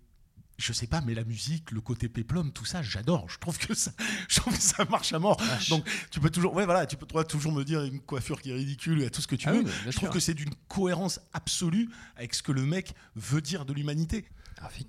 je 0.61 0.73
sais 0.73 0.87
pas, 0.87 1.01
mais 1.01 1.15
la 1.15 1.25
musique, 1.25 1.71
le 1.71 1.81
côté 1.81 2.09
péplum, 2.09 2.53
tout 2.53 2.65
ça, 2.65 2.83
j'adore. 2.83 3.29
Je 3.31 3.39
trouve 3.39 3.59
que 3.59 3.75
ça, 3.75 3.93
je 4.29 4.37
trouve 4.41 4.55
que 4.55 4.63
ça 4.63 4.85
marche 4.85 5.13
à 5.13 5.19
mort. 5.19 5.41
Donc 5.69 5.89
tu 6.11 6.21
peux 6.21 6.31
toujours, 6.31 6.55
ouais, 6.55 6.65
voilà, 6.65 6.87
tu 6.87 6.97
peux 6.97 7.07
toi, 7.07 7.25
toujours 7.25 7.53
me 7.53 7.65
dire 7.65 7.83
une 7.83 8.01
coiffure 8.01 8.41
qui 8.43 8.51
est 8.51 8.55
ridicule 8.55 9.03
et 9.03 9.11
tout 9.11 9.21
ce 9.23 9.27
que 9.27 9.37
tu 9.37 9.49
Ah 9.49 9.53
veux. 9.53 9.61
oui, 9.65 9.71
je 9.87 9.91
trouve 9.91 10.09
sûr. 10.09 10.11
que 10.11 10.21
c'est 10.21 10.35
d'une 10.35 10.55
cohérence 10.69 11.21
absolue 11.33 11.89
avec 12.17 12.35
ce 12.35 12.43
que 12.43 12.53
le 12.53 12.65
mec 12.65 12.95
veut 13.17 13.41
dire 13.41 13.65
de 13.65 13.73
l'humanité. 13.73 14.27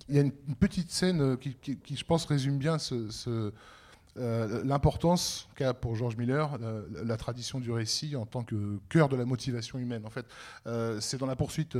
Il 0.09 0.15
y 0.15 0.19
a 0.19 0.21
une, 0.21 0.33
petite 0.59 0.91
scène 0.91 1.21
euh, 1.21 1.37
qui, 1.37 1.55
qui- 1.55 1.77
qui, 1.77 1.95
je 1.95 2.03
pense, 2.03 2.25
résume 2.25 2.57
bien 2.57 2.77
ce- 2.77 3.09
ce, 3.09 3.53
euh, 4.17 4.61
l'importance 4.65 5.47
qu'a 5.55 5.73
pour 5.73 5.95
George 5.95 6.17
Miller 6.17 6.57
euh, 6.61 6.83
la 7.05 7.15
tradition 7.17 7.59
du 7.59 7.71
récit 7.71 8.15
en 8.15 8.25
tant 8.25 8.43
que 8.43 8.77
cœur 8.89 9.07
de 9.09 9.15
la 9.15 9.25
motivation 9.25 9.79
humaine. 9.79 10.05
En 10.05 10.09
fait, 10.09 10.25
Euh, 10.67 10.99
c'est 10.99 11.17
dans 11.17 11.25
la 11.25 11.35
poursuite 11.35 11.75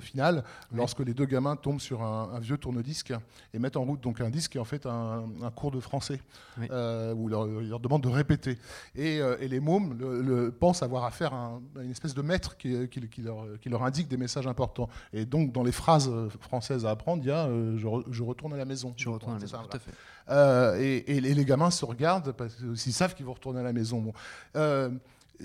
finale, 0.00 0.44
lorsque 0.72 1.00
les 1.00 1.14
deux 1.14 1.24
gamins 1.26 1.56
tombent 1.56 1.80
sur 1.80 2.02
un, 2.02 2.30
un 2.34 2.40
vieux 2.40 2.58
tourne-disque 2.58 3.12
et 3.54 3.58
mettent 3.58 3.76
en 3.76 3.84
route 3.84 4.00
donc 4.00 4.20
un 4.20 4.30
disque 4.30 4.52
qui 4.52 4.58
est 4.58 4.60
en 4.60 4.64
fait 4.64 4.84
un, 4.86 5.24
un 5.42 5.50
cours 5.50 5.70
de 5.70 5.80
français 5.80 6.20
Oui. 6.58 6.66
où 6.70 7.28
il 7.28 7.30
leur, 7.30 7.46
leur 7.46 7.80
demande 7.80 8.02
de 8.02 8.08
répéter. 8.08 8.58
Et, 8.94 9.16
et 9.16 9.48
les 9.48 9.60
mômes 9.60 9.96
le- 9.98 10.20
le- 10.22 10.50
pensent 10.50 10.82
avoir 10.82 11.04
affaire 11.04 11.32
à, 11.34 11.36
un- 11.46 11.62
à 11.80 11.82
une 11.82 11.90
espèce 11.90 12.14
de 12.14 12.22
maître 12.22 12.56
qui, 12.56 12.88
qui- 12.88 13.08
qui 13.08 13.22
leur, 13.22 13.44
qui 13.60 13.68
leur 13.68 13.82
indique 13.84 14.08
des 14.08 14.16
messages 14.16 14.46
importants. 14.46 14.88
Et 15.12 15.24
donc, 15.24 15.52
dans 15.52 15.62
les 15.62 15.72
phrases 15.72 16.10
françaises 16.40 16.84
à 16.84 16.90
apprendre, 16.90 17.22
il 17.22 17.28
y 17.28 17.32
a 17.32 17.46
je, 17.76 17.86
re- 17.86 18.04
je 18.10 18.22
retourne 18.22 18.52
à 18.52 18.56
la 18.56 18.64
maison. 18.64 18.92
Je 18.96 19.08
retourne 19.08 19.32
à 19.32 19.36
la 19.36 19.40
maison, 19.40 19.58
tout 19.58 19.76
à 19.76 19.78
voilà. 19.78 19.96
Euh, 20.28 20.76
et, 20.78 21.20
les 21.20 21.44
gamins 21.44 21.70
se 21.70 21.84
regardent 21.84 22.32
parce 22.32 22.54
qu'ils 22.54 22.92
savent 22.92 23.14
qu'ils 23.14 23.26
vont 23.26 23.34
retourner 23.34 23.60
à 23.60 23.64
la 23.64 23.72
maison. 23.72 24.00
Bon. 24.00 24.12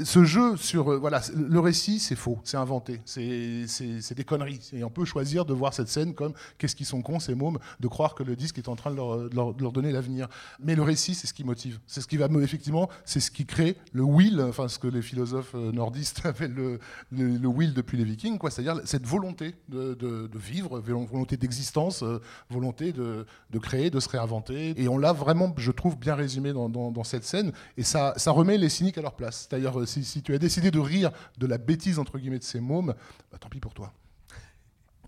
Ce 0.03 0.23
jeu 0.23 0.55
sur 0.55 0.93
euh, 0.93 0.97
voilà 0.97 1.21
le 1.35 1.59
récit 1.59 1.99
c'est 1.99 2.15
faux 2.15 2.39
c'est 2.45 2.55
inventé 2.55 3.01
c'est 3.05 4.13
des 4.15 4.23
conneries. 4.23 4.59
Et 4.73 4.83
on 4.85 4.89
peut 4.89 5.03
choisir 5.05 5.43
de 5.45 5.53
voir 5.53 5.73
cette 5.73 5.89
scène 5.89 6.13
comme 6.13 6.33
qu'est-ce 6.57 6.75
qu'ils 6.75 6.85
sont 6.85 7.01
cons 7.01 7.19
ces 7.19 7.35
mômes 7.35 7.57
de 7.79 7.87
croire 7.89 8.15
que 8.15 8.23
le 8.23 8.35
disque 8.37 8.57
est 8.57 8.69
en 8.69 8.75
train 8.75 8.91
de 8.91 8.95
leur, 8.95 9.29
de 9.29 9.35
leur- 9.35 9.71
donner 9.73 9.91
l'avenir. 9.91 10.27
Mais 10.59 10.75
le 10.75 10.81
récit 10.83 11.13
c'est 11.13 11.27
ce 11.27 11.33
qui 11.33 11.43
motive. 11.43 11.79
C'est 11.87 11.99
ce 12.01 12.07
qui 12.07 12.15
va 12.17 12.29
me- 12.29 12.41
effectivement 12.41 12.89
c'est 13.05 13.19
ce 13.19 13.31
qui 13.31 13.45
crée 13.45 13.75
le 13.91 14.03
will 14.03 14.39
enfin 14.41 14.67
ce 14.69 14.79
que 14.79 14.87
les 14.87 15.01
philosophes 15.01 15.55
euh, 15.55 15.71
nordistes 15.73 16.21
appellent 16.25 16.53
le, 16.53 16.79
le, 17.11 17.47
will 17.47 17.73
depuis 17.73 17.97
les 17.97 18.05
vikings 18.05 18.37
quoi. 18.37 18.49
C'est-à-dire 18.49 18.79
cette 18.85 19.05
volonté 19.05 19.55
de, 19.69 19.93
de- 19.95 20.29
vivre 20.37 20.79
volonté 20.79 21.35
d'existence 21.37 22.01
euh, 22.03 22.19
volonté 22.49 22.93
de, 22.93 23.25
créer 23.61 23.89
de 23.89 23.99
se 23.99 24.07
réinventer. 24.09 24.73
Et 24.81 24.87
on 24.87 24.97
l'a 24.97 25.11
vraiment 25.13 25.53
je 25.57 25.71
trouve 25.71 25.97
bien 25.97 26.15
résumé 26.15 26.53
dans, 26.53 26.69
dans- 26.69 26.91
dans 26.91 27.03
cette 27.03 27.23
scène. 27.25 27.51
Et 27.77 27.83
ça, 27.83 28.13
ça 28.17 28.31
remet 28.31 28.57
les 28.57 28.69
cyniques 28.69 28.97
à 28.97 29.01
leur 29.01 29.13
place. 29.15 29.47
C'est-à-dire 29.49 29.80
euh, 29.81 29.85
si, 29.85 30.03
si 30.03 30.21
tu 30.21 30.33
as 30.33 30.37
décidé 30.37 30.71
de 30.71 30.79
rire 30.79 31.11
de 31.37 31.47
la 31.47 31.57
bêtise 31.57 31.99
entre 31.99 32.17
guillemets 32.17 32.39
de 32.39 32.43
ces 32.43 32.59
mômes 32.59 32.93
bah, 33.31 33.37
tant 33.39 33.49
pis 33.49 33.59
pour 33.59 33.73
toi 33.73 33.93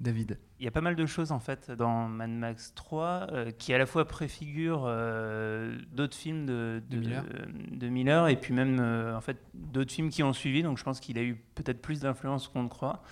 David. 0.02 0.38
Il 0.60 0.66
y 0.66 0.68
a 0.68 0.72
pas 0.72 0.82
mal 0.82 0.96
de 0.96 1.06
choses 1.06 1.32
en 1.32 1.40
fait 1.40 1.72
dans 1.72 2.08
Mad 2.08 2.30
Max 2.30 2.74
3 2.76 3.28
euh, 3.32 3.52
qui 3.52 3.74
à 3.74 3.78
la 3.78 3.86
fois 3.86 4.06
préfigurent 4.06 4.86
euh, 4.86 5.78
d'autres 5.92 6.16
films 6.16 6.46
de, 6.46 6.82
De 6.90 6.98
Miller. 6.98 7.26
de 7.72 7.90
Miller 7.90 8.28
et 8.28 8.36
puis 8.36 8.54
même 8.54 8.80
euh, 8.80 9.16
en 9.16 9.22
fait 9.22 9.38
d'autres 9.54 9.92
films 9.92 10.10
qui 10.10 10.24
ont 10.24 10.34
suivi. 10.34 10.64
Donc 10.64 10.78
je 10.78 10.84
pense 10.84 11.00
qu'il 11.00 11.18
a 11.18 11.24
eu 11.24 11.36
peut-être 11.56 11.82
plus 11.82 12.02
d'influence 12.02 12.48
qu'on 12.48 12.64
ne 12.64 12.70
croit. 12.70 13.04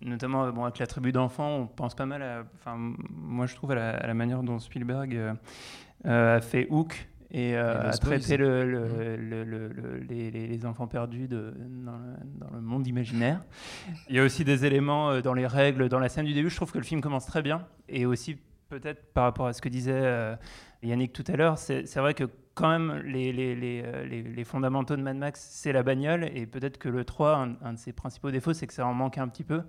Notamment 0.00 0.50
bon, 0.52 0.62
avec 0.62 0.78
la 0.78 0.86
tribu 0.86 1.10
d'enfants, 1.10 1.56
on 1.56 1.66
pense 1.66 1.96
pas 1.96 2.06
mal 2.06 2.22
à. 2.22 2.44
Enfin, 2.54 2.76
moi 3.10 3.46
je 3.46 3.54
trouve 3.56 3.72
à 3.72 3.74
la, 3.74 3.90
à 3.96 4.06
la 4.06 4.14
manière 4.14 4.42
dont 4.42 4.58
Spielberg 4.60 5.14
euh, 5.16 5.34
euh, 6.06 6.36
a 6.36 6.40
fait 6.40 6.68
Hook 6.70 7.08
et 7.30 7.56
euh, 7.56 7.90
le, 8.38 8.64
le- 8.64 9.16
le- 9.16 9.44
le- 9.44 9.68
le- 9.68 9.98
les, 9.98 10.64
enfants 10.66 10.86
perdus 10.86 11.28
de, 11.28 11.54
dans, 11.84 11.92
le, 11.98 12.14
dans 12.40 12.50
le 12.54 12.60
monde 12.60 12.86
imaginaire. 12.86 13.44
Il 14.08 14.16
y 14.16 14.18
a 14.18 14.24
aussi 14.24 14.44
des 14.44 14.64
éléments 14.64 15.10
euh, 15.10 15.20
dans 15.20 15.34
les 15.34 15.46
règles, 15.46 15.88
dans 15.88 15.98
la 15.98 16.08
scène 16.08 16.24
du 16.26 16.32
début. 16.34 16.48
Je 16.50 16.56
trouve 16.56 16.72
que 16.72 16.78
le 16.78 16.84
film 16.84 17.00
commence 17.00 17.26
très 17.26 17.42
bien. 17.42 17.66
Et 17.88 18.06
aussi, 18.06 18.38
peut-être 18.68 19.12
par 19.12 19.24
rapport 19.24 19.46
à 19.46 19.52
ce 19.52 19.60
que 19.60 19.68
disait 19.68 19.92
euh, 19.94 20.36
Yannick 20.82 21.12
tout 21.12 21.24
à 21.28 21.36
l'heure, 21.36 21.58
c'est 21.58 21.84
vrai 21.96 22.14
que 22.14 22.24
quand 22.54 22.70
même, 22.70 23.02
les, 23.04 23.32
les, 23.32 23.54
les, 23.54 23.82
euh, 23.84 24.04
les- 24.04 24.22
les 24.22 24.44
fondamentaux 24.44 24.96
de 24.96 25.02
Mad 25.02 25.16
Max, 25.16 25.46
c'est 25.52 25.72
la 25.72 25.82
bagnole. 25.84 26.24
Et 26.34 26.44
peut-être 26.46 26.76
que 26.78 26.88
le 26.88 27.04
3, 27.04 27.36
un, 27.36 27.56
un 27.62 27.72
de 27.74 27.78
ses 27.78 27.92
principaux 27.92 28.30
défauts, 28.32 28.52
c'est 28.52 28.66
que 28.66 28.74
ça 28.74 28.84
en 28.86 28.94
manque 28.94 29.16
un 29.18 29.28
petit 29.28 29.44
peu. 29.44 29.62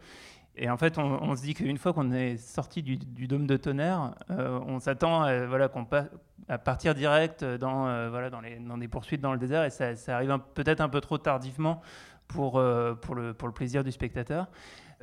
Et 0.62 0.70
en 0.70 0.76
fait, 0.76 0.98
on, 0.98 1.36
se 1.38 1.42
dit 1.42 1.54
qu'une 1.54 1.78
fois 1.78 1.94
qu'on 1.94 2.12
est 2.12 2.36
sorti 2.36 2.84
du, 2.84 2.98
dôme 2.98 3.48
de 3.48 3.56
tonnerre, 3.56 4.14
euh, 4.30 4.60
on 4.68 4.80
s'attend 4.80 5.22
à, 5.22 5.46
voilà, 5.46 5.70
pa- 5.70 6.08
à 6.50 6.58
partir 6.58 6.94
direct 6.94 7.46
dans, 7.46 7.88
euh, 7.88 8.10
voilà, 8.10 8.30
dans, 8.30 8.42
les, 8.42 8.60
des 8.60 8.88
poursuites 8.90 9.22
dans 9.22 9.32
le 9.32 9.40
désert. 9.40 9.64
Et 9.64 9.70
ça, 9.70 9.94
arrive 10.10 10.38
peut-être 10.56 10.82
un 10.82 10.90
peu 10.90 11.00
trop 11.00 11.18
tardivement 11.18 11.82
pour, 12.28 12.60
euh, 12.60 12.94
le 13.16 13.54
plaisir 13.54 13.86
du 13.86 13.92
spectateur. 13.94 14.48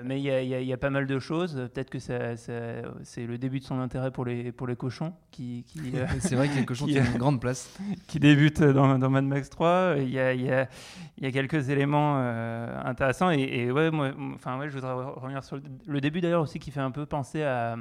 Mais 0.05 0.21
il 0.21 0.25
y, 0.25 0.31
a- 0.31 0.43
y 0.43 0.55
a- 0.55 0.61
y 0.61 0.73
a 0.73 0.77
pas 0.77 0.91
mal 0.91 1.07
de 1.07 1.19
choses. 1.19 1.55
Peut-être 1.73 1.89
que 1.89 1.99
ça- 1.99 2.37
ça- 2.37 2.53
c'est 3.03 3.25
le 3.27 3.39
début 3.39 3.61
de 3.61 3.65
son 3.65 3.81
intérêt 3.81 4.11
pour 4.11 4.27
les, 4.27 4.53
pour 4.53 4.67
les 4.67 4.77
cochons. 4.77 5.15
Qui, 5.31 5.65
qui, 5.67 5.79
euh, 5.95 6.07
C'est 6.21 6.35
vrai 6.37 6.49
que 6.49 6.55
les 6.57 6.67
cochons 6.67 6.85
qui, 6.85 6.99
euh, 6.99 7.03
une 7.13 7.19
grande 7.19 7.41
place. 7.41 7.71
Qui 8.07 8.21
débute 8.21 8.63
dans, 8.63 8.99
dans 8.99 9.09
Mad 9.11 9.25
Max 9.25 9.49
3. 9.49 9.95
Il 9.99 10.11
y 10.11 10.19
a, 10.21 10.35
y 10.35 10.51
a- 10.53 10.69
a 11.23 11.31
quelques 11.31 11.71
éléments 11.71 12.17
euh, 12.19 12.79
intéressants. 12.85 13.31
Et, 13.31 13.41
et 13.43 13.73
ouais, 13.73 13.91
moi, 13.91 14.11
enfin, 14.35 14.59
ouais, 14.59 14.69
je 14.69 14.75
voudrais 14.75 14.93
re- 14.93 15.19
revenir 15.19 15.43
sur 15.43 15.57
le, 15.57 15.63
le 15.87 16.01
début 16.03 16.21
d'ailleurs 16.21 16.43
aussi 16.43 16.59
qui 16.59 16.71
fait 16.71 16.81
un 16.81 16.91
peu 16.91 17.07
penser 17.07 17.43
à. 17.43 17.77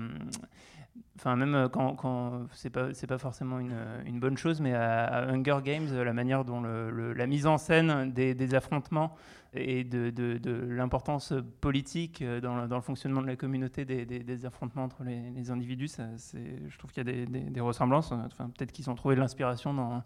Enfin, 1.18 1.36
même 1.38 1.56
euh, 1.56 1.70
quand, 1.70 1.96
quand 1.96 2.42
c'est 2.52 2.70
pas 2.70 3.18
forcément 3.18 3.60
une, 3.60 3.74
une 4.06 4.20
bonne 4.20 4.38
chose, 4.38 4.60
mais 4.60 4.74
à, 4.74 5.04
à 5.06 5.32
Hunger 5.32 5.58
Games, 5.64 5.88
la 5.94 6.14
manière 6.14 6.44
dont 6.44 6.62
le- 6.62 6.92
le- 6.92 7.14
la 7.14 7.26
mise 7.26 7.48
en 7.48 7.58
scène 7.58 8.12
des, 8.12 8.34
des 8.34 8.54
affrontements 8.54 9.16
et 9.56 9.84
de, 9.84 10.10
de- 10.10 10.38
de 10.38 10.52
l'importance 10.68 11.34
politique 11.62 12.22
euh, 12.22 12.42
dans 12.42 12.56
le, 12.62 12.68
dans 12.68 12.76
le 12.76 12.82
fonctionnement 12.82 13.22
de 13.22 13.28
la 13.28 13.36
communauté 13.36 13.86
des, 13.86 14.06
des- 14.06 14.20
des 14.24 14.46
affrontements 14.46 14.84
entre 14.84 15.04
les, 15.04 15.30
les 15.32 15.52
individus, 15.52 15.88
ça, 15.88 16.04
je 16.34 16.78
trouve 16.78 16.92
qu'il 16.92 17.08
y 17.08 17.12
a 17.12 17.26
des, 17.26 17.62
ressemblances. 17.62 18.12
Enfin, 18.12 18.50
peut-être 18.58 18.72
qu'ils 18.72 18.90
ont 18.90 18.96
trouvé 18.96 19.16
de 19.16 19.20
l'inspiration 19.22 19.74
dans 19.74 20.04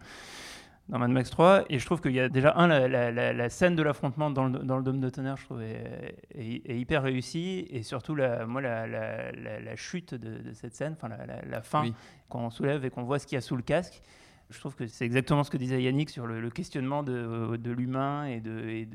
dans 0.88 0.97
Mad 0.97 1.12
Max 1.12 1.29
3. 1.29 1.65
Et 1.69 1.77
je 1.77 1.85
trouve 1.85 2.01
qu'il 2.01 2.13
y 2.13 2.19
a 2.19 2.29
déjà, 2.29 2.51
un, 2.57 2.65
la, 2.65 2.88
la- 2.88 3.12
la- 3.12 3.31
la 3.31 3.49
scène 3.49 3.75
de 3.75 3.83
l'affrontement 3.83 4.31
dans 4.31 4.45
le, 4.45 4.57
dans 4.57 4.75
le 4.75 4.81
Dôme 4.83 4.99
de 4.99 5.09
Tonnerre, 5.12 5.38
je 5.38 5.45
trouve, 5.45 5.62
est, 5.62 6.15
est- 6.33 6.67
est 6.67 6.79
hyper 6.79 7.03
réussie. 7.03 7.67
Et 7.69 7.83
surtout, 7.83 8.15
la, 8.15 8.47
moi, 8.47 8.59
la, 8.59 9.75
chute 9.75 10.15
de, 10.15 10.39
de 10.39 10.51
cette 10.53 10.73
scène, 10.75 10.93
enfin, 10.97 11.09
la, 11.09 11.62
fin, 11.62 11.83
Oui. 11.83 11.93
quand 12.27 12.39
on 12.39 12.49
soulève 12.49 12.85
et 12.85 12.89
qu'on 12.89 13.03
voit 13.03 13.19
ce 13.19 13.27
qu'il 13.27 13.35
y 13.35 13.38
a 13.38 13.41
sous 13.41 13.55
le 13.55 13.62
casque. 13.62 14.01
Je 14.49 14.59
trouve 14.59 14.75
que 14.75 14.88
c'est 14.88 15.05
exactement 15.05 15.43
ce 15.43 15.51
que 15.51 15.57
disait 15.57 15.81
Yannick 15.83 16.09
sur 16.09 16.25
le, 16.25 16.49
questionnement 16.49 17.03
de, 17.03 17.69
l'humain 17.69 18.25
et 18.25 18.39
de, 18.39 18.88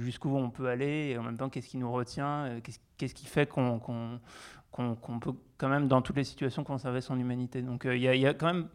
jusqu'où 0.00 0.36
on 0.36 0.50
peut 0.50 0.68
aller 0.68 1.10
et 1.10 1.18
en 1.18 1.24
même 1.24 1.36
temps 1.36 1.48
qu'est-ce 1.48 1.68
qui 1.68 1.76
nous 1.76 1.90
retient, 1.90 2.44
euh, 2.44 2.60
qu'est-ce 2.96 3.14
qui 3.14 3.26
fait 3.26 3.48
qu'on 3.48 4.20
peut 5.20 5.32
quand 5.58 5.68
même 5.68 5.88
dans 5.88 6.02
toutes 6.02 6.16
les 6.16 6.24
situations 6.24 6.62
conserver 6.62 7.00
son 7.00 7.18
humanité. 7.18 7.62
Donc 7.62 7.84
euh, 7.84 7.96
il 7.96 8.02
y, 8.02 8.26
a- 8.26 8.34
quand 8.34 8.46
même 8.46 8.68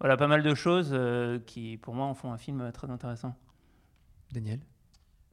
voilà, 0.00 0.16
pas 0.16 0.28
mal 0.28 0.42
de 0.42 0.54
choses 0.54 0.90
euh, 0.92 1.38
qui 1.40 1.76
pour 1.76 1.94
moi 1.94 2.06
en 2.06 2.14
font 2.14 2.32
un 2.32 2.38
film 2.38 2.70
très 2.72 2.90
intéressant. 2.90 3.36
Daniel? 4.32 4.60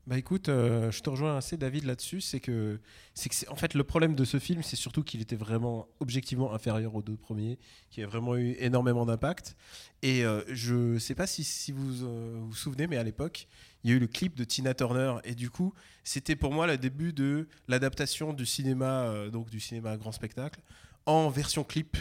Bah 0.05 0.17
écoute, 0.17 0.49
euh, 0.49 0.91
je 0.91 1.01
te 1.01 1.09
rejoins 1.09 1.37
assez 1.37 1.55
David 1.55 1.85
là-dessus, 1.85 2.19
c'est 2.19 2.41
que 2.41 2.77
c'est 3.13 3.29
que 3.29 3.49
en 3.49 3.55
fait 3.55 3.73
le 3.73 3.85
problème 3.85 4.15
de 4.15 4.25
ce 4.25 4.37
film, 4.37 4.61
c'est 4.61 4.75
surtout 4.75 5.01
qu'il 5.01 5.21
était 5.21 5.37
vraiment 5.37 5.87
objectivement 6.01 6.53
inférieur 6.53 6.93
aux 6.93 7.01
deux 7.01 7.15
premiers, 7.15 7.57
qui 7.89 8.03
a 8.03 8.07
vraiment 8.07 8.35
eu 8.35 8.53
énormément 8.59 9.05
d'impact. 9.05 9.55
Et 10.01 10.25
euh, 10.25 10.41
je 10.49 10.99
sais 10.99 11.15
pas 11.15 11.25
si, 11.25 11.45
si 11.45 11.71
vous 11.71 12.03
euh, 12.03 12.37
vous 12.37 12.53
souvenez, 12.53 12.85
mais 12.87 12.97
à 12.97 13.03
l'époque, 13.03 13.47
il 13.85 13.91
y 13.91 13.93
a 13.93 13.95
eu 13.95 13.99
le 13.99 14.07
clip 14.07 14.35
de 14.35 14.43
Tina 14.43 14.73
Turner 14.73 15.15
et 15.23 15.35
du 15.35 15.49
coup, 15.49 15.73
c'était 16.03 16.35
pour 16.35 16.51
moi 16.51 16.67
le 16.67 16.77
début 16.77 17.13
de 17.13 17.47
l'adaptation 17.69 18.33
du 18.33 18.45
cinéma, 18.45 19.03
euh, 19.03 19.29
donc 19.29 19.49
du 19.49 19.61
cinéma 19.61 19.95
grand 19.95 20.11
spectacle, 20.11 20.59
en 21.05 21.29
version 21.29 21.63
clip. 21.63 21.95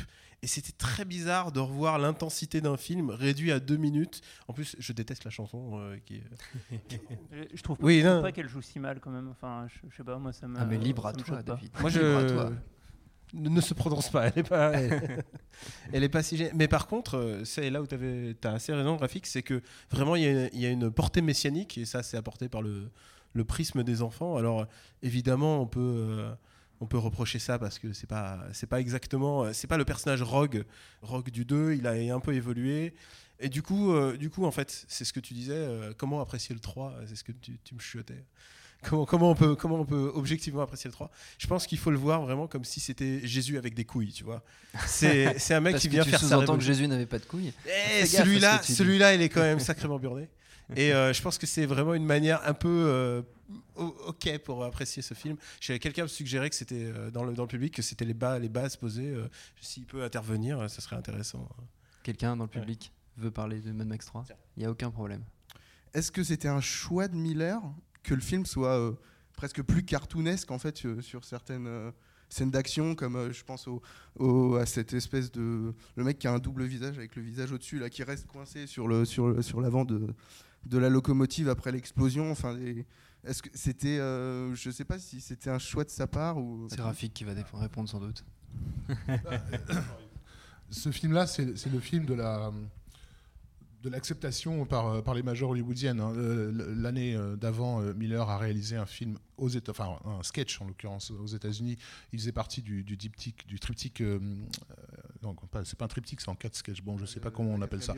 Et 0.45 0.49
c'était 0.49 0.73
très 0.73 1.05
bizarre 1.05 1.53
de 1.53 1.61
revoir 1.61 1.99
l'intensité 2.01 2.61
d'un 2.61 2.77
film 2.77 3.11
réduit 3.11 3.53
à 3.53 3.61
deux 3.61 3.77
minutes. 3.77 4.23
En 4.49 4.53
plus, 4.53 4.75
je 4.81 4.93
déteste 4.93 5.23
la 5.25 5.31
chanson 5.31 5.79
euh, 5.79 5.97
qui 6.05 6.17
est. 6.17 6.23
Je, 7.31 7.45
je 7.55 7.63
trouve, 7.63 7.77
Oui, 7.81 8.03
non. 8.03 8.23
pas 8.23 8.33
qu'elle 8.33 8.49
joue 8.49 8.61
si 8.61 8.81
mal 8.81 8.99
quand 8.99 9.11
même. 9.11 9.29
Enfin, 9.29 9.69
je, 9.69 9.89
je 9.89 9.97
sais 9.97 10.03
pas, 10.03 10.19
moi 10.19 10.33
ça 10.33 10.49
me. 10.49 10.59
Ah, 10.59 10.65
mais 10.65 10.79
libre 10.79 11.07
à 11.07 11.13
toi. 11.13 11.43
David. 11.45 11.71
Moi, 11.81 11.91
Libre 11.91 12.05
à 12.17 12.27
je 12.27 12.33
toi. 12.35 12.53
ne 13.35 13.49
ne 13.51 13.61
se 13.61 13.73
prononce 13.73 14.11
pas. 14.11 14.27
Elle 14.27 14.39
est 14.41 14.49
pas. 14.49 14.73
Elle, 14.73 15.25
elle 15.93 16.03
est 16.03 16.09
pas 16.09 16.25
si 16.25 16.37
gênée. 16.37 16.51
Mais 16.57 16.67
par 16.67 16.89
contre, 16.89 17.19
euh, 17.19 17.45
c'est 17.45 17.71
là 17.71 17.81
où 17.81 17.87
tu 17.87 17.95
as 18.43 18.51
assez 18.53 18.73
raison, 18.75 18.97
graphique, 18.97 19.27
c'est 19.27 19.43
que 19.45 19.63
vraiment 19.93 20.17
il 20.17 20.23
y, 20.25 20.27
a- 20.27 20.49
il 20.53 20.59
y 20.61 20.67
a 20.67 20.71
une 20.71 20.91
portée 20.91 21.23
messianique 21.23 21.79
et 21.79 21.85
ça, 21.85 22.03
c'est 22.03 22.17
apporté 22.17 22.49
par 22.49 22.63
le, 22.63 22.91
le 23.33 23.45
prisme 23.45 23.85
des 23.85 24.03
enfants. 24.03 24.37
Alors 24.37 24.67
évidemment, 25.05 25.63
on 25.63 25.67
peut. 25.69 25.81
euh, 25.81 26.33
on 26.83 26.87
peut 26.87 26.99
reprocher 26.99 27.39
ça 27.39 27.61
parce 27.61 27.79
que 27.79 27.93
c'est 27.93 28.09
pas 28.09 28.41
c'est 28.53 28.67
pas 28.67 28.81
exactement 28.81 29.45
euh, 29.45 29.53
c'est 29.53 29.69
pas 29.69 29.77
le 29.77 29.85
personnage 29.85 30.21
Rogue 30.21 30.65
Rogue 31.01 31.31
du 31.31 31.45
2 31.45 31.75
il 31.75 31.87
a 31.87 31.93
un 31.93 32.21
peu 32.21 32.35
évolué 32.35 32.93
et 33.39 33.49
du 33.49 33.63
coup 33.63 33.93
euh, 33.93 34.17
du 34.17 34.31
coup 34.31 34.45
en 34.45 34.51
fait 34.51 34.85
c'est 34.89 35.05
ce 35.05 35.13
que 35.13 35.21
tu 35.21 35.33
disais 35.33 35.55
euh, 35.55 35.93
comment 35.97 36.21
apprécier 36.21 36.55
le 36.55 36.61
3 36.61 36.95
c'est 37.07 37.15
ce 37.15 37.23
que 37.23 37.33
tu, 37.33 37.59
tu 37.65 37.75
me 37.75 37.81
chuchotais 37.81 38.25
Comment, 38.85 39.07
comment, 39.07 39.31
on 39.31 39.35
peut, 39.37 39.55
comment 39.55 39.79
on 39.79 39.85
peut 39.85 40.11
objectivement 40.13 40.61
apprécier 40.61 40.89
le 40.89 40.93
3 40.93 41.09
Je 41.39 41.47
pense 41.47 41.69
qu'il 41.69 41.79
faut 41.79 41.93
le 41.93 41.99
voir 41.99 42.23
vraiment 42.23 42.49
comme 42.49 42.65
si 42.65 42.81
c'était 42.81 43.21
Jésus 43.23 43.57
avec 43.57 43.75
des 43.75 43.85
couilles, 43.85 44.11
tu 44.11 44.25
vois. 44.25 44.43
C'est 44.89 45.35
c'est 45.39 45.55
un 45.55 45.61
mec 45.61 45.77
qui 45.77 45.87
vient 45.87 46.03
tu 46.03 46.11
faire 46.11 46.19
sa 46.19 46.27
sous-entends 46.27 46.57
que. 46.57 46.65
Jésus 46.65 46.89
n'avait 46.89 47.07
pas 47.07 47.21
de 47.21 47.25
couilles. 47.25 47.53
Eh, 48.01 48.05
celui-là, 48.07 48.59
tu 48.59 48.73
celui-là, 48.73 49.15
il 49.15 49.23
est 49.23 49.29
quand 49.29 49.41
même 49.41 49.61
sacrément 49.61 50.01
burné. 50.01 50.29
Et 50.77 50.93
euh, 50.93 51.13
je 51.13 51.23
pense 51.23 51.39
que 51.39 51.47
c'est 51.47 51.65
vraiment 51.65 51.95
une 51.95 52.05
manière 52.05 52.41
un 52.45 52.55
peu 52.55 53.23
ok 53.77 54.39
pour 54.45 54.65
apprécier 54.65 55.03
ce 55.03 55.15
film. 55.15 55.37
J'ai 55.61 55.79
quelqu'un 55.79 56.03
me 56.03 56.09
suggérait 56.09 56.51
que 56.51 56.57
c'était 56.57 56.85
euh, 56.85 57.11
dans 57.11 57.25
le 57.25 57.33
dans 57.35 57.43
le 57.43 57.49
public 57.49 57.75
que 57.75 57.83
c'était 57.83 58.05
les 58.05 58.15
bas 58.15 58.39
les 58.39 58.49
bases 58.49 58.77
posées. 58.77 59.11
euh, 59.15 59.29
S'il 59.61 59.87
peut 59.87 60.03
intervenir, 60.03 60.59
euh, 60.61 60.69
ça 60.69 60.81
serait 60.81 60.97
intéressant. 60.97 61.49
Quelqu'un 62.03 62.37
dans 62.37 62.45
le 62.45 62.51
public 62.51 62.93
veut 63.17 63.31
parler 63.31 63.61
de 63.61 63.73
Mad 63.73 63.87
Max 63.87 64.07
3 64.07 64.25
Il 64.57 64.61
n'y 64.61 64.67
a 64.67 64.71
aucun 64.71 64.91
problème. 64.91 65.23
Est-ce 65.95 66.11
que 66.11 66.25
c'était 66.25 66.49
un 66.49 66.61
choix 66.61 67.09
de 67.09 67.17
Miller 67.17 67.61
que 68.03 68.15
le 68.15 68.21
film 68.21 68.47
soit 68.47 68.79
euh, 68.79 68.93
presque 69.37 69.63
plus 69.63 69.85
cartoonesque 69.85 70.51
en 70.51 70.59
fait 70.59 70.85
euh, 70.87 71.01
sur 71.03 71.25
certaines 71.25 71.67
euh, 71.67 71.91
scènes 72.29 72.51
d'action 72.51 72.95
comme 72.95 73.17
euh, 73.17 73.33
je 73.33 73.45
pense 73.45 73.69
au, 73.69 73.83
au- 74.19 74.57
à 74.57 74.65
cette 74.67 74.95
espèce 74.95 75.31
de 75.31 75.75
le 75.97 76.05
mec 76.05 76.19
qui 76.19 76.27
a 76.27 76.33
un 76.33 76.39
double 76.39 76.65
visage 76.65 76.97
avec 76.97 77.15
le 77.15 77.23
visage 77.23 77.53
au-dessus 77.53 77.79
là 77.79 77.91
qui 77.91 78.03
reste 78.03 78.27
coincé 78.27 78.67
sur 78.67 78.89
le 78.89 79.05
sur 79.05 79.29
le- 79.29 79.43
sur 79.43 79.61
l'avant 79.61 79.85
de 79.85 80.07
de 80.65 80.79
la 80.79 80.89
locomotive 80.89 81.49
après 81.49 81.73
l'explosion 81.73 82.31
enfin 82.31 82.55
des- 82.55 82.87
est-ce 83.25 83.43
que 83.43 83.51
c'était 83.55 83.99
euh, 83.99 84.55
je 84.55 84.71
sais 84.71 84.85
pas 84.85 84.99
si 84.99 85.21
c'était 85.21 85.51
un 85.51 85.59
choix 85.59 85.85
de 85.85 85.91
sa 85.91 86.07
part 86.07 86.39
ou 86.39 86.67
C'est 86.71 86.81
Rafik 86.81 87.15
qui 87.15 87.25
va 87.25 87.33
répondre 87.55 87.89
sans 87.89 88.01
doute. 88.01 88.25
Ce 90.71 90.91
film-là, 90.91 91.27
c'est 91.27 91.57
c'est 91.57 91.71
le 91.71 91.81
film 91.81 92.07
de 92.07 92.15
la 92.15 92.51
de 93.83 93.91
l'acceptation 93.91 94.65
par, 94.65 95.03
par 95.03 95.15
les 95.15 95.23
majors 95.23 95.51
hollywoodiennes. 95.51 96.01
hein. 96.01 96.13
Euh, 96.17 96.75
L'année 96.77 97.17
euh, 97.17 97.35
d'avant, 97.37 97.81
euh, 97.83 97.93
Miller 97.95 98.29
a 98.31 98.39
réalisé 98.39 98.77
un 98.77 98.87
film 98.87 99.19
aux 99.37 99.49
Éta- 99.49 99.71
enfin 99.73 99.99
un 100.05 100.23
sketch 100.23 100.61
en 100.61 100.67
l'occurrence 100.67 101.11
aux 101.11 101.27
États-Unis. 101.27 101.77
Il 102.13 102.19
faisait 102.21 102.31
partie 102.33 102.63
du, 102.63 102.85
du 102.85 102.97
diptyque, 102.97 103.47
du 103.47 103.59
triptyque. 103.59 104.01
euh, 104.01 104.19
euh, 104.71 104.75
non, 105.23 105.35
c'est 105.65 105.77
pas 105.79 105.85
un 105.87 105.89
triptyque, 105.89 106.21
c'est 106.21 106.29
en 106.29 106.35
quatre 106.37 106.55
sketchs. 106.57 106.81
Bon, 106.83 106.97
je 106.97 107.07
sais 107.07 107.21
pas 107.21 107.31
comment 107.33 107.51
on 107.51 107.61
appelle 107.63 107.83
ça. 107.83 107.95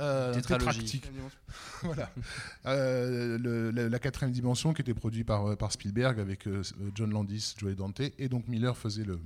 Euh, 0.00 0.32
tétractique. 0.34 1.10
voilà. 1.82 2.10
Euh, 2.66 3.36
le- 3.38 3.70
la, 3.70 3.88
la 3.88 3.98
quatrième 3.98 4.32
dimension 4.32 4.72
qui 4.72 4.82
était 4.82 4.94
produit 4.94 5.24
par, 5.24 5.46
euh, 5.46 5.56
par 5.56 5.72
Spielberg 5.72 6.20
avec 6.20 6.46
euh, 6.46 6.62
John 6.94 7.10
Landis, 7.10 7.54
Joey 7.58 7.74
Dante, 7.74 8.00
et 8.18 8.28
donc 8.28 8.48
Miller 8.48 8.76
faisait 8.76 9.04
le 9.04 9.18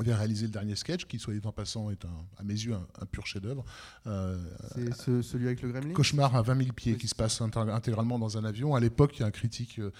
avait 0.00 0.14
réalisé 0.14 0.46
le 0.46 0.52
dernier 0.52 0.76
sketch, 0.76 1.04
qui, 1.06 1.18
soit 1.18 1.34
dit 1.34 1.40
en 1.46 1.52
passant, 1.52 1.90
est 1.90 2.04
un, 2.04 2.26
à 2.38 2.42
mes 2.44 2.54
yeux 2.54 2.74
un, 2.74 2.86
un 3.00 3.06
pur 3.06 3.26
chef-d'œuvre. 3.26 3.64
Euh, 4.06 4.36
c'est 4.74 4.94
ce- 4.94 5.22
celui 5.22 5.46
avec 5.46 5.62
le 5.62 5.70
gremlin? 5.70 5.92
Cauchemar 5.94 6.34
à 6.36 6.42
20 6.42 6.56
000 6.58 6.72
pieds 6.72 6.96
qui 6.96 7.08
se 7.08 7.14
passe 7.14 7.40
intégralement 7.40 8.18
dans 8.18 8.36
un 8.38 8.44
avion. 8.44 8.74
À 8.74 8.80
l'époque, 8.80 9.16
il 9.16 9.20
y 9.20 9.22
a 9.22 9.26
un 9.26 9.30
critique 9.30 9.78
euh, 9.78 9.90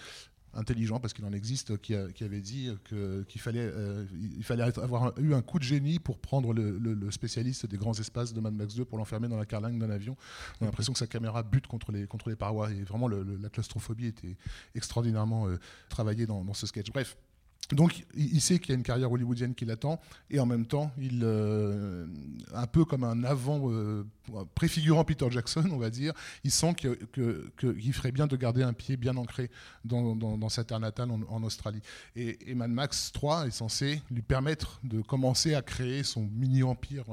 intelligent, 0.54 0.98
parce 0.98 1.12
qu'il 1.12 1.24
en 1.26 1.32
existe, 1.32 1.76
qui, 1.78 1.94
a- 1.94 2.10
qui 2.10 2.24
avait 2.24 2.40
dit 2.40 2.70
qu'il 3.28 3.40
fallait, 3.40 3.60
euh, 3.72 4.04
il 4.36 4.42
fallait 4.42 4.66
être- 4.66 4.82
avoir 4.82 5.16
eu 5.18 5.34
un 5.34 5.42
coup 5.42 5.58
de 5.58 5.64
génie 5.64 5.98
pour 5.98 6.18
prendre 6.18 6.52
le, 6.54 6.78
le- 6.78 6.94
le 6.94 7.10
spécialiste 7.10 7.66
des 7.66 7.76
grands 7.76 7.92
espaces 7.92 8.32
de 8.32 8.40
Mad 8.40 8.54
Max 8.54 8.74
2 8.74 8.84
pour 8.84 8.96
l'enfermer 8.98 9.28
dans 9.28 9.36
la 9.36 9.44
carlingue 9.46 9.78
d'un 9.78 9.90
avion. 9.90 10.16
On 10.60 10.64
a 10.64 10.66
l'impression 10.68 10.92
que 10.94 10.98
sa 10.98 11.06
caméra 11.06 11.42
bute 11.42 11.66
contre 11.66 11.92
les, 11.92 12.06
contre 12.06 12.28
les 12.30 12.36
parois. 12.36 12.70
Et 12.72 12.82
vraiment, 12.82 13.08
le- 13.08 13.22
le- 13.22 13.36
la 13.36 13.50
claustrophobie 13.50 14.06
était 14.06 14.36
extraordinairement 14.74 15.48
euh, 15.48 15.58
travaillée 15.90 16.26
dans, 16.26 16.44
dans 16.44 16.54
ce 16.54 16.66
sketch. 16.66 16.90
Bref. 16.92 17.16
Donc, 17.70 18.06
il 18.14 18.40
sait 18.40 18.58
qu'il 18.58 18.70
y 18.70 18.72
a 18.72 18.76
une 18.76 18.82
carrière 18.82 19.12
hollywoodienne 19.12 19.54
qui 19.54 19.66
l'attend, 19.66 20.00
et 20.30 20.40
en 20.40 20.46
même 20.46 20.64
temps, 20.64 20.90
euh, 20.98 22.06
un 22.54 22.66
peu 22.66 22.86
comme 22.86 23.04
un 23.04 23.24
avant 23.24 23.70
euh, 23.70 24.06
préfigurant 24.54 25.04
Peter 25.04 25.26
Jackson, 25.30 25.68
on 25.70 25.76
va 25.76 25.90
dire, 25.90 26.14
il 26.44 26.50
sent 26.50 26.74
qu'il 26.74 27.92
ferait 27.92 28.12
bien 28.12 28.26
de 28.26 28.36
garder 28.36 28.62
un 28.62 28.72
pied 28.72 28.96
bien 28.96 29.16
ancré 29.18 29.50
dans, 29.84 30.48
sa 30.48 30.64
terre 30.64 30.80
natale 30.80 31.10
en, 31.10 31.42
Australie. 31.42 31.82
Et, 32.16 32.50
et 32.50 32.54
Mad 32.54 32.70
Max 32.70 33.12
3 33.12 33.46
est 33.46 33.50
censé 33.50 34.00
lui 34.10 34.22
permettre 34.22 34.80
de 34.82 35.02
commencer 35.02 35.54
à 35.54 35.60
créer 35.60 36.04
son 36.04 36.22
mini-empire 36.22 37.04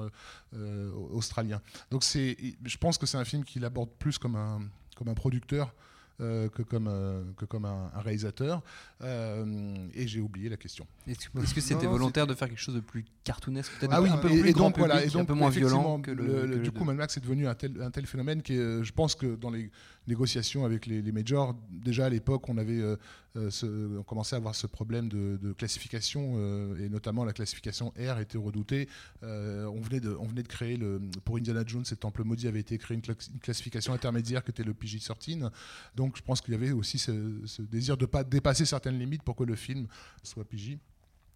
euh, 0.54 0.92
australien. 1.12 1.62
Donc, 1.92 2.04
je 2.04 2.78
pense 2.78 2.98
que 2.98 3.06
c'est 3.06 3.18
un 3.18 3.26
film 3.26 3.44
qu'il 3.44 3.66
aborde 3.66 3.90
plus 4.00 4.18
comme 4.18 4.38
un, 4.38 4.62
comme 4.96 5.10
un 5.10 5.14
producteur 5.14 5.74
euh, 6.22 6.48
que 6.50 6.62
comme, 6.62 6.88
euh, 6.88 7.24
que 7.38 7.46
comme 7.46 7.66
un, 7.66 7.92
un 7.94 8.00
réalisateur. 8.02 8.62
Euh, 9.02 9.76
et 9.94 10.08
j'ai 10.08 10.22
oublié 10.22 10.50
la 10.50 10.58
question. 10.58 10.88
Est-ce 11.08 11.54
que 11.54 11.62
c'était 11.62 11.86
volontaire 11.88 12.28
de 12.28 12.34
faire 12.34 12.48
quelque 12.48 12.60
chose 12.62 12.76
de 12.76 12.80
plus 12.80 13.06
cartoonesque, 13.24 13.72
peut-être 13.80 13.92
ah 13.94 14.02
oui, 14.02 14.10
un 14.10 14.18
peu 14.18 14.30
et, 14.32 14.40
plus 14.40 14.50
et 14.50 14.54
grand 14.54 14.66
donc 14.68 14.78
voilà, 14.78 14.96
public, 14.96 15.10
et 15.10 15.14
donc 15.14 15.22
un 15.24 15.26
peu 15.26 15.34
moins 15.34 15.50
violent 15.50 16.00
que 16.02 16.12
le. 16.12 16.24
le- 16.26 16.28
que 16.34 16.38
le- 16.38 16.46
le 16.48 16.60
du 16.60 16.72
coup, 16.72 16.84
Mad 16.84 16.96
Max 16.96 17.18
est 17.18 17.22
devenu 17.22 17.48
un 17.48 17.56
tel, 17.56 17.82
un 17.82 17.92
tel 17.92 18.06
phénomène 18.06 18.42
que 18.42 18.54
euh, 18.54 18.84
je 18.84 18.92
pense 18.94 19.16
que 19.16 19.36
dans 19.36 19.50
les 19.52 19.70
négociations 20.08 20.66
avec 20.66 20.86
les, 20.86 21.12
majors, 21.12 21.56
déjà 21.72 22.06
à 22.06 22.10
l'époque, 22.10 22.48
on 22.50 22.58
avait 22.58 22.80
euh, 22.80 22.96
euh, 23.36 23.50
ce- 23.50 24.02
à 24.34 24.36
avoir 24.36 24.56
ce 24.56 24.68
problème 24.68 25.10
de, 25.10 25.54
classification 25.58 26.36
euh, 26.38 26.84
et 26.84 26.90
notamment 26.90 27.26
la 27.26 27.34
classification 27.34 27.94
R 27.98 28.20
était 28.20 28.38
redoutée. 28.38 28.88
On 29.22 29.82
venait 29.82 30.00
de, 30.00 30.16
on 30.20 30.26
venait 30.26 30.44
de 30.44 30.48
créer 30.48 30.78
le, 30.78 31.02
pour 31.24 31.38
Indiana 31.38 31.64
Jones, 31.66 31.86
et 31.92 31.96
Temple 31.96 32.24
maudit 32.24 32.48
avait 32.48 32.60
été 32.60 32.78
créé 32.78 32.96
une 32.98 33.16
classification 33.40 33.94
intermédiaire 33.94 34.44
qui 34.44 34.52
était 34.52 34.64
le 34.64 34.74
PG-13. 34.74 35.50
Donc 35.96 36.18
je 36.18 36.22
pense 36.22 36.42
qu'il 36.42 36.54
y 36.54 36.58
avait 36.58 36.72
aussi 36.72 36.98
ce, 36.98 37.42
ce 37.46 37.62
désir 37.62 37.98
de 37.98 38.04
ne 38.04 38.08
pas 38.08 38.24
dépasser 38.24 38.66
certaines 38.66 38.98
limites 38.98 39.24
pour 39.24 39.36
que 39.36 39.44
le 39.44 39.56
film 39.56 39.88
soit 40.24 40.46
PG. 40.46 40.80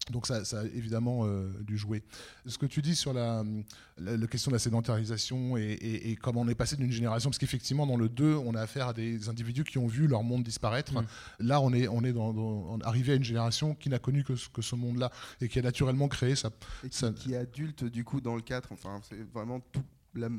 Donc 0.10 0.26
ça, 0.28 0.44
ça 0.46 0.62
a 0.62 0.64
évidemment 0.66 1.26
euh, 1.26 1.52
dû 1.62 1.78
jouer. 1.78 2.04
Ce 2.46 2.58
que 2.58 2.66
tu 2.66 2.82
dis 2.82 2.96
sur 2.96 3.14
la, 3.14 3.44
la, 3.98 4.18
la 4.18 4.28
question 4.28 4.50
de 4.52 4.56
la 4.56 4.60
sédentarisation 4.60 5.56
et, 5.58 5.62
et- 5.74 6.12
et 6.12 6.16
comment 6.16 6.42
on 6.42 6.48
est 6.48 6.56
passé 6.56 6.76
d'une 6.76 6.92
génération, 6.92 7.30
parce 7.30 7.38
qu'effectivement 7.38 7.86
dans 7.86 7.98
le 7.98 8.10
2, 8.10 8.34
on 8.36 8.56
a 8.56 8.62
affaire 8.62 8.88
à 8.90 8.94
des 8.94 9.30
individus 9.30 9.64
qui 9.64 9.78
ont 9.78 9.88
vu 9.88 10.08
leur 10.08 10.24
monde 10.24 10.44
disparaître. 10.44 10.94
Mm. 10.94 11.06
Là, 11.40 11.62
on 11.62 11.72
est, 11.74 11.88
on 11.88 12.04
est 12.04 12.14
dans, 12.14 12.34
dans- 12.34 12.78
arrivé 12.80 13.14
à 13.14 13.16
une 13.16 13.24
génération 13.24 13.76
qui 13.76 13.90
n'a 13.90 14.00
connu 14.00 14.24
que 14.24 14.36
ce, 14.36 14.50
que 14.50 14.62
ce 14.62 14.76
monde-là 14.76 15.12
et 15.42 15.48
qui 15.48 15.60
a 15.60 15.62
naturellement 15.62 16.08
créé 16.08 16.36
sa... 16.36 16.50
Et 16.84 16.90
qui, 16.90 16.98
sa- 16.98 17.12
qui 17.12 17.34
est 17.34 17.38
adulte 17.38 17.84
du 17.84 18.04
coup 18.04 18.20
dans 18.22 18.36
le 18.36 18.42
4. 18.42 18.72
Enfin, 18.72 19.00
c'est 19.08 19.22
vraiment 19.34 19.60
tout, 19.72 19.84
la 20.16 20.30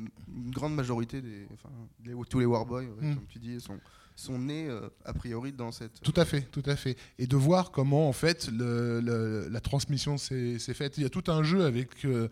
grande 0.50 0.74
majorité 0.74 1.22
des, 1.22 1.46
enfin, 1.54 1.68
les- 2.04 2.14
tous 2.28 2.40
les 2.40 2.46
Warboys, 2.46 2.86
ouais, 2.86 3.06
Mm. 3.10 3.14
comme 3.14 3.26
tu 3.28 3.38
dis, 3.38 3.60
sont, 3.60 3.78
sont 4.20 4.38
nés 4.38 4.68
euh, 4.68 4.88
a 5.04 5.12
priori 5.12 5.52
dans 5.52 5.72
cette. 5.72 6.00
Tout 6.02 6.14
à 6.16 6.24
fait, 6.24 6.42
tout 6.42 6.62
à 6.66 6.76
fait. 6.76 6.96
Et 7.18 7.26
de 7.26 7.36
voir 7.36 7.70
comment 7.70 8.08
en 8.08 8.12
fait 8.12 8.48
le- 8.52 9.00
la 9.50 9.60
transmission 9.60 10.18
s'est 10.18 10.58
faite. 10.74 10.96
Il 10.98 11.02
y 11.02 11.06
a 11.06 11.10
tout 11.10 11.24
un 11.28 11.42
jeu 11.42 11.64
avec, 11.64 12.04
euh, 12.04 12.28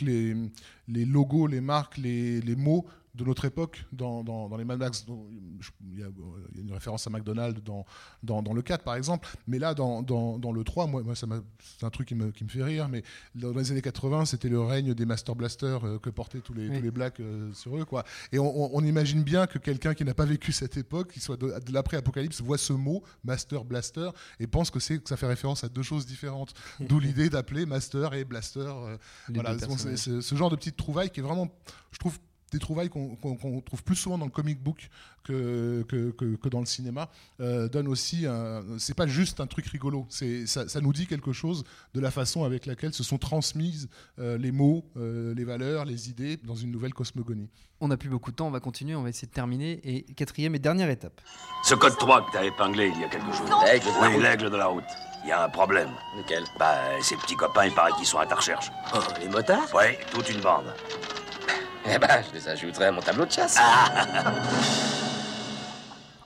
les, 0.00 1.04
logos, 1.04 1.46
les 1.46 1.60
marques, 1.60 1.98
les 1.98 2.56
mots 2.56 2.86
de 3.16 3.24
notre 3.24 3.44
époque 3.46 3.84
dans, 3.92 4.22
dans- 4.22 4.48
dans 4.48 4.56
les 4.56 4.64
Mad 4.64 4.78
Max. 4.78 5.04
dont 5.06 5.26
je- 5.60 5.70
Il 5.88 5.98
y, 6.00 6.02
a, 6.02 6.06
euh, 6.06 6.10
il 6.52 6.56
y 6.56 6.60
a 6.60 6.62
une 6.62 6.72
référence 6.72 7.06
à 7.06 7.10
McDonald's 7.10 7.62
dans, 7.64 7.84
dans, 8.22 8.42
dans 8.42 8.52
le 8.52 8.62
4 8.62 8.82
par 8.84 8.94
exemple. 8.94 9.26
Mais 9.46 9.58
là, 9.58 9.74
dans, 9.74 10.02
dans, 10.02 10.38
dans 10.38 10.52
le 10.52 10.62
3, 10.64 10.86
moi, 10.86 11.02
moi 11.02 11.14
c'est 11.14 11.84
un 11.84 11.90
truc 11.90 12.08
qui 12.08 12.14
me, 12.14 12.30
qui 12.30 12.44
me 12.44 12.48
fait 12.48 12.62
rire. 12.62 12.88
Mais 12.88 13.02
dans 13.34 13.52
les 13.52 13.70
années 13.72 13.82
80, 13.82 14.26
c'était 14.26 14.48
le 14.48 14.60
règne 14.60 14.94
des 14.94 15.06
Master 15.06 15.34
Blasters 15.34 15.84
euh, 15.86 15.98
que 15.98 16.10
portaient 16.10 16.40
tous 16.40 16.52
les, 16.54 16.68
Oui. 16.68 16.76
tous 16.76 16.82
les 16.82 16.90
blacks 16.90 17.20
euh, 17.20 17.52
sur 17.54 17.76
eux. 17.76 17.84
Quoi. 17.84 18.04
Et 18.32 18.38
on, 18.38 18.46
on- 18.64 18.70
on 18.74 18.84
imagine 18.84 19.22
bien 19.22 19.46
que 19.46 19.58
quelqu'un 19.58 19.94
qui 19.94 20.04
n'a 20.04 20.14
pas 20.14 20.24
vécu 20.26 20.52
cette 20.52 20.76
époque, 20.76 21.12
qui 21.12 21.20
soit 21.20 21.36
de, 21.36 21.46
de 21.64 21.72
l'après-apocalypse, 21.72 22.40
voit 22.42 22.58
ce 22.58 22.72
mot, 22.74 23.02
Master 23.24 23.64
Blaster, 23.64 24.10
et 24.40 24.46
pense 24.46 24.70
que, 24.70 24.78
que 24.78 25.08
ça 25.08 25.16
fait 25.16 25.26
référence 25.26 25.64
à 25.64 25.68
deux 25.68 25.82
choses 25.82 26.04
différentes. 26.06 26.52
D'où 26.80 26.98
l'idée 27.00 27.30
d'appeler 27.30 27.64
Master 27.66 28.12
et 28.14 28.24
Blaster. 28.24 28.60
euh, 28.60 28.96
voilà, 29.30 29.56
ce 29.58 30.34
genre 30.34 30.50
de 30.50 30.56
petites 30.56 30.76
trouvailles 30.76 31.10
qui 31.10 31.20
est 31.20 31.22
vraiment, 31.22 31.48
je 31.92 31.98
trouve, 31.98 32.18
des 32.52 32.58
trouvailles 32.58 32.88
qu'on 32.88 33.16
trouve 33.64 33.82
plus 33.82 33.96
souvent 33.96 34.18
dans 34.18 34.24
le 34.24 34.30
comic 34.30 34.62
book 34.62 34.88
que, 35.24 35.84
que, 35.88 36.10
que- 36.12 36.36
que 36.36 36.48
dans 36.48 36.60
le 36.60 36.66
cinéma, 36.66 37.08
euh, 37.40 37.68
donne 37.68 37.88
aussi. 37.88 38.24
C'est 38.78 38.94
pas 38.94 39.06
juste 39.08 39.40
un 39.40 39.46
truc 39.48 39.66
rigolo, 39.66 40.06
c'est 40.08 40.46
ça, 40.46 40.68
ça 40.68 40.80
nous 40.80 40.92
dit 40.92 41.06
quelque 41.08 41.32
chose 41.32 41.64
de 41.94 42.00
la 42.00 42.10
façon 42.12 42.44
avec 42.44 42.66
laquelle 42.66 42.94
se 42.94 43.02
sont 43.02 43.18
transmises 43.18 43.88
euh, 44.20 44.38
les 44.38 44.52
mots, 44.52 44.84
euh, 44.96 45.34
les 45.34 45.44
valeurs, 45.44 45.84
les 45.84 46.08
idées 46.08 46.36
dans 46.36 46.54
une 46.54 46.70
nouvelle 46.70 46.94
cosmogonie. 46.94 47.50
On 47.80 47.88
n'a 47.88 47.96
plus 47.96 48.08
beaucoup 48.08 48.30
de 48.30 48.36
temps, 48.36 48.46
on 48.46 48.50
va 48.52 48.60
continuer, 48.60 48.94
on 48.94 49.02
va 49.02 49.08
essayer 49.10 49.26
de 49.28 49.32
terminer. 49.32 49.80
Et 49.84 50.02
quatrième 50.14 50.54
et 50.54 50.58
dernière 50.58 50.88
étape. 50.88 51.20
Ce 51.64 51.74
code 51.74 51.96
3 51.98 52.26
que 52.26 52.32
t'as 52.32 52.44
épinglé 52.44 52.90
il 52.94 53.00
y 53.00 53.04
a 53.04 53.08
quelque 53.08 53.30
chose. 53.32 53.50
L'aigle 53.66 53.84
de 53.86 53.90
la 54.00 54.08
Oui, 54.08 54.14
route. 54.14 54.22
l'aigle 54.22 54.50
de 54.50 54.56
la 54.56 54.66
route. 54.66 54.84
Il 55.24 55.28
y 55.28 55.32
a 55.32 55.44
un 55.44 55.48
problème. 55.48 55.90
Lequel? 56.16 56.44
Bah, 56.58 56.78
ces 57.02 57.16
petits 57.16 57.34
copains, 57.36 57.66
il 57.66 57.74
paraît 57.74 57.92
qu'ils 57.98 58.06
sont 58.06 58.18
à 58.18 58.24
ta 58.26 58.36
recherche. 58.36 58.70
Oh, 58.94 58.98
les 59.20 59.28
motards? 59.28 59.74
Ouais, 59.74 59.98
toute 60.12 60.30
une 60.30 60.40
bande. 60.40 60.72
Eh 61.88 61.98
ben, 61.98 62.22
je 62.28 62.32
les 62.34 62.48
ajouterai 62.48 62.86
à 62.86 62.92
mon 62.92 63.00
tableau 63.00 63.24
de 63.26 63.30
chasse. 63.30 63.58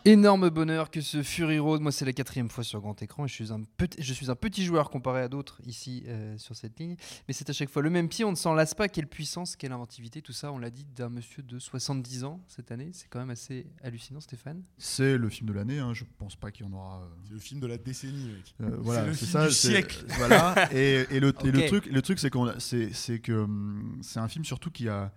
Énorme 0.06 0.48
bonheur 0.48 0.90
que 0.90 1.02
ce 1.02 1.22
Fury 1.22 1.58
Road, 1.58 1.82
moi 1.82 1.92
c'est 1.92 2.06
la 2.06 2.14
quatrième 2.14 2.48
fois 2.48 2.64
sur 2.64 2.80
grand 2.80 3.00
écran 3.02 3.26
et 3.26 3.28
je 3.28 3.34
suis 3.34 3.52
un 3.52 3.60
petit, 3.76 4.02
je 4.02 4.14
suis 4.14 4.30
un 4.30 4.34
petit 4.34 4.64
joueur 4.64 4.88
comparé 4.88 5.20
à 5.20 5.28
d'autres 5.28 5.60
ici 5.66 6.04
euh, 6.08 6.38
sur 6.38 6.56
cette 6.56 6.80
ligne, 6.80 6.96
mais 7.28 7.34
c'est 7.34 7.50
à 7.50 7.52
chaque 7.52 7.68
fois 7.68 7.82
le 7.82 7.90
même 7.90 8.08
pied, 8.08 8.24
on 8.24 8.30
ne 8.30 8.36
s'en 8.36 8.54
lasse 8.54 8.72
pas, 8.72 8.88
quelle 8.88 9.06
puissance, 9.06 9.56
quelle 9.56 9.72
inventivité, 9.72 10.22
tout 10.22 10.32
ça 10.32 10.52
on 10.52 10.58
l'a 10.58 10.70
dit 10.70 10.86
d'un 10.96 11.10
monsieur 11.10 11.42
de 11.42 11.58
70 11.58 12.24
ans 12.24 12.40
cette 12.48 12.72
année, 12.72 12.88
c'est 12.94 13.08
quand 13.10 13.18
même 13.18 13.28
assez 13.28 13.66
hallucinant 13.84 14.20
Stéphane. 14.20 14.62
C'est 14.78 15.18
le 15.18 15.28
film 15.28 15.50
de 15.50 15.52
l'année, 15.54 15.80
hein, 15.80 15.92
je 15.92 16.04
pense 16.16 16.34
pas 16.34 16.50
qu'il 16.50 16.64
y 16.64 16.68
en 16.70 16.72
aura. 16.72 17.00
euh, 17.02 17.06
C'est 17.26 17.34
le 17.34 17.38
film 17.40 17.60
de 17.60 17.66
la 17.66 17.76
décennie, 17.76 18.24
mec. 18.32 18.54
Euh, 18.62 18.76
voilà, 18.80 19.02
c'est 19.02 19.06
le 19.08 19.12
c'est 19.12 19.26
film 19.26 19.32
ça. 19.42 19.46
du 19.48 19.52
siècle. 19.54 20.04
Voilà. 20.16 20.54
Et, 20.72 21.06
et 21.10 21.20
le, 21.20 21.34
et 21.44 21.50
le 21.52 21.66
truc, 21.66 21.84
le 21.84 22.00
truc, 22.00 22.18
c'est 22.18 22.30
qu'on, 22.30 22.50
c'est 22.58 23.18
que 23.18 23.32
hum, 23.44 23.98
c'est 24.02 24.18
un 24.18 24.28
film 24.28 24.46
surtout 24.46 24.70
qui 24.70 24.88
a, 24.88 25.12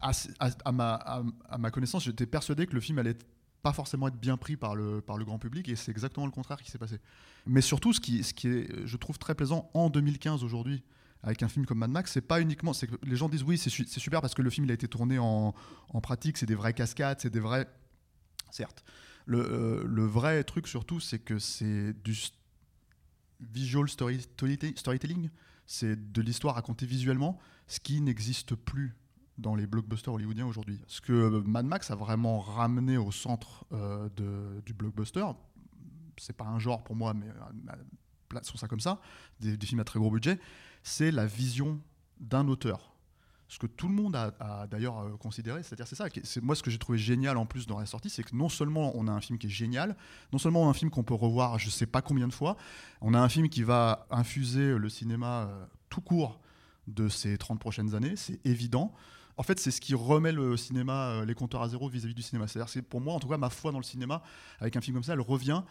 à, 0.00 0.72
ma, 1.58 1.70
connaissance, 1.70 2.04
j'étais 2.04 2.26
persuadé 2.26 2.66
que 2.66 2.74
le 2.74 2.80
film 2.80 2.98
allait 2.98 3.16
pas 3.62 3.72
forcément 3.72 4.08
être 4.08 4.18
bien 4.18 4.36
pris 4.36 4.56
par 4.56 4.76
le, 4.76 5.02
grand 5.24 5.38
public, 5.38 5.68
et 5.68 5.76
c'est 5.76 5.90
exactement 5.90 6.26
le 6.26 6.32
contraire 6.32 6.62
qui 6.62 6.70
s'est 6.70 6.78
passé. 6.78 6.98
Mais 7.46 7.60
surtout, 7.60 7.92
ce 7.92 8.00
qui, 8.00 8.20
est, 8.20 8.86
je 8.86 8.96
trouve 8.96 9.18
très 9.18 9.34
plaisant 9.34 9.70
en 9.74 9.90
2015 9.90 10.44
aujourd'hui. 10.44 10.82
Avec 11.24 11.42
un 11.42 11.48
film 11.48 11.66
comme 11.66 11.78
Mad 11.78 11.90
Max, 11.90 12.12
c'est 12.12 12.20
pas 12.20 12.40
uniquement. 12.40 12.70
Que 12.70 12.86
les 13.02 13.16
gens 13.16 13.28
disent 13.28 13.42
oui, 13.42 13.58
c'est 13.58 13.70
su- 13.70 13.86
c'est 13.88 13.98
super 13.98 14.20
parce 14.20 14.34
que 14.34 14.42
le 14.42 14.50
film 14.50 14.66
il 14.66 14.70
a 14.70 14.74
été 14.74 14.86
tourné 14.86 15.18
en, 15.18 15.52
pratique, 16.00 16.38
c'est 16.38 16.46
des 16.46 16.54
vraies 16.54 16.74
cascades, 16.74 17.18
c'est 17.20 17.30
des 17.30 17.40
vrais. 17.40 17.66
Certes. 18.52 18.84
Le, 19.26 19.40
euh, 19.40 20.06
vrai 20.06 20.44
truc 20.44 20.68
surtout, 20.68 21.00
c'est 21.00 21.18
que 21.18 21.40
c'est 21.40 21.92
du 22.04 22.16
visual 23.40 23.88
story- 23.88 24.20
storyte- 24.20 24.78
storytelling, 24.78 25.28
c'est 25.66 26.12
de 26.12 26.22
l'histoire 26.22 26.54
racontée 26.54 26.86
visuellement, 26.86 27.38
ce 27.66 27.80
qui 27.80 28.00
n'existe 28.00 28.54
plus 28.54 28.94
dans 29.38 29.54
les 29.54 29.66
blockbusters 29.66 30.12
hollywoodiens 30.12 30.46
aujourd'hui. 30.46 30.80
Ce 30.86 31.00
que 31.00 31.40
Mad 31.46 31.64
Max 31.64 31.90
a 31.90 31.94
vraiment 31.94 32.40
ramené 32.40 32.98
au 32.98 33.12
centre 33.12 33.64
euh, 33.72 34.08
du 34.66 34.74
blockbuster, 34.74 35.24
c'est 36.16 36.36
pas 36.36 36.44
un 36.44 36.58
genre 36.58 36.82
pour 36.82 36.96
moi, 36.96 37.14
mais 37.14 37.28
euh, 37.28 37.72
plaçons 38.28 38.58
ça 38.58 38.66
comme 38.66 38.80
ça, 38.80 39.00
des, 39.40 39.56
films 39.64 39.80
à 39.80 39.84
très 39.84 39.98
gros 39.98 40.10
budget, 40.10 40.38
c'est 40.82 41.10
la 41.10 41.26
vision 41.26 41.80
d'un 42.20 42.48
auteur. 42.48 42.94
Ce 43.50 43.58
que 43.58 43.66
tout 43.66 43.88
le 43.88 43.94
monde 43.94 44.14
a, 44.14 44.66
d'ailleurs 44.66 44.98
euh, 44.98 45.16
considéré, 45.16 45.62
c'est-à-dire 45.62 45.86
c'est 45.86 45.96
ça, 45.96 46.08
moi 46.42 46.54
ce 46.54 46.62
que 46.62 46.70
j'ai 46.70 46.78
trouvé 46.78 46.98
génial 46.98 47.38
en 47.38 47.46
plus 47.46 47.66
dans 47.66 47.78
la 47.78 47.86
sortie, 47.86 48.10
c'est 48.10 48.24
que 48.24 48.36
non 48.36 48.48
seulement 48.48 48.92
on 48.96 49.06
a 49.06 49.12
un 49.12 49.20
film 49.20 49.38
qui 49.38 49.46
est 49.46 49.50
génial, 49.50 49.96
non 50.32 50.38
seulement 50.38 50.64
on 50.64 50.66
a 50.66 50.70
un 50.70 50.74
film 50.74 50.90
qu'on 50.90 51.04
peut 51.04 51.14
revoir 51.14 51.58
je 51.58 51.70
sais 51.70 51.86
pas 51.86 52.02
combien 52.02 52.28
de 52.28 52.34
fois, 52.34 52.56
on 53.00 53.14
a 53.14 53.20
un 53.20 53.28
film 53.28 53.48
qui 53.48 53.62
va 53.62 54.06
infuser 54.10 54.76
le 54.76 54.88
cinéma 54.90 55.48
tout 55.88 56.02
court 56.02 56.40
de 56.88 57.08
ces 57.08 57.38
30 57.38 57.58
prochaines 57.58 57.94
années, 57.94 58.16
c'est 58.16 58.44
évident. 58.44 58.92
En 59.38 59.44
fait, 59.44 59.58
c'est 59.60 59.70
ce 59.70 59.80
qui 59.80 59.94
remet 59.94 60.32
le 60.32 60.56
cinéma, 60.56 61.10
euh, 61.10 61.24
les 61.24 61.34
compteurs 61.34 61.62
à 61.62 61.68
zéro 61.68 61.88
vis-à-vis 61.88 62.14
du 62.14 62.22
cinéma. 62.22 62.46
C'est-à-dire, 62.48 62.68
c'est 62.68 62.82
pour 62.82 63.00
moi, 63.00 63.14
en 63.14 63.20
tout 63.20 63.28
cas, 63.28 63.38
ma 63.38 63.50
foi 63.50 63.72
dans 63.72 63.78
le 63.78 63.84
cinéma, 63.84 64.22
avec 64.60 64.76
un 64.76 64.80
film 64.80 64.96
comme 64.96 65.04
ça, 65.04 65.14
elle 65.14 65.20
revient 65.20 65.62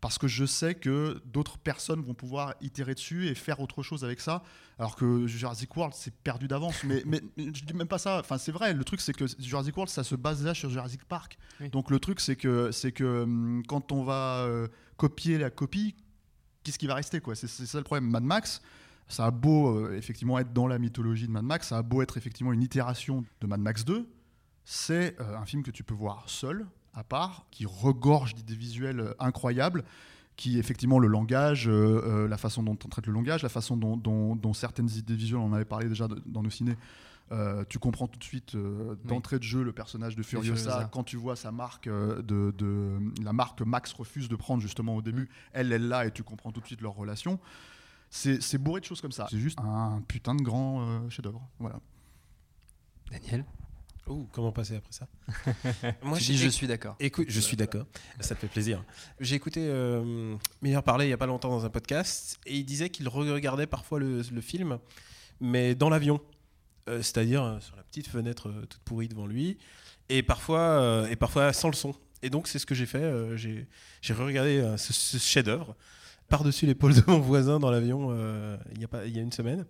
parce 0.00 0.18
que 0.18 0.26
je 0.26 0.46
sais 0.46 0.74
que 0.74 1.20
d'autres 1.26 1.58
personnes 1.58 2.00
vont 2.00 2.14
pouvoir 2.14 2.54
itérer 2.62 2.94
dessus 2.94 3.28
et 3.28 3.34
faire 3.34 3.60
autre 3.60 3.82
chose 3.82 4.04
avec 4.04 4.20
ça. 4.20 4.42
Alors 4.78 4.96
que 4.96 5.26
Jurassic 5.26 5.76
World, 5.76 5.94
c'est 5.94 6.14
perdu 6.14 6.48
d'avance. 6.48 6.82
Mais, 6.84 7.02
mais 7.04 7.20
je 7.36 7.64
dis 7.64 7.74
même 7.74 7.86
pas 7.86 7.98
ça. 7.98 8.20
Enfin, 8.20 8.38
c'est 8.38 8.52
vrai. 8.52 8.72
Le 8.72 8.84
truc, 8.84 9.00
c'est 9.02 9.12
que 9.12 9.26
Jurassic 9.38 9.76
World, 9.76 9.90
ça 9.90 10.02
se 10.02 10.14
base 10.14 10.42
là 10.42 10.54
sur 10.54 10.70
Jurassic 10.70 11.04
Park. 11.04 11.38
Oui. 11.60 11.68
Donc 11.68 11.90
le 11.90 12.00
truc, 12.00 12.20
c'est 12.20 12.36
que, 12.36 12.70
c'est 12.70 12.92
que 12.92 13.24
hum, 13.24 13.62
quand 13.68 13.92
on 13.92 14.02
va 14.02 14.44
euh, 14.44 14.68
copier 14.96 15.36
la 15.36 15.50
copie, 15.50 15.94
qu'est-ce 16.64 16.78
qui 16.78 16.86
va 16.86 16.94
rester 16.94 17.20
quoi? 17.20 17.34
C'est 17.34 17.48
ça 17.48 17.78
le 17.78 17.84
problème. 17.84 18.08
Mad 18.08 18.24
Max, 18.24 18.62
ça 19.10 19.26
a 19.26 19.30
beau 19.30 19.76
euh, 19.76 19.96
effectivement 19.96 20.38
être 20.38 20.52
dans 20.52 20.66
la 20.66 20.78
mythologie 20.78 21.26
de 21.26 21.32
Mad 21.32 21.44
Max, 21.44 21.68
ça 21.68 21.78
a 21.78 21.82
beau 21.82 22.00
être 22.02 22.16
effectivement 22.16 22.52
une 22.52 22.62
itération 22.62 23.24
de 23.40 23.46
Mad 23.46 23.60
Max 23.60 23.84
2, 23.84 24.08
c'est 24.64 25.16
euh, 25.20 25.36
un 25.36 25.44
film 25.44 25.62
que 25.62 25.70
tu 25.70 25.82
peux 25.84 25.94
voir 25.94 26.24
seul, 26.28 26.66
à 26.94 27.04
part, 27.04 27.46
qui 27.50 27.66
regorge 27.66 28.34
d'idées 28.34 28.54
visuelles 28.56 29.00
euh, 29.00 29.14
incroyables, 29.18 29.84
qui 30.36 30.58
effectivement 30.58 30.98
le 30.98 31.08
langage, 31.08 31.68
euh, 31.68 32.26
la 32.26 32.38
façon 32.38 32.62
dont 32.62 32.78
on 32.84 32.88
traite 32.88 33.06
le 33.06 33.12
langage, 33.12 33.42
la 33.42 33.48
façon 33.48 33.76
dont, 33.76 33.96
dont- 33.96 34.36
dont 34.36 34.54
certaines 34.54 34.88
idées 34.90 35.14
visuelles, 35.14 35.40
on 35.40 35.46
en 35.46 35.52
avait 35.52 35.64
parlé 35.66 35.88
déjà 35.88 36.08
de- 36.08 36.22
dans 36.26 36.42
nos 36.42 36.50
ciné, 36.50 36.76
Euh, 37.32 37.62
tu 37.68 37.78
comprends 37.78 38.08
tout 38.08 38.18
de 38.18 38.24
suite 38.24 38.56
euh, 38.56 38.96
d'entrée 39.04 39.38
de 39.38 39.44
jeu 39.44 39.62
le 39.62 39.70
personnage 39.70 40.16
de 40.16 40.22
Furiosa. 40.24 40.52
Furiosa. 40.72 40.88
Quand 40.90 41.04
tu 41.04 41.16
vois 41.16 41.36
sa 41.36 41.52
marque 41.52 41.86
euh, 41.86 42.22
de, 42.22 42.52
de- 42.58 42.98
la 43.22 43.32
marque 43.32 43.58
que 43.58 43.62
Max 43.62 43.92
refuse 43.92 44.28
de 44.28 44.34
prendre 44.34 44.60
justement 44.60 44.96
au 44.96 45.00
début, 45.00 45.28
elle 45.52 45.72
elle 45.72 45.86
l'a 45.86 46.06
et 46.06 46.10
tu 46.10 46.24
comprends 46.24 46.50
tout 46.50 46.60
de 46.60 46.66
suite 46.66 46.80
leur 46.80 46.94
relation. 46.96 47.38
C'est 48.10 48.58
bourré 48.58 48.80
de 48.80 48.84
choses 48.86 49.00
comme 49.00 49.12
ça. 49.12 49.26
C'est 49.30 49.38
juste 49.38 49.58
un 49.60 50.02
putain 50.08 50.34
de 50.34 50.42
grand 50.42 50.82
euh, 50.82 51.08
chef-d'œuvre. 51.10 51.46
Voilà. 51.58 51.80
Daniel? 53.10 53.44
Ouh, 54.08 54.26
comment 54.32 54.50
passer 54.50 54.74
après 54.76 54.92
ça? 54.92 55.06
Tu 56.18 56.24
dis 56.32 56.36
je 56.38 56.48
suis 56.48 56.66
d'accord. 56.66 56.96
Écoute, 56.98 57.26
je 57.30 57.38
suis 57.40 57.56
d'accord. 57.56 57.86
Ça 58.18 58.34
te 58.34 58.40
fait 58.40 58.48
plaisir. 58.48 58.82
J'ai 59.20 59.36
écouté 59.36 59.60
euh, 59.64 60.36
Miller 60.62 60.82
parler 60.82 61.06
il 61.06 61.10
y 61.10 61.12
a 61.12 61.16
pas 61.18 61.26
longtemps 61.26 61.50
dans 61.50 61.64
un 61.64 61.70
podcast 61.70 62.38
et 62.46 62.56
il 62.56 62.64
disait 62.64 62.90
qu'il 62.90 63.06
regardait 63.08 63.68
parfois 63.68 64.00
le, 64.00 64.22
le 64.22 64.40
film, 64.40 64.78
mais 65.40 65.74
dans 65.74 65.90
l'avion, 65.90 66.20
Euh, 66.88 67.02
c'est-à-dire 67.02 67.44
euh, 67.44 67.60
sur 67.60 67.76
la 67.76 67.82
petite 67.84 68.08
fenêtre 68.08 68.48
euh, 68.48 68.64
toute 68.66 68.80
pourrie 68.82 69.06
devant 69.06 69.26
lui, 69.26 69.58
et 70.08 70.22
parfois 70.22 70.60
euh, 70.80 71.06
et 71.10 71.14
parfois 71.14 71.52
sans 71.52 71.68
le 71.68 71.76
son. 71.76 71.94
Et 72.22 72.30
donc 72.30 72.48
c'est 72.48 72.58
ce 72.58 72.64
que 72.66 72.74
j'ai 72.74 72.86
fait. 72.86 73.04
euh, 73.04 73.36
j'ai 73.36 73.68
j'ai 74.00 74.14
regardé 74.14 74.58
euh, 74.58 74.76
ce, 74.78 74.92
ce 74.94 75.18
chef-d'œuvre 75.18 75.76
par-dessus 76.30 76.64
l'épaule 76.64 76.94
de 76.94 77.02
mon 77.08 77.18
voisin 77.18 77.58
dans 77.58 77.70
l'avion 77.70 78.08
euh, 78.12 78.56
il 78.74 78.80
y 78.80 78.86
a 78.86 79.06
y 79.06 79.18
a 79.18 79.22
une 79.22 79.32
semaine. 79.32 79.66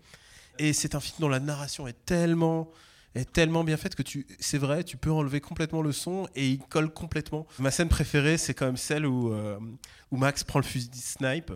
Et 0.59 0.73
c'est 0.73 0.95
un 0.95 1.01
film 1.01 1.17
dont 1.19 1.29
la 1.29 1.41
narration 1.41 1.89
est 1.89 2.05
tellement 2.05 2.71
est 3.17 3.33
tellement 3.33 3.65
bien 3.65 3.77
faite 3.77 3.97
que 3.97 4.03
tu 4.03 4.27
c'est 4.39 4.59
vrai 4.59 4.85
tu 4.85 4.97
peux 4.97 5.11
enlever 5.11 5.41
complètement 5.41 5.83
le 5.83 5.91
son 5.91 6.29
et 6.37 6.49
il 6.49 6.59
colle 6.61 6.93
complètement. 6.93 7.47
Ma 7.59 7.73
scène 7.73 7.89
préférée 7.89 8.37
c'est 8.39 8.55
quand 8.55 8.67
même 8.67 8.77
celle 8.77 9.07
où 9.07 9.33
euh, 9.33 9.59
où 10.13 10.17
Max 10.17 10.45
prend 10.45 10.61
le 10.61 10.65
fusil 10.65 10.91
de 10.91 10.95
snipe 10.95 11.53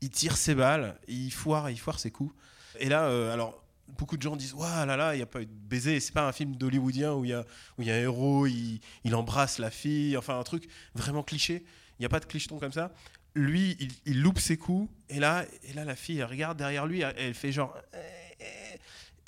il 0.00 0.10
tire 0.10 0.36
ses 0.36 0.54
balles 0.54 0.96
il 1.08 1.32
foire 1.32 1.70
il 1.70 1.80
foire 1.80 1.98
ses 1.98 2.10
coups. 2.12 2.32
Et 2.78 2.88
là 2.88 3.06
euh, 3.06 3.32
alors 3.32 3.64
beaucoup 3.88 4.18
de 4.18 4.22
gens 4.22 4.36
disent 4.36 4.54
waouh 4.54 4.86
là 4.86 4.96
là 4.96 5.16
il 5.16 5.18
y 5.18 5.22
a 5.22 5.26
pas 5.26 5.40
eu 5.40 5.46
de 5.46 5.50
baiser. 5.50 5.98
C'est 5.98 6.12
pas 6.12 6.28
un 6.28 6.32
film 6.32 6.56
d'hollywoodien 6.56 7.14
où 7.14 7.24
il 7.24 7.30
y 7.30 7.34
a 7.34 7.44
y 7.78 7.90
a 7.90 7.94
un 7.94 7.98
héros 8.00 8.46
il, 8.46 8.80
il 9.04 9.14
embrasse 9.14 9.58
la 9.58 9.70
fille 9.70 10.16
enfin 10.18 10.38
un 10.38 10.44
truc 10.44 10.68
vraiment 10.94 11.22
cliché. 11.22 11.64
Il 11.98 12.02
y 12.02 12.06
a 12.06 12.08
pas 12.08 12.20
de 12.20 12.26
clicheton 12.26 12.58
comme 12.58 12.72
ça 12.72 12.92
lui 13.34 13.76
il, 13.80 13.88
il 14.06 14.20
loupe 14.22 14.38
ses 14.38 14.56
coups 14.56 14.90
et 15.08 15.18
là 15.20 15.44
et 15.64 15.72
là 15.72 15.84
la 15.84 15.96
fille 15.96 16.18
elle 16.18 16.26
regarde 16.26 16.58
derrière 16.58 16.86
lui 16.86 17.00
elle, 17.00 17.14
elle 17.16 17.34
fait 17.34 17.52
genre 17.52 17.76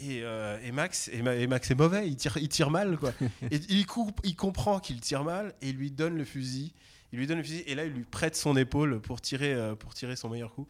et, 0.01 0.23
euh, 0.23 0.59
et 0.65 0.73
Max 0.73 1.09
et, 1.13 1.23
Ma- 1.23 1.37
et 1.37 1.47
Max 1.47 1.71
est 1.71 1.75
mauvais, 1.77 2.09
il 2.09 2.17
tire, 2.17 2.37
il 2.37 2.49
tire 2.49 2.71
mal 2.71 2.97
quoi. 2.99 3.13
et 3.51 3.61
il, 3.69 3.87
coupe, 3.87 4.21
il 4.25 4.35
comprend 4.35 4.81
qu'il 4.81 5.01
tire 5.01 5.23
mal 5.25 5.55
et 5.63 5.69
il 5.69 5.77
lui 5.77 5.91
donne 5.91 6.17
le 6.19 6.25
fusil. 6.25 6.73
Il 7.13 7.21
lui 7.21 7.29
donne 7.29 7.39
le 7.39 7.45
fusil 7.45 7.63
et 7.67 7.75
là 7.77 7.85
il 7.85 7.93
lui 7.93 8.03
prête 8.03 8.35
son 8.35 8.57
épaule 8.57 9.01
pour 9.01 9.21
tirer, 9.21 9.55
euh, 9.55 9.77
pour 9.77 9.95
tirer 9.95 10.17
son 10.17 10.29
meilleur 10.29 10.53
coup. 10.53 10.67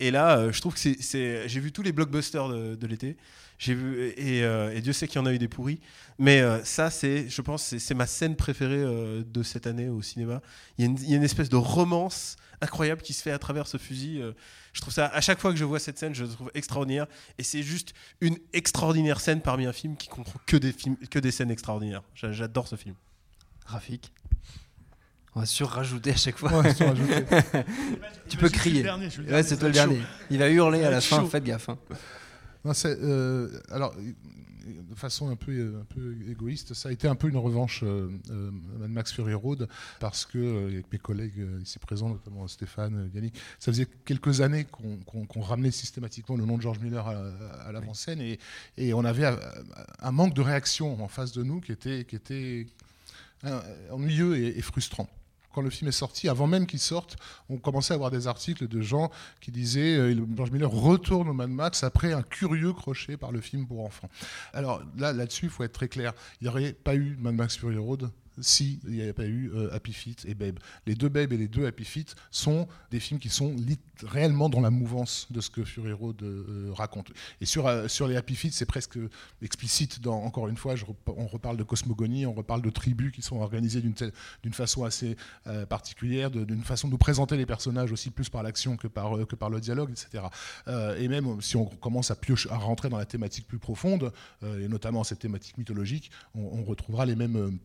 Et 0.00 0.10
là, 0.10 0.38
euh, 0.38 0.52
je 0.52 0.60
trouve 0.60 0.74
que 0.74 0.80
c'est- 0.80 1.48
j'ai 1.48 1.60
vu 1.60 1.72
tous 1.72 1.82
les 1.82 1.92
blockbusters 1.92 2.48
de, 2.48 2.86
l'été. 2.86 3.16
Euh, 3.68 4.70
et 4.74 4.80
Dieu 4.80 4.94
sait 4.94 5.06
qu'il 5.06 5.16
y 5.16 5.22
en 5.22 5.26
a 5.26 5.32
eu 5.32 5.38
des 5.38 5.46
pourris. 5.46 5.78
Mais 6.18 6.40
euh, 6.40 6.64
ça, 6.64 6.90
c'est, 6.90 7.28
je 7.28 7.42
pense, 7.42 7.76
c'est, 7.76 7.94
ma 7.94 8.06
scène 8.06 8.34
préférée 8.34 8.82
de 9.24 9.42
cette 9.42 9.66
année 9.66 9.90
au 9.90 10.00
cinéma. 10.00 10.40
Il 10.78 10.86
y, 10.86 11.12
a 11.12 11.16
une, 11.16 11.22
espèce 11.22 11.50
de 11.50 11.56
romance 11.56 12.36
incroyable 12.62 13.02
qui 13.02 13.12
se 13.12 13.22
fait 13.22 13.30
à 13.30 13.38
travers 13.38 13.66
ce 13.66 13.76
fusil. 13.76 14.22
je 14.72 14.80
trouve 14.80 14.94
ça, 14.94 15.06
à 15.08 15.20
chaque 15.20 15.38
fois 15.38 15.52
que 15.52 15.58
je 15.58 15.64
vois 15.64 15.78
cette 15.78 15.98
scène, 15.98 16.14
je 16.14 16.24
le 16.24 16.30
trouve 16.30 16.50
extraordinaire. 16.54 17.06
Et 17.38 17.42
c'est 17.42 17.62
juste 17.62 17.92
une 18.22 18.38
extraordinaire 18.54 19.20
scène 19.20 19.42
parmi 19.42 19.66
un 19.66 19.72
film 19.74 19.96
qui 19.98 20.08
comprend 20.08 20.40
que 20.46 20.56
des, 20.56 20.72
films, 20.72 20.96
que 20.96 21.18
des 21.18 21.30
scènes 21.30 21.50
extraordinaires. 21.50 22.02
J'a- 22.14 22.32
J'adore 22.32 22.68
ce 22.68 22.76
film. 22.76 22.94
Graphique. 23.66 24.10
On 25.34 25.40
va 25.40 25.46
surrajouter 25.46 26.10
à 26.10 26.16
chaque 26.16 26.38
fois. 26.38 26.60
Ouais, 26.60 26.74
tu 28.28 28.36
peux 28.36 28.48
crier. 28.48 28.84
ouais, 28.90 29.42
c'est 29.42 29.56
toi 29.58 29.68
le 29.68 29.74
dernier. 29.74 30.00
Il 30.30 30.38
va 30.38 30.48
hurler 30.50 30.82
à 30.84 30.90
la 30.90 31.00
fin, 31.00 31.20
chaud. 31.20 31.26
faites 31.26 31.44
gaffe. 31.44 31.68
hein. 31.68 31.78
Non, 32.64 32.72
euh, 32.84 33.60
alors, 33.70 33.94
de 33.96 34.94
façon 34.94 35.30
un 35.30 35.36
peu, 35.36 35.76
un 35.80 35.84
peu 35.94 36.14
égoïste, 36.28 36.74
ça 36.74 36.88
a 36.90 36.92
été 36.92 37.08
un 37.08 37.14
peu 37.14 37.28
une 37.28 37.36
revanche 37.36 37.82
euh, 37.84 38.10
euh, 38.30 38.50
Mad 38.78 38.90
Max 38.90 39.12
Fury 39.12 39.32
Road 39.34 39.68
parce 40.00 40.26
que 40.26 40.36
euh, 40.38 40.66
avec 40.66 40.92
mes 40.92 40.98
collègues 40.98 41.46
ici 41.62 41.78
présents, 41.78 42.08
notamment 42.10 42.46
Stéphane, 42.48 43.08
Yannick, 43.14 43.34
ça 43.58 43.72
faisait 43.72 43.86
quelques 44.04 44.40
années 44.42 44.66
qu'on 44.66 45.40
ramenait 45.40 45.70
systématiquement 45.70 46.36
le 46.36 46.44
nom 46.44 46.56
de 46.58 46.62
George 46.62 46.80
Miller 46.80 47.06
à, 47.06 47.14
à 47.66 47.72
l'avant-scène 47.72 48.20
et, 48.20 48.38
et 48.76 48.92
on 48.94 49.04
avait 49.04 49.32
un 50.00 50.12
manque 50.12 50.34
de 50.34 50.42
réaction 50.42 51.02
en 51.02 51.08
face 51.08 51.32
de 51.32 51.42
nous 51.44 51.60
qui 51.60 51.72
était, 51.72 52.04
qui 52.04 52.16
était 52.16 52.66
ennuyeux 53.90 54.36
et, 54.36 54.58
et 54.58 54.62
frustrant. 54.62 55.08
Quand 55.52 55.62
le 55.62 55.70
film 55.70 55.88
est 55.88 55.92
sorti, 55.92 56.28
avant 56.28 56.46
même 56.46 56.66
qu'il 56.66 56.78
sorte, 56.78 57.16
on 57.48 57.56
commençait 57.56 57.92
à 57.92 57.96
avoir 57.96 58.10
des 58.10 58.26
articles 58.26 58.68
de 58.68 58.80
gens 58.80 59.10
qui 59.40 59.50
disaient 59.50 59.96
euh, 59.96 60.14
George 60.36 60.50
Miller 60.50 60.70
retourne 60.70 61.28
au 61.28 61.32
Mad 61.32 61.50
Max 61.50 61.82
après 61.82 62.12
un 62.12 62.22
curieux 62.22 62.72
crochet 62.72 63.16
par 63.16 63.32
le 63.32 63.40
film 63.40 63.66
pour 63.66 63.84
enfants. 63.84 64.08
Alors 64.52 64.82
là, 64.96 65.12
là-dessus, 65.12 65.46
il 65.46 65.50
faut 65.50 65.64
être 65.64 65.72
très 65.72 65.88
clair. 65.88 66.12
Il 66.40 66.44
n'y 66.44 66.48
aurait 66.48 66.72
pas 66.72 66.94
eu 66.94 67.16
Mad 67.20 67.34
Max 67.34 67.56
Fury 67.56 67.78
Road 67.78 68.10
si 68.40 68.80
il 68.84 68.92
n'y 68.92 69.02
avait 69.02 69.12
pas 69.12 69.26
eu 69.26 69.50
euh, 69.54 69.72
Happy 69.72 69.92
Feet 69.92 70.24
et 70.26 70.34
Babe. 70.34 70.58
Les 70.86 70.94
deux 70.94 71.08
Babe 71.08 71.32
et 71.32 71.36
les 71.36 71.48
deux 71.48 71.66
Happy 71.66 71.84
Feet 71.84 72.14
sont 72.30 72.66
des 72.90 73.00
films 73.00 73.20
qui 73.20 73.28
sont 73.28 73.54
réellement 74.02 74.48
dans 74.48 74.60
la 74.60 74.70
mouvance 74.70 75.26
de 75.30 75.40
ce 75.40 75.50
que 75.50 75.64
Fury 75.64 75.90
euh, 76.22 76.70
raconte. 76.72 77.10
Et 77.40 77.46
sur, 77.46 77.66
euh, 77.66 77.88
sur 77.88 78.06
les 78.06 78.16
Happy 78.16 78.34
Feet, 78.34 78.52
c'est 78.52 78.66
presque 78.66 78.98
explicite. 79.42 80.06
Encore 80.06 80.48
une 80.48 80.56
fois, 80.56 80.74
on 81.06 81.26
reparle 81.26 81.56
de 81.56 81.62
cosmogonie, 81.62 82.26
on 82.26 82.32
reparle 82.32 82.62
de 82.62 82.70
tribus 82.70 83.12
qui 83.12 83.22
sont 83.22 83.38
organisées 83.38 83.80
d'une 83.80 84.52
façon 84.52 84.84
assez 84.84 85.16
euh, 85.46 85.66
particulière, 85.66 86.30
d'une 86.30 86.64
façon 86.64 86.88
de 86.88 86.92
nous 86.92 86.98
présenter 86.98 87.36
les 87.36 87.46
personnages 87.46 87.92
aussi 87.92 88.10
plus 88.10 88.28
par 88.28 88.42
l'action 88.42 88.76
que 88.76 88.88
par, 88.88 89.26
que 89.26 89.36
par 89.36 89.50
le 89.50 89.60
dialogue, 89.60 89.90
etc. 89.90 90.24
Et 90.98 91.08
même 91.08 91.40
si 91.40 91.56
on 91.56 91.66
commence 91.66 92.10
à, 92.10 92.16
piocher, 92.16 92.50
à 92.50 92.56
rentrer 92.56 92.88
dans 92.88 92.98
la 92.98 93.06
thématique 93.06 93.46
plus 93.46 93.58
profonde, 93.58 94.12
et 94.42 94.68
notamment 94.68 95.04
cette 95.04 95.18
thématique 95.18 95.58
mythologique, 95.58 96.10
on 96.34 96.62
retrouvera 96.62 97.06
les 97.06 97.16
mêmes... 97.16 97.58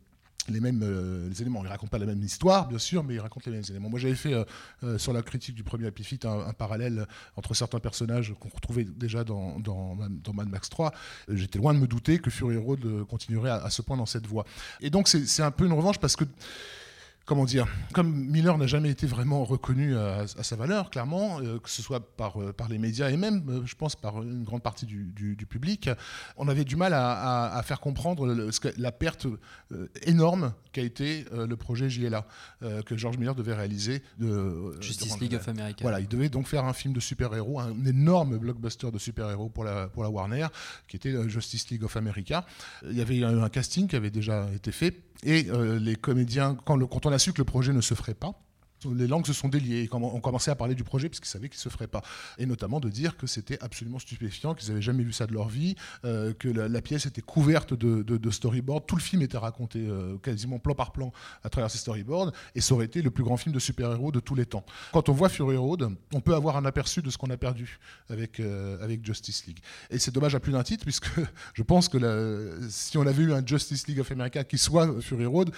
les 0.49 0.59
mêmes 0.59 0.81
euh, 0.83 1.27
les 1.29 1.41
éléments. 1.41 1.63
Il 1.63 1.67
raconte 1.67 1.89
pas 1.89 1.97
la 1.97 2.05
même 2.05 2.21
histoire, 2.23 2.67
bien 2.67 2.77
sûr, 2.77 3.03
mais 3.03 3.15
il 3.15 3.19
raconte 3.19 3.45
les 3.45 3.51
mêmes 3.51 3.63
éléments. 3.69 3.89
Moi, 3.89 3.99
j'avais 3.99 4.15
fait 4.15 4.33
euh, 4.33 4.43
euh, 4.83 4.97
sur 4.97 5.13
la 5.13 5.21
critique 5.21 5.55
du 5.55 5.63
premier 5.63 5.87
Happy 5.87 6.03
un, 6.23 6.39
un 6.47 6.53
parallèle 6.53 7.07
entre 7.35 7.53
certains 7.53 7.79
personnages 7.79 8.33
qu'on 8.39 8.49
retrouvait 8.49 8.85
déjà 8.85 9.23
dans, 9.23 9.59
dans, 9.59 9.95
dans 9.95 10.33
Mad 10.33 10.49
Max 10.49 10.69
3. 10.69 10.91
Euh, 11.29 11.35
J'étais 11.35 11.59
loin 11.59 11.73
de 11.73 11.79
me 11.79 11.87
douter 11.87 12.19
que 12.19 12.29
Fury 12.29 12.57
Road 12.57 12.85
euh, 12.85 13.05
continuerait 13.05 13.49
à, 13.49 13.55
à 13.55 13.69
ce 13.69 13.81
point 13.81 13.97
dans 13.97 14.05
cette 14.05 14.27
voie. 14.27 14.45
Et 14.81 14.89
donc, 14.89 15.07
c'est 15.07 15.43
un 15.43 15.51
peu 15.51 15.65
une 15.65 15.73
revanche 15.73 15.99
parce 15.99 16.15
que 16.15 16.25
comment 17.25 17.45
dire, 17.45 17.65
comme 17.93 18.13
Miller 18.13 18.57
n'a 18.57 18.67
jamais 18.67 18.89
été 18.91 19.07
vraiment 19.07 19.43
reconnu 19.45 19.95
à, 19.97 20.19
à 20.37 20.43
sa 20.43 20.55
valeur, 20.55 20.89
clairement, 20.91 21.39
euh, 21.41 21.57
que 21.59 21.69
ce 21.69 21.81
soit 21.81 22.15
par, 22.15 22.39
euh, 22.41 22.53
par 22.53 22.69
les 22.69 22.77
médias 22.77 23.09
et 23.09 23.17
même, 23.17 23.43
euh, 23.49 23.61
je 23.65 23.75
pense, 23.75 23.95
par 23.95 24.21
une 24.21 24.43
grande 24.43 24.61
partie 24.61 24.85
du, 24.85 25.05
du- 25.11 25.35
du 25.35 25.45
public, 25.45 25.89
on 26.37 26.47
avait 26.47 26.63
du 26.65 26.75
mal 26.75 26.93
à, 26.93 27.11
à- 27.13 27.57
à 27.57 27.63
faire 27.63 27.79
comprendre 27.79 28.27
le- 28.27 28.51
ce 28.51 28.59
que- 28.59 28.73
la 28.77 28.91
perte 28.91 29.25
énorme 30.05 30.53
qu'a 30.71 30.81
été 30.81 31.25
le 31.31 31.55
projet 31.55 31.89
JLA, 31.89 32.25
que 32.85 32.97
George 32.97 33.17
Miller 33.17 33.33
devait 33.35 33.53
réaliser. 33.53 34.03
De, 34.19 34.75
Justice 34.81 35.19
League 35.19 35.31
le- 35.31 35.37
of 35.37 35.47
America. 35.47 35.79
Voilà, 35.81 35.99
il 35.99 36.07
devait 36.07 36.29
donc 36.29 36.47
faire 36.47 36.65
un 36.65 36.73
film 36.73 36.93
de 36.93 36.99
super-héros, 36.99 37.59
un 37.59 37.85
énorme 37.85 38.37
blockbuster 38.37 38.91
de 38.91 38.97
super-héros 38.99 39.49
pour 39.49 39.63
la, 39.63 39.87
pour 39.87 40.03
la 40.03 40.09
Warner, 40.09 40.47
qui 40.87 40.97
était 40.97 41.13
Justice 41.29 41.69
League 41.69 41.83
of 41.83 41.95
America. 41.97 42.45
Il 42.83 42.95
y 42.95 43.01
avait 43.01 43.17
eu 43.17 43.23
un 43.25 43.49
casting 43.49 43.87
qui 43.87 43.95
avait 43.95 44.11
déjà 44.11 44.47
été 44.53 44.71
fait, 44.71 45.01
et 45.23 45.47
les 45.79 45.95
comédiens, 45.95 46.55
quand, 46.65 46.75
le- 46.75 46.87
quand 46.87 47.05
on 47.05 47.11
a 47.15 47.19
su 47.19 47.33
que 47.33 47.39
le 47.39 47.45
projet 47.45 47.73
ne 47.73 47.81
se 47.81 47.93
ferait 47.93 48.13
pas, 48.13 48.39
les 48.93 49.07
langues 49.07 49.25
se 49.25 49.33
sont 49.33 49.47
déliées 49.47 49.89
on 49.91 50.19
commençait 50.19 50.51
à 50.51 50.55
parler 50.55 50.75
du 50.75 50.83
projet 50.83 51.09
parce 51.09 51.19
qu'ils 51.19 51.29
savaient 51.29 51.49
qu'il 51.49 51.57
ne 51.57 51.61
se 51.61 51.69
ferait 51.69 51.87
pas. 51.87 52.01
Et 52.37 52.45
notamment 52.45 52.79
de 52.79 52.89
dire 52.89 53.17
que 53.17 53.27
c'était 53.27 53.57
absolument 53.63 53.99
stupéfiant, 53.99 54.53
qu'ils 54.53 54.69
n'avaient 54.69 54.81
jamais 54.81 55.03
vu 55.03 55.13
ça 55.13 55.25
de 55.25 55.33
leur 55.33 55.47
vie, 55.47 55.75
euh, 56.03 56.33
que 56.33 56.49
la, 56.49 56.81
pièce 56.81 57.05
était 57.05 57.21
couverte 57.21 57.73
de, 57.73 58.29
storyboards. 58.29 58.85
Tout 58.85 58.95
le 58.95 59.01
film 59.01 59.21
était 59.21 59.37
raconté 59.37 59.79
euh, 59.79 60.17
quasiment 60.17 60.59
plan 60.59 60.75
par 60.75 60.91
plan 60.91 61.11
à 61.43 61.49
travers 61.49 61.71
ces 61.71 61.77
storyboards 61.77 62.31
et 62.53 62.61
ça 62.61 62.73
aurait 62.73 62.85
été 62.85 63.01
le 63.01 63.11
plus 63.11 63.23
grand 63.23 63.37
film 63.37 63.53
de 63.53 63.59
super-héros 63.59 64.11
de 64.11 64.19
tous 64.19 64.35
les 64.35 64.45
temps. 64.45 64.65
Quand 64.91 65.09
on 65.09 65.13
voit 65.13 65.29
Fury 65.29 65.57
Road, 65.57 65.89
on 66.13 66.21
peut 66.21 66.35
avoir 66.35 66.57
un 66.57 66.65
aperçu 66.65 67.01
de 67.01 67.09
ce 67.09 67.17
qu'on 67.17 67.29
a 67.29 67.37
perdu 67.37 67.79
avec, 68.09 68.39
euh, 68.39 68.75
Justice 69.03 69.45
League. 69.45 69.59
Et 69.89 69.99
c'est 69.99 70.11
dommage 70.11 70.35
à 70.35 70.39
plus 70.39 70.51
d'un 70.51 70.63
titre 70.63 70.83
puisque 70.83 71.09
je 71.53 71.63
pense 71.63 71.89
que 71.89 72.59
si 72.69 72.97
on 72.97 73.05
avait 73.05 73.23
eu 73.23 73.33
un 73.33 73.45
Justice 73.45 73.87
League 73.87 73.99
of 73.99 74.11
America 74.11 74.43
qui 74.43 74.57
soit 74.57 75.01
Fury 75.01 75.25
Road, 75.25 75.51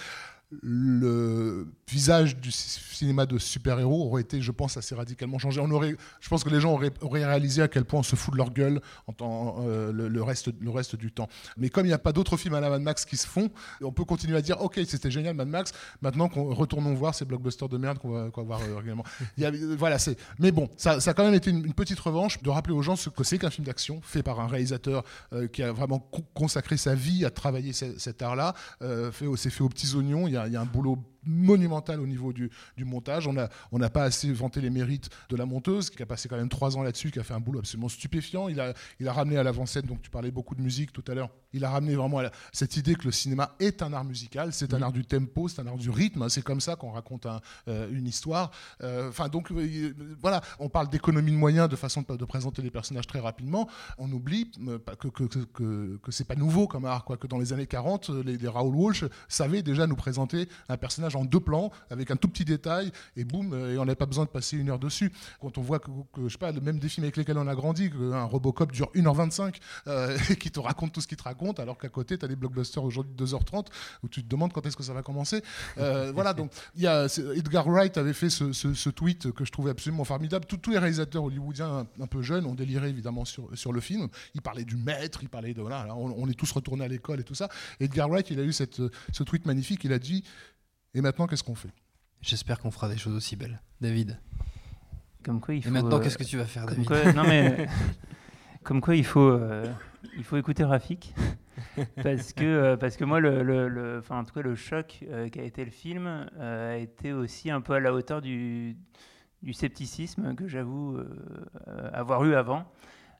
le 0.50 1.66
visage 1.88 2.36
du 2.38 2.50
cinéma 2.50 3.26
de 3.26 3.38
super-héros 3.38 4.06
aurait 4.06 4.22
été, 4.22 4.40
je 4.40 4.50
pense, 4.50 4.76
assez 4.76 4.94
radicalement 4.94 5.38
changé. 5.38 5.60
On 5.60 5.70
aurait, 5.70 5.96
je 6.20 6.28
pense 6.28 6.42
que 6.44 6.48
les 6.48 6.60
gens 6.60 6.72
auraient, 6.72 6.92
réalisé 7.02 7.62
à 7.62 7.68
quel 7.68 7.84
point 7.84 8.00
on 8.00 8.02
se 8.02 8.16
fout 8.16 8.32
de 8.32 8.38
leur 8.38 8.50
gueule 8.52 8.80
en 9.06 9.12
temps- 9.12 9.56
euh, 9.60 9.92
le, 9.92 10.22
reste, 10.22 10.50
le 10.60 10.70
reste 10.70 10.96
du 10.96 11.12
temps. 11.12 11.28
Mais 11.56 11.68
comme 11.68 11.84
il 11.84 11.88
n'y 11.90 11.94
a 11.94 11.98
pas 11.98 12.12
d'autres 12.12 12.36
films 12.36 12.54
à 12.54 12.60
la 12.60 12.70
Mad 12.70 12.82
Max 12.82 13.04
qui 13.04 13.16
se 13.16 13.26
font, 13.26 13.50
on 13.82 13.92
peut 13.92 14.04
continuer 14.04 14.36
à 14.36 14.42
dire 14.42 14.60
Ok, 14.62 14.80
c'était 14.86 15.10
génial 15.10 15.34
Mad 15.34 15.48
Max, 15.48 15.72
maintenant 16.02 16.28
retournons 16.34 16.94
voir 16.94 17.14
ces 17.14 17.24
blockbusters 17.24 17.68
de 17.68 17.76
merde 17.78 17.98
qu'on 17.98 18.10
va, 18.10 18.42
voir 18.42 18.60
euh, 18.62 18.76
régulièrement. 18.76 19.04
Euh, 19.40 19.76
voilà. 19.78 19.98
Mais 20.38 20.50
bon, 20.52 20.68
ça, 20.76 20.92
a 21.04 21.14
quand 21.14 21.24
même 21.24 21.34
été 21.34 21.50
une, 21.50 21.72
petite 21.74 22.00
revanche 22.00 22.42
de 22.42 22.50
rappeler 22.50 22.74
aux 22.74 22.82
gens 22.82 22.96
ce 22.96 23.08
que 23.10 23.22
c'est 23.24 23.38
qu'un 23.38 23.50
film 23.50 23.66
d'action 23.66 24.00
fait 24.02 24.22
par 24.22 24.40
un 24.40 24.46
réalisateur 24.46 25.04
euh, 25.32 25.46
qui 25.46 25.62
a 25.62 25.72
vraiment 25.72 25.98
co- 25.98 26.24
consacré 26.34 26.76
sa 26.76 26.94
vie 26.94 27.24
à 27.24 27.30
travailler 27.30 27.72
ce- 27.72 27.98
cet 27.98 28.22
art-là. 28.22 28.54
C'est 28.80 29.50
fait 29.50 29.62
aux 29.62 29.68
petits 29.68 29.94
oignons. 29.94 30.26
Il 30.26 30.34
y 30.34 30.36
a, 30.36 30.37
y 30.46 30.56
a 30.56 30.62
un 30.62 30.70
boulot 30.70 30.98
monumental 31.28 32.00
au 32.00 32.06
niveau 32.06 32.32
du, 32.32 32.50
du 32.76 32.84
montage. 32.84 33.26
On 33.26 33.32
n'a 33.34 33.48
on 33.72 33.78
n'a 33.78 33.90
pas 33.90 34.04
assez 34.04 34.32
vanté 34.32 34.60
les 34.60 34.70
mérites 34.70 35.08
de 35.28 35.36
la 35.36 35.46
monteuse, 35.46 35.90
qui 35.90 36.02
a 36.02 36.06
passé 36.06 36.28
quand 36.28 36.36
même 36.36 36.48
trois 36.48 36.76
ans 36.76 36.82
là-dessus, 36.82 37.10
qui 37.10 37.18
a 37.18 37.22
fait 37.24 37.34
un 37.34 37.40
boulot 37.40 37.60
absolument 37.60 37.88
stupéfiant. 37.88 38.48
Il 38.48 38.60
a, 38.60 38.74
il 39.00 39.06
a 39.08 39.12
ramené 39.12 39.36
à 39.36 39.42
l'avant-scène, 39.42 39.82
donc 39.86 40.02
tu 40.02 40.10
parlais 40.10 40.30
beaucoup 40.30 40.54
de 40.54 40.62
musique 40.62 40.92
tout 40.92 41.04
à 41.08 41.14
l'heure, 41.14 41.30
il 41.52 41.64
a 41.64 41.70
ramené 41.70 41.94
vraiment 41.94 42.18
à 42.18 42.24
la- 42.24 42.32
cette 42.52 42.76
idée 42.76 42.94
que 42.94 43.04
le 43.04 43.12
cinéma 43.12 43.54
est 43.60 43.82
un 43.82 43.92
art 43.92 44.04
musical, 44.04 44.52
c'est 44.52 44.74
un 44.74 44.82
art 44.82 44.92
du 44.92 45.04
tempo, 45.04 45.48
c'est 45.48 45.60
un 45.60 45.66
art 45.66 45.76
du 45.78 45.90
rythme, 45.90 46.22
hein, 46.22 46.28
c'est 46.28 46.42
comme 46.42 46.60
ça 46.60 46.76
qu'on 46.76 46.90
raconte 46.90 47.26
un, 47.26 47.40
euh, 47.68 47.88
une 47.92 48.06
histoire. 48.06 48.50
Euh, 48.82 49.08
Enfin, 49.08 49.28
donc, 49.28 49.50
euh, 49.52 49.92
voilà, 50.20 50.40
on 50.58 50.68
parle 50.68 50.88
d'économie 50.88 51.30
de 51.32 51.36
moyens, 51.36 51.68
de 51.68 51.76
façon 51.76 52.02
de, 52.08 52.16
de 52.16 52.24
présenter 52.24 52.62
les 52.62 52.70
personnages 52.70 53.06
très 53.06 53.20
rapidement. 53.20 53.68
On 53.98 54.10
oublie 54.12 54.50
que, 54.98 55.08
que, 55.08 55.98
que, 56.02 56.10
c'est 56.10 56.24
pas 56.26 56.34
nouveau 56.34 56.66
comme 56.66 56.84
art, 56.84 57.04
quoi, 57.04 57.16
que 57.16 57.26
dans 57.26 57.38
les 57.38 57.52
années 57.52 57.66
40, 57.66 58.10
euh, 58.10 58.22
les, 58.24 58.36
les 58.36 58.48
Raoul 58.48 58.74
Walsh 58.74 59.04
savaient 59.28 59.62
déjà 59.62 59.86
nous 59.86 59.96
présenter 59.96 60.48
un 60.68 60.76
personnage 60.76 61.16
en 61.16 61.17
deux 61.24 61.40
plans, 61.40 61.70
avec 61.90 62.10
un 62.10 62.16
tout 62.16 62.28
petit 62.28 62.44
détail, 62.44 62.90
et 63.16 63.24
boum, 63.24 63.52
euh, 63.52 63.74
et 63.74 63.78
on 63.78 63.84
n'avait 63.84 63.96
pas 63.96 64.06
besoin 64.06 64.24
de 64.24 64.30
passer 64.30 64.56
une 64.56 64.70
heure 64.70 64.78
dessus. 64.78 65.12
Quand 65.40 65.58
on 65.58 65.62
voit 65.62 65.78
que, 65.78 65.90
que, 66.12 66.22
je 66.28 66.32
sais 66.32 66.38
pas, 66.38 66.52
même 66.52 66.78
des 66.78 66.88
films 66.88 67.04
avec 67.04 67.16
lesquels 67.16 67.38
on 67.38 67.46
a 67.48 67.54
grandi, 67.54 67.90
qu'un 67.90 68.24
Robocop 68.24 68.72
dure 68.72 68.90
1h25, 68.94 69.56
euh, 69.86 70.16
et 70.30 70.36
qui 70.36 70.50
te 70.50 70.60
raconte 70.60 70.92
tout 70.92 71.00
ce 71.00 71.06
qu'il 71.06 71.16
te 71.16 71.22
raconte, 71.24 71.60
alors 71.60 71.78
qu'à 71.78 71.88
côté, 71.88 72.18
tu 72.18 72.24
as 72.24 72.28
des 72.28 72.36
blockbusters 72.36 72.82
aujourd'hui 72.84 73.14
de 73.14 73.24
2h30, 73.26 73.66
où 74.02 74.08
tu 74.08 74.22
te 74.22 74.28
demandes 74.28 74.52
quand 74.52 74.64
est-ce 74.66 74.76
que 74.76 74.82
ça 74.82 74.92
va 74.92 75.02
commencer. 75.02 75.42
Euh, 75.78 76.12
voilà, 76.14 76.34
donc, 76.34 76.50
il 76.74 76.82
y 76.82 76.86
a, 76.86 77.06
Edgar 77.36 77.66
Wright 77.68 77.96
avait 77.98 78.12
fait 78.12 78.30
ce, 78.30 78.52
ce- 78.52 78.74
ce 78.74 78.90
tweet 78.90 79.32
que 79.32 79.44
je 79.44 79.52
trouvais 79.52 79.70
absolument 79.70 80.04
formidable. 80.04 80.44
Tous- 80.46 80.56
tous 80.56 80.70
les 80.70 80.78
réalisateurs 80.78 81.24
hollywoodiens 81.24 81.86
un, 81.98 82.02
un 82.02 82.06
peu 82.06 82.22
jeunes 82.22 82.46
ont 82.46 82.54
déliré 82.54 82.88
évidemment 82.88 83.24
sur, 83.24 83.48
sur 83.56 83.72
le 83.72 83.80
film. 83.80 84.08
Il 84.34 84.42
parlait 84.42 84.64
du 84.64 84.76
maître, 84.76 85.20
il 85.22 85.28
parlait 85.28 85.54
de. 85.54 85.60
Voilà, 85.60 85.86
là, 85.86 85.94
on, 85.96 86.14
on 86.16 86.28
est 86.28 86.34
tous 86.34 86.50
retournés 86.52 86.84
à 86.84 86.88
l'école 86.88 87.20
et 87.20 87.24
tout 87.24 87.34
ça. 87.34 87.48
Edgar 87.80 88.08
Wright, 88.08 88.30
il 88.30 88.38
a 88.40 88.42
eu 88.42 88.52
cette, 88.52 88.80
ce 89.12 89.22
tweet 89.22 89.46
magnifique, 89.46 89.84
il 89.84 89.92
a 89.92 89.98
dit 89.98 90.24
Et 90.94 91.00
maintenant, 91.00 91.26
qu'est-ce 91.26 91.44
qu'on 91.44 91.54
fait? 91.54 91.70
J'espère 92.20 92.58
qu'on 92.60 92.70
fera 92.70 92.88
des 92.88 92.96
choses 92.96 93.14
aussi 93.14 93.36
belles. 93.36 93.60
David 93.80 94.18
Comme 95.24 95.40
quoi, 95.40 95.54
il 95.54 95.62
faut. 95.62 95.68
Et 95.68 95.72
maintenant, 95.72 95.98
euh, 95.98 96.00
qu'est-ce 96.00 96.18
que 96.18 96.24
tu 96.24 96.36
vas 96.36 96.44
faire, 96.46 96.66
comme 96.66 96.82
David? 96.84 96.86
quoi- 96.88 97.12
Non, 97.12 97.22
mais. 97.24 97.68
comme 98.64 98.80
quoi, 98.80 98.96
il 98.96 99.04
faut, 99.04 99.20
euh, 99.30 99.64
il 100.16 100.24
faut 100.24 100.36
écouter 100.36 100.64
Rafik. 100.64 101.14
parce, 102.02 102.32
que, 102.32 102.44
euh, 102.44 102.76
parce 102.76 102.96
que 102.96 103.04
moi, 103.04 103.20
le, 103.20 103.42
le- 103.42 103.68
le- 103.68 103.98
enfin, 103.98 104.18
en 104.20 104.24
tout 104.24 104.32
cas, 104.34 104.42
le 104.42 104.54
choc 104.54 105.04
euh, 105.08 105.28
qu'a 105.28 105.42
été 105.42 105.64
le 105.64 105.70
film 105.70 106.06
euh, 106.38 106.74
a 106.74 106.76
été 106.78 107.12
aussi 107.12 107.50
un 107.50 107.60
peu 107.60 107.74
à 107.74 107.80
la 107.80 107.92
hauteur 107.92 108.20
du, 108.22 108.76
du 109.42 109.52
scepticisme 109.52 110.34
que 110.34 110.46
j'avoue 110.48 110.98
avoir 111.92 112.24
eu 112.24 112.34
avant. 112.34 112.64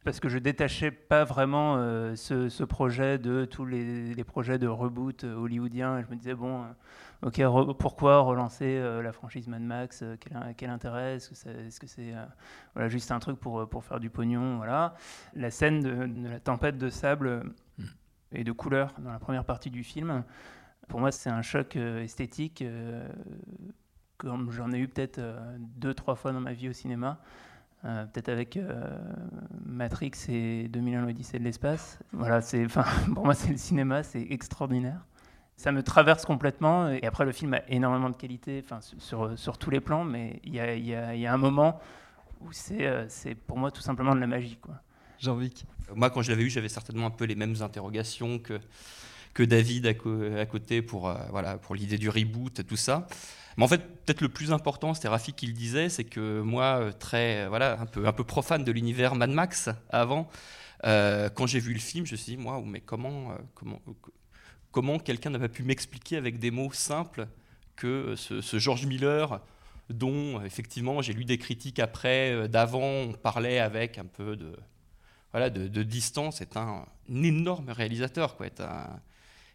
Parce 0.05 0.21
que 0.21 0.29
je 0.29 0.39
détachais 0.39 0.91
pas 0.91 1.25
vraiment 1.25 1.77
euh, 1.77 2.15
ce, 2.15 2.49
ce 2.49 2.65
projet 2.65 3.19
de 3.19 3.45
tous 3.45 3.67
les, 3.67 4.15
les 4.15 4.25
projets 4.25 4.59
de 4.59 4.67
reboot 4.67 5.25
euh, 5.25 5.35
hollywoodien. 5.35 5.99
Et 5.99 6.03
je 6.03 6.09
me 6.09 6.17
disais, 6.17 6.35
bon, 6.35 6.63
euh, 6.63 6.67
ok, 7.27 7.35
re- 7.35 7.77
pourquoi 7.77 8.21
relancer 8.21 8.79
euh, 8.79 9.03
la 9.03 9.13
franchise 9.13 9.49
Mad 9.49 9.61
Max 9.61 10.05
quel, 10.21 10.55
quel 10.57 10.71
intérêt? 10.71 11.17
Est-ce 11.17 11.79
que 11.81 11.87
c'est 11.87 12.15
voilà, 12.75 12.89
juste 12.89 13.11
un 13.11 13.19
truc 13.19 13.39
pour, 13.39 13.69
pour 13.69 13.85
faire 13.85 14.01
du 14.01 14.09
pognon 14.09 14.57
voilà. 14.57 14.95
La 15.35 15.51
scène 15.51 15.81
de, 15.81 16.07
de 16.07 16.29
la 16.29 16.41
tempête 16.41 16.79
de 16.79 16.89
sable 16.89 17.27
euh, 17.27 17.43
et 18.33 18.45
de 18.45 18.53
couleurs 18.53 18.95
dans 19.01 19.13
la 19.13 19.19
première 19.19 19.45
partie 19.45 19.71
du 19.71 19.83
film, 19.85 20.23
pour 20.89 21.01
moi, 21.01 21.11
c'est 21.11 21.29
un 21.31 21.43
choc 21.43 21.77
esthétique 21.77 22.65
comme 24.17 24.51
j'en 24.51 24.73
ai 24.73 24.79
eu 24.79 24.89
peut-être 24.89 25.21
deux, 25.59 25.93
trois 25.93 26.15
fois 26.15 26.33
dans 26.33 26.41
ma 26.41 26.53
vie 26.53 26.69
au 26.69 26.73
cinéma. 26.73 27.21
Euh, 27.85 28.05
peut-être 28.07 28.29
avec 28.29 28.57
euh, 28.57 28.99
Matrix 29.65 30.11
et 30.29 30.69
2001 30.69 31.03
l'Odyssée 31.07 31.39
de 31.39 31.45
l'espace. 31.45 31.99
Voilà, 32.13 32.41
c'est, 32.41 32.65
enfin, 32.65 32.85
pour 33.15 33.25
moi, 33.25 33.35
c'est 33.35 33.51
le 33.51 33.57
cinéma, 33.57 34.03
c'est 34.03 34.27
extraordinaire. 34.31 35.01
Ça 35.57 35.71
me 35.73 35.83
traverse 35.83 36.25
complètement. 36.25 36.89
Et 36.89 37.05
après, 37.07 37.25
le 37.25 37.33
film 37.33 37.55
a 37.55 37.63
énormément 37.69 38.11
de 38.11 38.17
qualité, 38.17 38.63
enfin, 38.65 38.81
sur, 38.81 39.01
sur, 39.01 39.39
sur 39.39 39.59
tous 39.59 39.71
les 39.71 39.81
plans, 39.81 40.05
mais 40.05 40.41
il 40.45 40.55
y 40.55 40.61
a, 40.61 40.75
il 40.75 40.87
y 40.87 40.95
a- 40.95 41.15
y 41.15 41.27
a 41.27 41.33
un 41.33 41.37
moment 41.39 41.81
où 42.41 42.53
c'est, 42.53 42.87
euh, 42.87 43.07
c'est 43.09 43.35
pour 43.35 43.59
moi 43.59 43.71
tout 43.71 43.81
simplement 43.81 44.15
de 44.15 44.21
la 44.21 44.27
magie, 44.29 44.57
quoi. 44.61 44.75
Jean-Vic 45.21 45.65
Moi, 45.95 46.11
quand 46.11 46.23
je 46.23 46.31
l'avais 46.31 46.45
vu, 46.45 46.51
j'avais 46.51 46.69
certainement 46.69 47.07
un 47.07 47.11
peu 47.11 47.25
les 47.25 47.35
mêmes 47.35 47.57
interrogations 47.61 48.39
que, 48.39 48.61
que 49.35 49.43
David 49.43 49.87
à, 49.87 49.95
co- 49.95 50.23
à 50.37 50.47
côté 50.47 50.81
pour, 50.83 51.09
euh, 51.09 51.15
voilà, 51.31 51.59
pour 51.59 51.75
l'idée 51.75 51.99
du 51.99 52.09
reboot 52.09 52.59
et 52.61 52.65
tout 52.65 52.77
ça. 52.77 53.07
Mais 53.59 53.65
en 53.65 53.69
fait, 53.69 54.05
peut-être 54.05 54.21
le 54.21 54.29
plus 54.29 54.53
important, 54.53 54.95
c'était 54.95 55.09
Rafik 55.09 55.35
qui 55.35 55.47
le 55.49 55.53
disait, 55.53 55.89
c'est 55.89 56.05
que 56.05 56.41
moi, 56.41 56.79
euh, 56.79 56.93
très, 56.93 57.45
euh, 57.45 57.49
voilà, 57.49 57.79
un 57.81 57.87
peu, 57.87 58.07
un 58.07 58.13
peu 58.13 58.23
profane 58.23 58.63
de 58.63 58.71
l'univers 58.71 59.17
Mad 59.17 59.31
Max 59.31 59.69
avant, 59.91 60.29
euh, 60.87 61.29
quand 61.29 61.49
j'ai 61.49 61.59
vu 61.59 61.75
le 61.75 61.81
film, 61.81 62.07
je 62.07 62.13
me 62.13 62.17
suis 62.17 62.37
dit, 62.37 62.45
mais 62.67 62.81
comment, 62.81 63.37
comment, 63.55 63.83
comment 64.71 64.99
quelqu'un 65.01 65.31
n'a 65.31 65.41
pas 65.41 65.49
pu 65.49 65.65
m'expliquer 65.65 66.17
avec 66.17 66.39
des 66.39 66.53
mots 66.53 66.73
simples 66.73 67.27
que 67.75 68.15
ce, 68.15 68.59
George 68.61 68.87
Miller, 68.87 69.41
dont 69.91 70.41
effectivement 70.43 71.03
j'ai 71.03 71.13
lu 71.13 71.25
des 71.25 71.39
critiques 71.39 71.81
après, 71.81 72.49
d'avant, 72.49 72.85
on 72.85 73.13
parlait 73.13 73.59
avec 73.59 73.99
un 73.99 74.05
peu 74.05 74.37
de, 74.37 74.53
voilà, 75.33 75.51
de, 75.51 75.83
distance, 75.83 76.41
est 76.41 76.57
un, 76.57 76.87
un 77.11 77.23
énorme 77.25 77.71
réalisateur, 77.71 78.37
quoi, 78.37 78.47
est 78.47 78.61
un, 78.61 79.01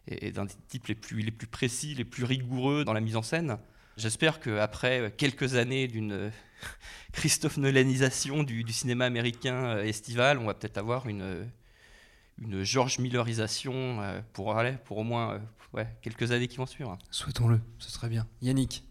est 0.07 0.23
est 0.23 0.37
un 0.37 0.43
des 0.45 0.53
types 0.67 0.87
les 0.87 0.95
plus, 0.95 1.21
les 1.21 1.31
plus 1.31 1.47
précis, 1.47 1.95
les 1.95 2.03
plus 2.03 2.25
rigoureux 2.25 2.83
dans 2.83 2.93
la 2.93 2.99
mise 2.99 3.15
en 3.15 3.23
scène. 3.23 3.57
J'espère 3.97 4.39
qu'après 4.39 5.13
quelques 5.17 5.55
années 5.55 5.87
d'une 5.87 6.31
Christophe 7.13 7.57
Nolanisation 7.57 8.43
du, 8.43 8.65
cinéma 8.71 9.05
américain 9.05 9.65
euh, 9.65 9.83
estival, 9.83 10.39
on 10.39 10.45
va 10.45 10.53
peut-être 10.53 10.77
avoir 10.77 11.07
une, 11.07 11.47
une 12.41 12.63
George 12.63 12.99
Millerisation 12.99 14.01
euh, 14.01 14.21
pour, 14.33 14.55
pour 14.85 14.97
au 14.97 15.03
moins 15.03 15.41
euh, 15.75 15.83
quelques 16.01 16.31
années 16.31 16.47
qui 16.47 16.57
vont 16.57 16.65
suivre. 16.65 16.97
Souhaitons-le, 17.11 17.59
ce 17.79 17.91
serait 17.91 18.09
bien. 18.09 18.27
Yannick 18.41 18.83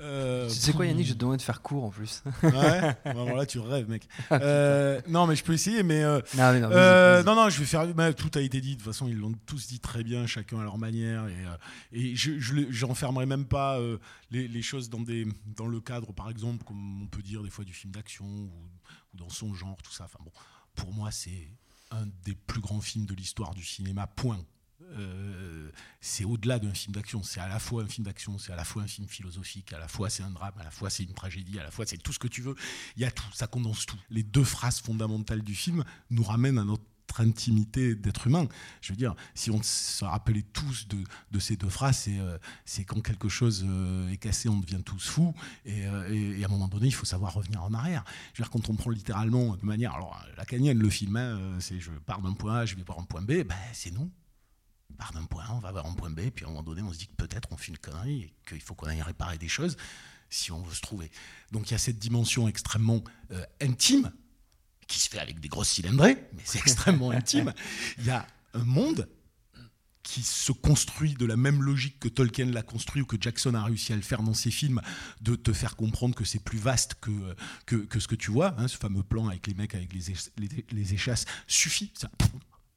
Euh, 0.00 0.48
Tu 0.48 0.54
sais 0.54 0.72
quoi. 0.72 0.86
Yannick 0.86 1.06
Je 1.06 1.12
te 1.14 1.18
demandais 1.18 1.38
de 1.38 1.42
faire 1.42 1.60
court 1.62 1.84
en 1.84 1.90
plus. 1.90 2.22
Ouais, 2.42 2.96
alors 3.04 3.34
là 3.36 3.46
tu 3.46 3.58
rêves, 3.58 3.88
mec. 3.88 4.08
Euh, 4.30 5.00
non, 5.08 5.26
mais 5.26 5.34
je 5.36 5.42
peux 5.44 5.52
essayer, 5.54 5.82
mais. 5.82 6.02
euh, 6.04 6.20
Non, 6.36 6.52
mais 6.52 6.60
non, 6.60 6.68
vas-y, 6.68 6.78
euh, 6.78 7.22
non, 7.24 7.34
non, 7.34 7.48
je 7.48 7.58
vais 7.58 7.64
faire. 7.66 7.86
bah, 7.94 8.12
tout 8.12 8.30
a 8.34 8.40
été 8.40 8.60
dit, 8.60 8.76
de 8.76 8.82
toute 8.82 8.86
façon, 8.92 9.08
ils 9.08 9.16
l'ont 9.16 9.32
tous 9.46 9.66
dit 9.68 9.80
très 9.80 10.04
bien, 10.04 10.26
chacun 10.26 10.60
à 10.60 10.62
leur 10.64 10.78
manière. 10.78 11.26
Et, 11.92 12.10
et 12.12 12.16
je 12.16 12.38
j'enfermerai 12.70 13.26
même 13.26 13.46
pas 13.46 13.78
les, 14.30 14.46
les 14.48 14.62
choses 14.62 14.88
dans, 14.90 15.00
des, 15.00 15.26
dans 15.56 15.66
le 15.66 15.80
cadre, 15.80 16.12
par 16.12 16.30
exemple, 16.30 16.64
comme 16.64 17.02
on 17.02 17.06
peut 17.06 17.22
dire 17.22 17.42
des 17.42 17.50
fois 17.50 17.64
du 17.64 17.72
film 17.72 17.92
d'action 17.92 18.24
ou, 18.26 18.50
ou 19.14 19.16
dans 19.16 19.28
son 19.30 19.54
genre, 19.54 19.76
tout 19.82 19.92
ça. 19.92 20.04
Enfin 20.04 20.18
bon, 20.24 20.30
pour 20.76 20.92
moi, 20.92 21.10
c'est 21.10 21.48
un 21.90 22.06
des 22.24 22.34
plus 22.34 22.60
grands 22.60 22.80
films 22.80 23.06
de 23.06 23.14
l'histoire 23.14 23.54
du 23.54 23.64
cinéma, 23.64 24.06
point. 24.06 24.38
Euh, 24.82 25.70
c'est 26.00 26.24
au-delà 26.24 26.58
d'un 26.58 26.72
film 26.72 26.94
d'action. 26.94 27.22
C'est 27.22 27.40
à 27.40 27.48
la 27.48 27.58
fois 27.58 27.82
un 27.82 27.88
film 27.88 28.04
d'action, 28.04 28.38
c'est 28.38 28.52
à 28.52 28.56
la 28.56 28.64
fois 28.64 28.82
un 28.82 28.86
film 28.86 29.08
philosophique, 29.08 29.72
à 29.72 29.78
la 29.78 29.88
fois 29.88 30.08
c'est 30.08 30.22
un 30.22 30.30
drame, 30.30 30.54
à 30.58 30.64
la 30.64 30.70
fois 30.70 30.90
c'est 30.90 31.02
une 31.02 31.14
tragédie, 31.14 31.58
à 31.58 31.64
la 31.64 31.70
fois 31.70 31.84
c'est 31.86 31.98
tout 31.98 32.12
ce 32.12 32.18
que 32.18 32.28
tu 32.28 32.42
veux. 32.42 32.54
Il 32.96 33.02
y 33.02 33.04
a 33.04 33.10
tout, 33.10 33.26
ça 33.32 33.46
condense 33.46 33.86
tout. 33.86 33.98
Les 34.10 34.22
deux 34.22 34.44
phrases 34.44 34.80
fondamentales 34.80 35.42
du 35.42 35.54
film 35.54 35.84
nous 36.10 36.22
ramènent 36.22 36.58
à 36.58 36.64
notre 36.64 36.84
intimité 37.18 37.96
d'être 37.96 38.28
humain. 38.28 38.46
Je 38.80 38.92
veux 38.92 38.96
dire, 38.96 39.16
si 39.34 39.50
on 39.50 39.60
se 39.62 40.04
rappelait 40.04 40.44
tous 40.52 40.86
de, 40.86 41.38
ces 41.40 41.56
deux 41.56 41.68
phrases, 41.68 41.96
c'est 41.96 42.18
euh, 42.20 42.38
quand 42.86 43.00
quelque 43.00 43.28
chose 43.28 43.64
euh, 43.66 44.10
est 44.10 44.18
cassé, 44.18 44.48
on 44.48 44.58
devient 44.58 44.82
tous 44.84 45.08
fous. 45.08 45.34
Et, 45.64 45.86
à 45.86 46.44
un 46.44 46.48
moment 46.48 46.68
donné, 46.68 46.86
il 46.86 46.94
faut 46.94 47.06
savoir 47.06 47.34
revenir 47.34 47.62
en 47.64 47.74
arrière. 47.74 48.04
Je 48.32 48.42
veux 48.42 48.44
dire, 48.44 48.50
quand 48.50 48.70
on 48.70 48.76
prend 48.76 48.90
littéralement 48.90 49.56
de 49.56 49.64
manière. 49.64 49.94
Alors, 49.94 50.22
la 50.36 50.44
canienne, 50.44 50.78
le 50.78 50.90
film, 50.90 51.16
hein, 51.16 51.56
c'est 51.58 51.80
je 51.80 51.90
pars 51.90 52.20
d'un 52.20 52.34
point 52.34 52.58
A, 52.58 52.66
je 52.66 52.76
vais 52.76 52.82
voir 52.82 53.00
un 53.00 53.04
point 53.04 53.22
B, 53.22 53.42
ben, 53.42 53.56
c'est 53.72 53.90
non. 53.90 54.10
On 54.98 55.02
part 55.02 55.12
d'un 55.12 55.24
point 55.24 55.44
A, 55.44 55.54
on 55.54 55.60
va 55.60 55.70
vers 55.70 55.86
un 55.86 55.94
point 55.94 56.10
B, 56.10 56.30
puis 56.34 56.44
à 56.44 56.48
un 56.48 56.50
moment 56.50 56.64
donné, 56.64 56.82
on 56.82 56.92
se 56.92 56.98
dit 56.98 57.06
que 57.06 57.14
peut-être 57.14 57.48
on 57.52 57.56
fait 57.56 57.68
une 57.68 57.78
connerie 57.78 58.22
et 58.22 58.34
qu'il 58.48 58.60
faut 58.60 58.74
qu'on 58.74 58.86
aille 58.86 59.02
réparer 59.02 59.38
des 59.38 59.48
choses 59.48 59.76
si 60.28 60.50
on 60.50 60.60
veut 60.60 60.74
se 60.74 60.80
trouver. 60.80 61.10
Donc 61.52 61.70
il 61.70 61.72
y 61.72 61.74
a 61.74 61.78
cette 61.78 61.98
dimension 61.98 62.48
extrêmement 62.48 63.02
euh, 63.30 63.44
intime 63.60 64.12
qui 64.88 64.98
se 64.98 65.08
fait 65.08 65.20
avec 65.20 65.38
des 65.40 65.48
grosses 65.48 65.68
cylindrées, 65.68 66.16
mais 66.34 66.42
c'est 66.44 66.58
extrêmement 66.58 67.10
intime. 67.12 67.52
Il 67.98 68.06
y 68.06 68.10
a 68.10 68.26
un 68.54 68.64
monde 68.64 69.08
qui 70.02 70.22
se 70.22 70.52
construit 70.52 71.14
de 71.14 71.26
la 71.26 71.36
même 71.36 71.62
logique 71.62 72.00
que 72.00 72.08
Tolkien 72.08 72.46
l'a 72.46 72.62
construit 72.62 73.02
ou 73.02 73.06
que 73.06 73.18
Jackson 73.20 73.54
a 73.54 73.62
réussi 73.62 73.92
à 73.92 73.96
le 73.96 74.02
faire 74.02 74.22
dans 74.22 74.32
ses 74.32 74.50
films, 74.50 74.80
de 75.20 75.36
te 75.36 75.52
faire 75.52 75.76
comprendre 75.76 76.14
que 76.14 76.24
c'est 76.24 76.38
plus 76.42 76.58
vaste 76.58 76.94
que, 77.00 77.10
que, 77.66 77.76
que 77.76 78.00
ce 78.00 78.08
que 78.08 78.14
tu 78.14 78.30
vois. 78.30 78.54
hein, 78.58 78.68
ce 78.68 78.78
fameux 78.78 79.02
plan 79.02 79.28
avec 79.28 79.46
les 79.46 79.54
mecs 79.54 79.74
avec 79.74 79.92
les, 79.92 80.14
les, 80.38 80.64
les 80.70 80.94
échasses 80.94 81.26
suffit. 81.46 81.92
Ça, 81.94 82.10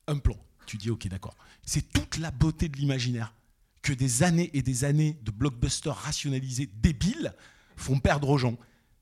un 0.07 0.17
plan. 0.17 0.37
Tu 0.65 0.77
dis, 0.77 0.89
ok, 0.89 1.07
d'accord. 1.07 1.35
C'est 1.63 1.91
toute 1.91 2.17
la 2.17 2.31
beauté 2.31 2.69
de 2.69 2.77
l'imaginaire 2.77 3.33
que 3.81 3.93
des 3.93 4.23
années 4.23 4.49
et 4.53 4.61
des 4.61 4.83
années 4.83 5.17
de 5.23 5.31
blockbusters 5.31 5.95
rationalisés 5.95 6.69
débiles 6.81 7.33
font 7.75 7.99
perdre 7.99 8.29
aux 8.29 8.37
gens. 8.37 8.57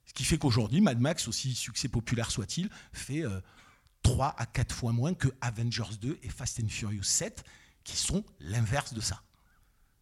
Ce 0.05 0.13
qui 0.13 0.23
fait 0.23 0.37
qu'aujourd'hui, 0.37 0.81
Mad 0.81 0.99
Max, 0.99 1.27
aussi 1.27 1.53
succès 1.53 1.87
populaire 1.89 2.31
soit-il, 2.31 2.69
fait 2.93 3.23
3 4.03 4.33
à 4.37 4.45
4 4.45 4.73
fois 4.73 4.91
moins 4.93 5.13
que 5.13 5.27
Avengers 5.41 5.97
2 6.01 6.17
et 6.23 6.29
Fast 6.29 6.59
and 6.63 6.69
Furious 6.69 7.03
7, 7.03 7.43
qui 7.83 7.97
sont 7.97 8.23
l'inverse 8.39 8.93
de 8.93 9.01
ça. 9.01 9.21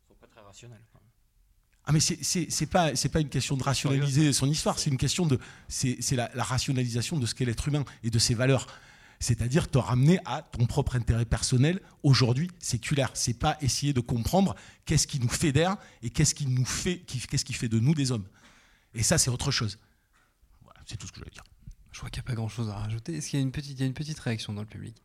Ils 0.05 0.13
sont 0.13 0.15
pas 0.19 0.27
très 0.27 0.41
rationnels. 0.41 0.81
Ah 1.89 1.93
mais 1.93 2.01
c'est- 2.01 2.21
c'est 2.21 2.49
c'est 2.51 2.65
pas 2.65 2.97
c'est 2.97 3.07
pas 3.07 3.21
une 3.21 3.29
question 3.29 3.55
de 3.55 3.63
rationaliser 3.63 4.33
son 4.33 4.49
histoire, 4.49 4.77
c'est 4.77 4.89
une 4.89 4.97
question 4.97 5.25
de 5.25 5.39
c'est 5.69 5.95
c'est 6.01 6.17
la, 6.17 6.29
la 6.35 6.43
rationalisation 6.43 7.17
de 7.17 7.25
ce 7.25 7.33
qu'est 7.33 7.45
l'être 7.45 7.65
humain 7.69 7.85
et 8.03 8.09
de 8.09 8.19
ses 8.19 8.33
valeurs. 8.33 8.67
C'est-à-dire 9.19 9.69
te 9.69 9.77
ramener 9.77 10.19
à 10.25 10.41
ton 10.43 10.65
propre 10.65 10.95
intérêt 10.95 11.25
personnel 11.25 11.81
aujourd'hui 12.03 12.49
séculaire. 12.59 13.11
C'est 13.13 13.33
pas 13.33 13.57
essayer 13.61 13.93
de 13.93 13.99
comprendre 13.99 14.55
qu'est-ce 14.85 15.07
qui 15.07 15.19
nous 15.19 15.29
fédère 15.29 15.77
et 16.03 16.09
qu'est-ce 16.09 16.35
qui 16.35 16.45
nous 16.45 16.65
fait, 16.65 16.99
qu'est-ce 16.99 17.45
qui 17.45 17.53
fait 17.53 17.69
de 17.69 17.79
nous 17.79 17.95
des 17.95 18.11
hommes. 18.11 18.27
Et 18.93 19.03
ça, 19.03 19.17
c'est 19.17 19.29
autre 19.29 19.51
chose. 19.51 19.79
Voilà, 20.63 20.79
c'est 20.85 20.97
tout 20.97 21.07
ce 21.07 21.11
que 21.11 21.17
je 21.17 21.23
voulais 21.23 21.33
dire. 21.33 21.43
Je 21.91 21.99
crois 21.99 22.09
qu'il 22.11 22.21
n'y 22.21 22.27
a 22.27 22.29
pas 22.29 22.35
grand 22.35 22.47
chose 22.47 22.69
à 22.69 22.75
rajouter. 22.75 23.15
Est-ce 23.15 23.29
qu'il 23.29 23.39
y 23.39 23.41
a 23.41 23.45
une 23.45 23.51
petite, 23.51 24.19
réaction 24.19 24.53
dans 24.53 24.61
le 24.61 24.67
public? 24.67 24.95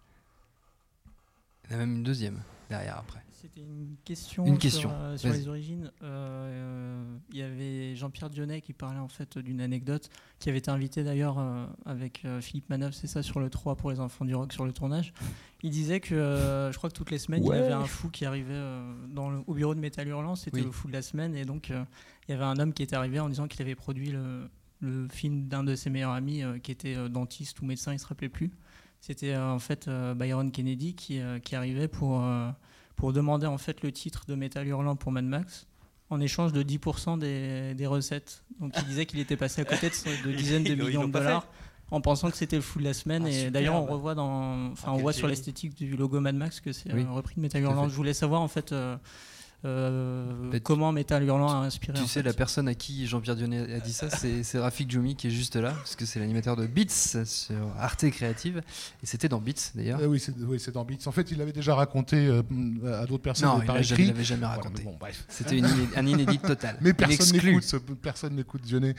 Y 1.72 1.76
en 1.76 1.78
a 1.78 1.86
même 1.86 1.96
une 1.96 2.02
deuxième 2.02 2.40
derrière 2.68 2.98
après. 2.98 3.20
C'était 3.32 3.60
une 3.62 3.96
question, 4.04 4.46
Une 4.46 4.56
question. 4.56 4.88
sur, 4.90 4.98
euh, 4.98 5.16
sur 5.16 5.30
les 5.32 5.48
origines. 5.48 5.90
Euh, 6.02 7.02
Il 7.30 7.38
y 7.38 7.42
avait 7.42 7.96
Jean-Pierre 7.96 8.30
Dionnet 8.30 8.60
qui 8.60 8.72
parlait 8.72 9.00
en 9.00 9.08
fait 9.08 9.36
d'une 9.38 9.60
anecdote, 9.60 10.08
qui 10.38 10.48
avait 10.48 10.58
été 10.58 10.70
invité 10.70 11.02
d'ailleurs 11.02 11.38
euh, 11.40 11.66
avec 11.84 12.24
euh, 12.24 12.40
Philippe 12.40 12.70
Manœuvre, 12.70 12.94
c'est 12.94 13.08
ça, 13.08 13.20
sur 13.22 13.40
le 13.40 13.50
3 13.50 13.74
pour 13.74 13.90
les 13.90 13.98
enfants 13.98 14.24
du 14.24 14.34
rock 14.36 14.52
sur 14.52 14.64
le 14.64 14.72
tournage. 14.72 15.12
Il 15.64 15.70
disait 15.70 15.98
que 15.98 16.14
euh, 16.14 16.70
je 16.70 16.78
crois 16.78 16.88
que 16.88 16.94
toutes 16.94 17.10
les 17.10 17.18
semaines, 17.18 17.42
Ouais. 17.42 17.56
il 17.56 17.60
y 17.62 17.64
avait 17.64 17.72
un 17.72 17.84
fou 17.84 18.10
qui 18.10 18.24
arrivait 18.24 18.52
euh, 18.54 18.94
dans 19.08 19.30
le- 19.30 19.42
au 19.48 19.54
bureau 19.54 19.74
de 19.74 19.80
Métal 19.80 20.06
Hurlant, 20.06 20.36
c'était 20.36 20.58
Oui. 20.58 20.64
le 20.66 20.70
fou 20.70 20.86
de 20.86 20.92
la 20.92 21.02
semaine, 21.02 21.34
et 21.34 21.44
donc 21.44 21.70
euh, 21.72 21.82
il 22.28 22.32
y 22.32 22.34
avait 22.34 22.44
un 22.44 22.58
homme 22.60 22.72
qui 22.72 22.84
était 22.84 22.94
arrivé 22.96 23.18
en 23.18 23.28
disant 23.28 23.48
qu'il 23.48 23.60
avait 23.62 23.74
produit 23.74 24.12
le, 24.12 24.48
le 24.80 25.08
film 25.08 25.48
d'un 25.48 25.64
de 25.64 25.74
ses 25.74 25.90
meilleurs 25.90 26.12
amis 26.12 26.44
euh, 26.44 26.58
qui 26.60 26.70
était 26.70 26.94
euh, 26.96 27.08
dentiste 27.08 27.60
ou 27.60 27.64
médecin, 27.64 27.92
il 27.92 27.98
se 27.98 28.06
rappelait 28.06 28.28
plus. 28.28 28.52
C'était 29.02 29.32
euh, 29.32 29.50
en 29.50 29.58
fait 29.58 29.88
euh, 29.88 30.14
Byron 30.14 30.52
Kennedy 30.52 30.94
qui, 30.94 31.18
euh, 31.20 31.40
qui 31.40 31.56
arrivait 31.56 31.88
pour, 31.88 32.22
euh, 32.22 32.48
pour 32.94 33.12
demander 33.12 33.46
en 33.46 33.58
fait 33.58 33.82
le 33.82 33.90
titre 33.90 34.24
de 34.28 34.36
Metal 34.36 34.64
Hurlant 34.66 34.94
pour 34.94 35.10
Mad 35.10 35.24
Max 35.24 35.66
en 36.08 36.20
échange 36.20 36.52
de 36.52 36.62
10% 36.62 37.18
des, 37.18 37.74
des 37.74 37.86
recettes. 37.86 38.44
Donc 38.60 38.72
il 38.78 38.84
disait 38.84 39.04
qu'il 39.06 39.18
était 39.18 39.36
passé 39.36 39.60
à 39.60 39.64
côté 39.64 39.90
de, 39.90 40.28
de 40.30 40.32
dizaines 40.36 40.62
de 40.62 40.76
millions 40.76 41.08
de 41.08 41.12
dollars 41.12 41.48
en 41.90 42.00
pensant 42.00 42.30
que 42.30 42.36
c'était 42.36 42.56
le 42.56 42.62
fou 42.62 42.78
de 42.78 42.84
la 42.84 42.94
semaine. 42.94 43.24
Ah, 43.26 43.30
et 43.30 43.50
d'ailleurs 43.50 43.74
on 43.74 43.86
revoit 43.86 44.14
dans, 44.14 44.70
enfin 44.70 44.92
on 44.92 44.98
voit 44.98 45.12
sur 45.12 45.26
l'esthétique 45.26 45.74
du 45.74 45.96
logo 45.96 46.20
Mad 46.20 46.36
Max 46.36 46.60
que 46.60 46.70
c'est 46.72 46.92
Oui, 46.94 47.02
un 47.02 47.10
repris 47.10 47.34
de 47.36 47.40
Metal 47.40 47.60
Hurlant. 47.60 47.88
Je 47.88 47.94
voulais 47.96 48.14
savoir 48.14 48.40
en 48.40 48.48
fait 48.48 48.70
euh, 48.70 48.96
euh, 49.64 50.50
Bah, 50.50 50.60
comment 50.60 50.92
Metal 50.92 51.22
Hurlant 51.24 51.48
a 51.62 51.64
inspiré. 51.66 51.98
Tu 51.98 52.04
sais, 52.06 52.20
fait. 52.20 52.22
la 52.22 52.32
personne 52.32 52.68
à 52.68 52.74
qui 52.74 53.06
Jean-Pierre 53.06 53.36
Dionnet 53.36 53.72
a 53.74 53.80
dit 53.80 53.92
ça, 53.92 54.10
c'est 54.10 54.42
c'est 54.42 54.58
Rafik 54.58 54.90
Djoumi 54.90 55.14
qui 55.16 55.28
est 55.28 55.30
juste 55.30 55.56
là, 55.56 55.70
parce 55.72 55.96
que 55.96 56.04
c'est 56.06 56.18
l'animateur 56.20 56.56
de 56.56 56.66
Beats 56.66 57.24
sur 57.24 57.54
Arte 57.78 58.08
Créative. 58.10 58.62
Et 59.02 59.06
c'était 59.06 59.28
dans 59.28 59.40
Beats 59.40 59.70
d'ailleurs. 59.74 60.00
Euh, 60.00 60.06
oui, 60.06 60.18
c'est 60.20 60.34
oui, 60.40 60.58
c'est 60.60 60.72
dans 60.72 60.84
Beats. 60.84 61.06
En 61.06 61.12
fait, 61.12 61.30
il 61.30 61.38
l'avait 61.38 61.52
déjà 61.52 61.74
raconté 61.74 62.16
euh, 62.26 62.42
à 63.00 63.06
d'autres 63.06 63.22
personnes 63.22 63.48
Non, 63.48 63.60
il 63.60 64.00
il 64.00 64.06
l'avait 64.08 64.24
jamais 64.24 64.40
Voilà, 64.40 64.56
raconté. 64.56 64.82
mais 64.84 64.90
bon, 64.90 64.96
bref. 64.98 65.24
C'était 65.28 65.60
un 65.96 66.06
inédit 66.06 66.38
total. 66.38 66.76
Mais 66.80 66.92
personne 66.92 67.36
n'écoute, 67.36 67.62
ce- 67.62 67.76
personne 67.76 68.34
n'écoute 68.36 68.62
Dionnet. 68.62 68.94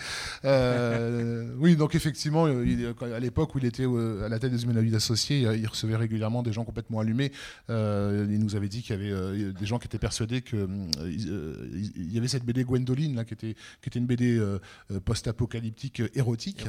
Euh, 0.46 1.50
oui, 1.58 1.76
donc 1.76 1.96
effectivement, 1.96 2.48
il- 2.48 2.94
à 3.14 3.20
l'époque 3.20 3.56
où 3.56 3.60
il 3.60 3.66
était 3.66 3.86
euh, 3.86 4.26
à 4.26 4.30
la 4.30 4.40
tête 4.40 4.52
des 4.52 4.64
Humainoïdes 4.64 4.96
Associés, 4.96 5.42
il 5.42 5.68
recevait 5.68 5.96
régulièrement 5.96 6.44
des 6.44 6.54
gens 6.54 6.64
complètement 6.64 7.00
allumés. 7.00 7.32
Euh, 7.70 8.26
il 8.30 8.40
nous 8.40 8.56
avait 8.56 8.70
dit 8.70 8.82
qu'il 8.82 8.96
y 8.96 9.12
avait 9.14 9.52
des 9.54 9.66
gens 9.66 9.80
qui 9.80 9.88
étaient 9.88 9.98
persuadés 10.00 10.42
que 10.42 10.53
euh, 10.56 10.68
il 11.10 11.30
euh, 11.30 11.70
il 11.96 12.14
y 12.14 12.18
avait 12.18 12.28
cette 12.28 12.46
BD 12.46 12.64
Gwendoline 12.64 13.16
là, 13.16 13.26
qui 13.26 13.34
était 13.34 13.54
qui 13.82 13.90
était 13.90 14.00
une 14.00 14.06
BD 14.06 14.38
euh, 14.38 14.60
post-apocalyptique 15.06 16.02
érotique. 16.16 16.66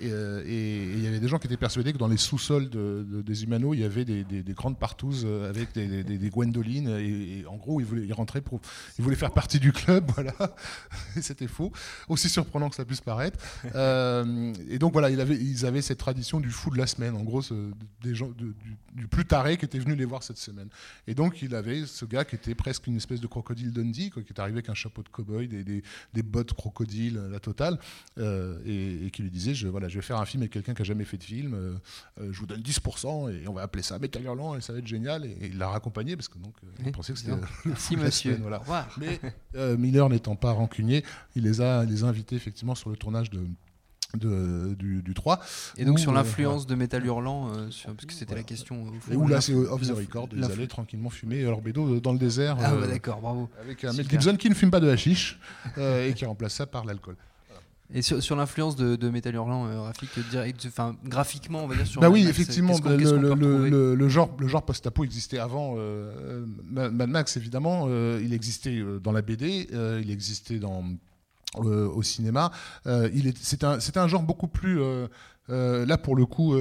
Et, 0.00 0.82
il 0.96 1.02
y 1.02 1.06
avait 1.06 1.20
des 1.20 1.28
gens 1.28 1.38
qui 1.38 1.46
étaient 1.46 1.56
persuadés 1.56 1.92
que 1.92 1.98
dans 1.98 2.08
les 2.08 2.16
sous-sols 2.16 2.68
de- 2.68 3.06
de- 3.08 3.22
des 3.22 3.44
Humano, 3.44 3.74
il 3.74 3.80
y 3.80 3.84
avait 3.84 4.04
des, 4.04 4.24
des- 4.24 4.42
des 4.42 4.52
grandes 4.52 4.78
partouzes 4.78 5.24
euh, 5.26 5.48
avec 5.48 5.72
des, 5.74 6.02
des, 6.04 6.30
Gwendolines. 6.30 6.88
Et, 6.88 7.40
et 7.40 7.46
en 7.46 7.56
gros, 7.56 7.80
ils 7.80 7.86
voulaient, 7.86 8.06
ils 8.06 8.12
rentraient 8.12 8.40
pour, 8.40 8.60
ils 8.98 9.02
voulaient 9.04 9.16
faire 9.16 9.32
partie 9.32 9.58
du 9.58 9.72
club, 9.72 10.10
voilà. 10.14 10.34
Et 11.16 11.22
c'était 11.22 11.46
faux, 11.48 11.72
aussi 12.08 12.28
surprenant 12.28 12.68
que 12.68 12.76
ça 12.76 12.84
puisse 12.84 13.00
paraître. 13.00 13.38
Et 13.64 14.78
donc 14.78 14.92
voilà, 14.92 15.10
il 15.10 15.20
avait, 15.20 15.36
ils 15.36 15.66
avaient 15.66 15.82
cette 15.82 15.98
tradition 15.98 16.40
du 16.40 16.50
fou 16.50 16.70
de 16.70 16.78
la 16.78 16.86
semaine. 16.86 17.14
En 17.16 17.22
gros, 17.22 17.42
des 18.02 18.14
gens 18.14 18.28
de- 18.28 18.34
du, 18.52 18.76
du 18.94 19.08
plus 19.08 19.24
taré 19.26 19.56
qui 19.56 19.64
était 19.64 19.78
venu 19.78 19.94
les 19.94 20.04
voir 20.04 20.22
cette 20.22 20.38
semaine. 20.38 20.68
Et 21.06 21.14
donc 21.14 21.42
il 21.42 21.54
avait 21.54 21.84
ce 21.86 22.04
gars 22.04 22.24
qui 22.24 22.34
était 22.36 22.45
presque 22.54 22.86
une 22.86 22.96
espèce 22.96 23.20
de 23.20 23.26
crocodile 23.26 23.72
Dundee, 23.72 24.10
quoi, 24.10 24.22
qui 24.22 24.32
est 24.32 24.40
arrivé 24.40 24.56
avec 24.58 24.68
un 24.68 24.74
chapeau 24.74 25.02
de 25.02 25.08
cow-boy, 25.08 25.48
des, 25.48 25.64
des, 25.64 25.82
des 26.14 26.22
bottes 26.22 26.52
crocodile, 26.52 27.20
la 27.30 27.40
totale, 27.40 27.78
euh, 28.18 28.58
et, 28.64 29.06
et 29.06 29.10
qui 29.10 29.22
lui 29.22 29.30
disait 29.30 29.54
je, 29.54 29.68
voilà, 29.68 29.88
je 29.88 29.96
vais 29.96 30.02
faire 30.02 30.18
un 30.20 30.26
film 30.26 30.42
avec 30.42 30.52
quelqu'un 30.52 30.74
qui 30.74 30.82
a 30.82 30.84
jamais 30.84 31.04
fait 31.04 31.18
de 31.18 31.24
film, 31.24 31.54
euh, 31.54 31.74
euh, 32.20 32.32
je 32.32 32.38
vous 32.38 32.46
donne 32.46 32.60
10% 32.60 33.32
et 33.32 33.48
on 33.48 33.52
va 33.52 33.62
appeler 33.62 33.82
ça 33.82 33.98
Metal 33.98 34.22
Hurlant 34.22 34.54
et 34.56 34.60
ça 34.60 34.72
va 34.72 34.78
être 34.78 34.86
génial. 34.86 35.24
Et, 35.24 35.30
et 35.40 35.46
il 35.46 35.58
l'a 35.58 35.68
raccompagné 35.68 36.16
parce 36.16 36.28
que 36.28 36.38
donc 36.38 36.54
euh, 36.64 36.82
il 36.84 36.92
pensait 36.92 37.12
que 37.12 37.18
c'était 37.18 37.32
Merci, 37.64 37.96
monsieur. 37.96 38.36
semaine, 38.36 38.42
voilà. 38.42 38.60
Au. 38.60 39.00
Mais 39.00 39.20
euh, 39.54 39.76
Miller 39.76 40.08
n'étant 40.08 40.36
pas 40.36 40.52
rancunier, 40.52 41.04
il 41.34 41.42
les 41.44 41.60
a, 41.60 41.84
il 41.84 41.90
les 41.90 42.04
a 42.04 42.06
invités 42.06 42.36
effectivement 42.36 42.74
sur 42.74 42.90
le 42.90 42.96
tournage 42.96 43.30
de, 43.30 43.40
de- 44.14 44.74
du, 44.74 45.02
du 45.02 45.14
3. 45.14 45.40
Et 45.76 45.84
donc 45.84 45.96
où, 45.96 45.98
sur 45.98 46.12
euh, 46.12 46.14
l'influence 46.14 46.66
de 46.66 46.74
Métal 46.74 47.04
Hurlant, 47.04 47.50
euh, 47.54 47.70
sur- 47.70 47.92
parce 47.92 48.06
que 48.06 48.12
c'était 48.14 48.34
la 48.34 48.42
question. 48.42 48.84
au 48.84 49.12
et 49.12 49.16
où 49.16 49.26
là, 49.28 49.40
c'est 49.40 49.54
off 49.54 49.82
the 49.82 49.90
record. 49.92 50.28
Ils 50.34 50.44
allaient 50.44 50.66
tranquillement 50.66 51.10
fumer 51.10 51.42
leur 51.42 51.60
bédo 51.60 52.00
dans 52.00 52.12
le 52.12 52.18
désert. 52.18 52.56
Ah, 52.60 52.72
euh, 52.72 52.80
bah, 52.80 52.86
d'accord, 52.86 53.20
bravo. 53.20 53.48
Avec 53.60 53.84
un 53.84 53.90
Super. 53.92 54.04
Mel 54.04 54.10
Gibson 54.10 54.36
qui 54.36 54.48
ne 54.48 54.54
fume 54.54 54.70
pas 54.70 54.80
de 54.80 54.88
hashish 54.88 55.38
euh, 55.78 56.08
et 56.08 56.14
qui 56.14 56.24
remplace 56.24 56.54
ça 56.54 56.66
par 56.66 56.84
l'alcool. 56.84 57.16
Et 57.94 58.02
sur, 58.02 58.20
sur 58.20 58.34
l'influence 58.34 58.74
de, 58.74 58.96
de 58.96 59.08
Metal 59.10 59.32
Hurlant, 59.32 59.68
euh, 59.68 59.80
Rafik, 59.82 60.10
direct, 60.30 60.64
enfin 60.66 60.96
graphiquement, 61.04 61.62
on 61.62 61.68
va 61.68 61.76
dire 61.76 61.86
sur. 61.86 62.00
Bah 62.00 62.08
Mad 62.08 62.14
oui, 62.14 62.24
Max, 62.24 62.30
effectivement, 62.36 62.72
le, 62.84 64.08
genre, 64.08 64.34
le 64.40 64.48
genre 64.48 64.64
post-apo 64.64 65.04
existait 65.04 65.38
avant 65.38 65.74
euh, 65.76 66.44
euh, 66.76 66.90
Mad 66.90 67.08
Max, 67.08 67.36
évidemment. 67.36 67.84
euh, 67.88 68.20
il 68.24 68.32
existait 68.32 68.76
euh, 68.76 68.98
dans 68.98 69.12
la 69.12 69.22
BD, 69.22 69.68
euh, 69.72 70.00
il 70.04 70.10
existait 70.10 70.58
dans, 70.58 70.82
euh, 71.64 71.88
au 71.88 72.02
cinéma. 72.02 72.50
Euh, 72.86 73.08
c'est 73.40 73.64
un, 73.64 73.80
c'est 73.80 73.96
un 73.96 74.08
genre 74.08 74.22
beaucoup 74.22 74.48
plus. 74.48 74.80
euh, 74.80 75.06
là, 75.86 75.96
pour 75.96 76.16
le 76.16 76.26
coup, 76.26 76.56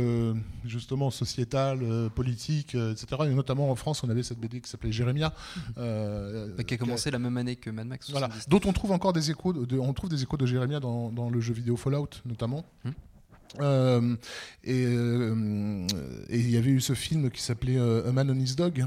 justement, 0.63 1.09
sociétal, 1.09 1.79
politique, 2.13 2.75
etc. 2.75 3.07
Et 3.25 3.33
notamment 3.33 3.71
en 3.71 3.75
France, 3.75 4.03
on 4.03 4.09
avait 4.09 4.21
cette 4.23 4.39
BD 4.39 4.61
qui 4.61 4.69
s'appelait 4.69 4.91
Jérémia. 4.91 5.33
euh, 5.79 6.53
Bah, 6.55 6.63
qui 6.63 6.75
a 6.75 6.77
commencé 6.77 7.09
la 7.09 7.17
même 7.19 7.35
année 7.37 7.55
que 7.55 7.71
Mad 7.71 7.87
Max. 7.87 8.11
voilà. 8.11 8.27
79. 8.27 8.49
Dont 8.49 8.69
on 8.69 8.73
trouve 8.73 8.91
encore 8.91 9.11
des 9.13 9.31
échos, 9.31 9.53
de, 9.53 9.79
on 9.79 9.91
trouve 9.93 10.09
des 10.11 10.21
échos 10.21 10.37
de 10.37 10.45
Jérémia 10.45 10.79
dans, 10.79 11.09
dans 11.11 11.29
le 11.31 11.39
jeu 11.41 11.53
vidéo 11.53 11.75
Fallout 11.77 12.09
notamment. 12.25 12.63
Hmm. 12.83 12.91
Euh, 13.61 14.15
et 14.63 14.85
euh, 14.85 15.87
et 16.29 16.39
il 16.39 16.49
y 16.49 16.57
avait 16.57 16.71
eu 16.71 16.81
ce 16.81 16.93
film 16.93 17.29
qui 17.31 17.41
s'appelait 17.41 17.77
euh, 17.77 18.07
A 18.09 18.11
Man 18.11 18.29
on 18.29 18.35
His 18.39 18.55
Dog, 18.55 18.85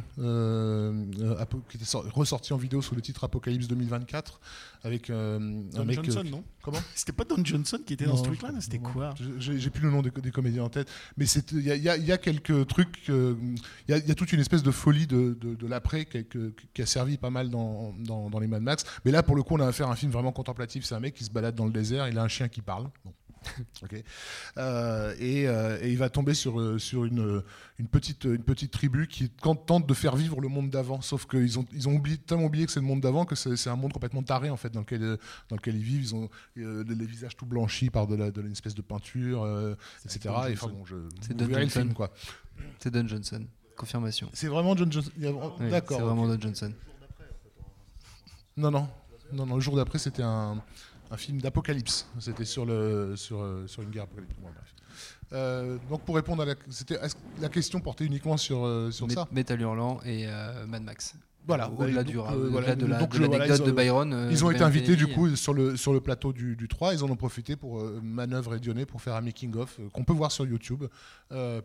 qui 1.68 1.76
était 1.76 1.84
sor- 1.86 2.04
ressorti 2.12 2.52
en 2.52 2.56
vidéo 2.56 2.82
sous 2.82 2.94
le 2.94 3.00
titre 3.00 3.24
Apocalypse 3.24 3.66
2024, 3.68 4.40
avec 4.82 5.10
euh, 5.10 5.38
un 5.38 5.78
Don 5.78 5.84
mec. 5.84 6.04
Johnson, 6.04 6.24
non? 6.30 6.44
Comment? 6.62 6.78
C'était 6.94 7.12
pas 7.12 7.24
Don 7.24 7.42
Johnson 7.44 7.78
qui 7.86 7.94
était 7.94 8.04
dans 8.06 8.16
ce 8.16 8.24
truc-là 8.24 8.50
C'était 8.60 8.78
quoi? 8.78 9.14
J'ai 9.38 9.70
plus 9.70 9.82
le 9.82 9.90
nom 9.90 10.02
des, 10.02 10.10
des 10.10 10.30
comédiens 10.30 10.64
en 10.64 10.68
tête, 10.68 10.88
mais 11.16 11.24
il 11.26 11.60
y, 11.62 11.70
a- 11.70 11.96
y 11.96 12.10
y 12.12 12.18
quelques 12.18 12.66
trucs. 12.66 13.04
Il 13.08 13.48
y, 13.88 13.92
a- 13.92 13.98
il 13.98 14.06
y 14.06 14.10
a 14.10 14.14
toute 14.14 14.32
une 14.32 14.40
espèce 14.40 14.62
de 14.62 14.70
folie 14.70 15.06
de, 15.06 15.36
de- 15.40 15.54
de 15.54 15.66
l'après 15.66 16.04
qui, 16.04 16.18
a- 16.18 16.22
que- 16.24 16.52
qui 16.74 16.82
a 16.82 16.86
servi 16.86 17.16
pas 17.16 17.30
mal 17.30 17.48
dans, 17.50 17.94
dans- 18.00 18.28
dans 18.28 18.38
les 18.38 18.46
Mad 18.48 18.62
Max. 18.62 18.84
Mais 19.04 19.10
là, 19.12 19.22
pour 19.22 19.36
le 19.36 19.42
coup, 19.42 19.54
on 19.54 19.60
a 19.60 19.66
affaire 19.66 19.88
à 19.88 19.92
un 19.92 19.96
film 19.96 20.12
vraiment 20.12 20.32
contemplatif. 20.32 20.84
C'est 20.84 20.94
un 20.94 21.00
mec 21.00 21.14
qui 21.14 21.24
se 21.24 21.30
balade 21.30 21.54
dans 21.54 21.64
le 21.66 21.72
désert, 21.72 22.08
il 22.08 22.18
a 22.18 22.22
un 22.22 22.28
chien 22.28 22.48
qui 22.48 22.60
parle. 22.60 22.90
Bon. 23.04 23.12
Euh, 24.56 25.14
et, 25.18 25.46
euh, 25.46 25.78
et 25.80 25.90
il 25.90 25.98
va 25.98 26.10
tomber 26.10 26.34
sur, 26.34 26.60
euh, 26.60 26.78
sur 26.78 27.04
une, 27.04 27.42
une, 27.78 27.86
petite, 27.86 28.24
une 28.24 28.42
petite 28.42 28.72
tribu 28.72 29.06
qui 29.06 29.28
tente 29.28 29.86
de 29.86 29.94
faire 29.94 30.16
vivre 30.16 30.40
le 30.40 30.48
monde 30.48 30.70
d'avant. 30.70 31.00
Sauf 31.00 31.26
qu'ils 31.26 31.58
ont, 31.58 31.64
ils 31.72 31.88
ont 31.88 31.94
oublié, 31.94 32.18
tellement 32.18 32.46
oublié 32.46 32.66
que 32.66 32.72
c'est 32.72 32.80
le 32.80 32.86
monde 32.86 33.00
d'avant 33.00 33.24
que 33.24 33.34
c'est 33.34 33.70
un 33.70 33.76
monde 33.76 33.92
complètement 33.92 34.22
taré 34.22 34.50
en 34.50 34.56
fait, 34.56 34.70
dans, 34.70 34.80
lequel, 34.80 35.18
dans 35.48 35.56
lequel 35.56 35.76
ils 35.76 35.82
vivent. 35.82 36.02
Ils 36.02 36.14
ont 36.14 36.28
euh, 36.58 36.84
les 36.88 37.06
visages 37.06 37.36
tout 37.36 37.46
blanchis 37.46 37.90
par 37.90 38.06
de 38.06 38.16
la, 38.16 38.30
de 38.30 38.42
une 38.42 38.52
espèce 38.52 38.74
de 38.74 38.82
peinture, 38.82 39.46
etc. 40.04 40.20
Don 40.24 40.30
Et 40.30 40.34
enfin, 40.34 40.48
Johnson. 40.52 40.68
bon, 40.70 40.84
je, 40.86 40.96
C'est 41.20 41.36
Don 41.36 41.48
Johnson. 41.48 41.94
C'est 42.78 42.90
Don 42.90 43.08
Johnson. 43.08 43.46
Confirmation. 43.76 44.28
C'est 44.32 44.48
vraiment 44.48 44.76
John 44.76 44.90
Johnson. 44.90 45.10
Oui, 45.16 45.70
D'accord. 45.70 45.98
C'est 45.98 46.02
vraiment 46.04 46.24
ok. 46.24 46.30
Don 46.32 46.40
Johnson. 46.40 46.72
Non, 48.56 48.70
non, 48.72 48.88
non, 49.32 49.46
non. 49.46 49.54
Le 49.54 49.60
jour 49.60 49.76
d'après, 49.76 49.98
c'était 49.98 50.24
un, 50.24 50.60
un 51.10 51.16
film 51.16 51.40
d'apocalypse. 51.40 52.06
C'était 52.18 52.44
sur 52.44 52.64
le 52.66 53.14
sur, 53.16 53.40
euh, 53.42 53.66
sur 53.66 53.82
une 53.82 53.90
guerre 53.90 54.04
apocalyptique. 54.04 54.40
Bon. 54.40 54.48
Euh, 55.32 55.76
donc 55.90 56.02
pour 56.02 56.16
répondre 56.16 56.42
à 56.42 56.46
la, 56.46 56.54
c'était 56.70 56.98
la 57.40 57.48
question 57.48 57.80
portait 57.80 58.04
uniquement 58.06 58.36
sur 58.36 58.64
euh, 58.64 58.90
sur 58.90 59.10
ça? 59.10 59.28
Metal 59.30 59.60
Hurlant 59.60 60.00
et 60.04 60.26
euh, 60.26 60.66
Mad 60.66 60.82
Max. 60.82 61.14
Voilà. 61.46 61.70
Au-delà 61.70 62.02
du 62.04 62.18
euh, 62.18 62.48
voilà, 62.50 62.76
de 62.76 62.84
la- 62.86 62.98
donc, 62.98 63.10
de 63.10 63.16
je- 63.16 63.22
voilà, 63.24 63.38
l'anecdote 63.44 63.66
de 63.66 63.72
Byron. 63.72 64.28
Ils 64.30 64.44
ont 64.44 64.50
été 64.50 64.60
Ben 64.60 64.66
invités 64.66 64.96
du 64.96 65.06
coup 65.08 65.34
sur 65.36 65.54
le 65.54 65.76
sur 65.76 65.92
le 65.94 66.00
plateau 66.00 66.32
du, 66.32 66.56
du 66.56 66.68
3. 66.68 66.94
Ils 66.94 67.04
en 67.04 67.08
ont 67.10 67.16
profité 67.16 67.56
pour 67.56 67.82
manœuvre 68.02 68.54
et 68.54 68.60
Dionnet 68.60 68.84
pour 68.86 69.00
faire 69.00 69.14
un 69.14 69.20
making 69.22 69.54
of 69.56 69.78
euh, 69.80 69.88
qu'on 69.90 70.04
peut 70.04 70.12
voir 70.12 70.30
sur 70.32 70.44
YouTube, 70.46 70.84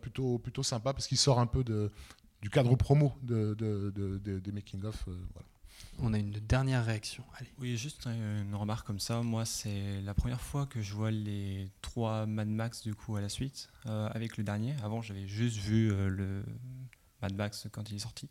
plutôt 0.00 0.38
plutôt 0.38 0.62
sympa 0.62 0.92
parce 0.94 1.06
qu'il 1.06 1.18
sort 1.18 1.38
un 1.40 1.46
peu 1.46 1.64
de 1.64 1.90
du 2.40 2.50
cadre 2.50 2.76
promo 2.76 3.12
de, 3.22 3.54
de- 3.54 3.90
de- 3.94 4.18
de- 4.18 4.38
des 4.38 4.52
making 4.52 4.84
of. 4.84 5.02
voilà. 5.06 5.48
On 6.02 6.12
a 6.12 6.18
une 6.18 6.32
dernière 6.32 6.84
réaction. 6.84 7.24
Allez. 7.38 7.50
Oui, 7.58 7.76
juste 7.76 8.06
une 8.06 8.54
remarque 8.54 8.86
comme 8.86 9.00
ça. 9.00 9.22
Moi, 9.22 9.44
c'est 9.44 10.00
la 10.04 10.14
première 10.14 10.40
fois 10.40 10.66
que 10.66 10.80
je 10.80 10.92
vois 10.92 11.10
les 11.10 11.68
trois 11.82 12.26
Mad 12.26 12.48
Max 12.48 12.82
du 12.82 12.94
coup 12.94 13.16
à 13.16 13.20
la 13.20 13.28
suite 13.28 13.68
euh, 13.86 14.08
avec 14.12 14.36
le 14.36 14.44
dernier. 14.44 14.74
Avant, 14.82 15.02
j'avais 15.02 15.26
juste 15.26 15.56
vu 15.56 15.92
euh, 15.92 16.08
le 16.08 16.44
Mad 17.22 17.34
Max 17.34 17.68
quand 17.70 17.90
il 17.90 17.96
est 17.96 18.00
sorti. 18.00 18.28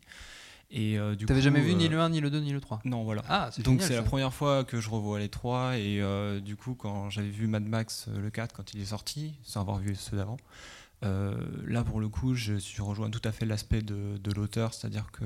Et 0.70 0.98
euh, 0.98 1.14
du 1.14 1.26
T'avais 1.26 1.40
jamais 1.40 1.60
vu 1.60 1.74
ni 1.74 1.86
euh, 1.86 1.90
le 1.90 2.00
1, 2.00 2.10
ni 2.10 2.20
le 2.20 2.30
2, 2.30 2.40
ni 2.40 2.52
le 2.52 2.60
3 2.60 2.82
Non, 2.84 3.04
voilà. 3.04 3.22
Ah, 3.28 3.50
c'est 3.52 3.62
Donc 3.62 3.80
c'est 3.82 3.94
la 3.94 4.02
première 4.02 4.32
fois 4.32 4.64
que 4.64 4.80
je 4.80 4.90
revois 4.90 5.18
les 5.18 5.28
trois 5.28 5.76
et 5.78 6.02
du 6.42 6.56
coup 6.56 6.74
quand 6.74 7.10
j'avais 7.10 7.28
vu 7.30 7.46
Mad 7.46 7.64
Max 7.64 8.08
le 8.08 8.30
4 8.30 8.54
quand 8.54 8.74
il 8.74 8.80
est 8.80 8.86
sorti, 8.86 9.34
sans 9.42 9.60
avoir 9.60 9.78
vu 9.78 9.94
ceux 9.94 10.16
d'avant, 10.16 10.36
là, 11.02 11.84
pour 11.84 12.00
le 12.00 12.08
coup, 12.08 12.34
je 12.34 12.54
suis 12.54 12.82
rejoint 12.82 13.10
tout 13.10 13.22
à 13.24 13.32
fait 13.32 13.46
l'aspect 13.46 13.82
de, 13.82 14.16
de 14.16 14.32
l'auteur, 14.32 14.74
c'est-à-dire 14.74 15.10
que 15.12 15.24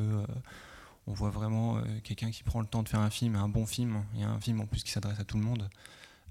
on 1.08 1.14
voit 1.14 1.30
vraiment 1.30 1.78
euh, 1.78 1.80
quelqu'un 2.04 2.30
qui 2.30 2.42
prend 2.42 2.60
le 2.60 2.66
temps 2.66 2.82
de 2.82 2.88
faire 2.88 3.00
un 3.00 3.10
film, 3.10 3.34
un 3.34 3.48
bon 3.48 3.66
film, 3.66 4.04
et 4.16 4.22
un 4.22 4.38
film 4.40 4.60
en 4.60 4.66
plus 4.66 4.82
qui 4.82 4.90
s'adresse 4.90 5.18
à 5.18 5.24
tout 5.24 5.38
le 5.38 5.42
monde. 5.42 5.68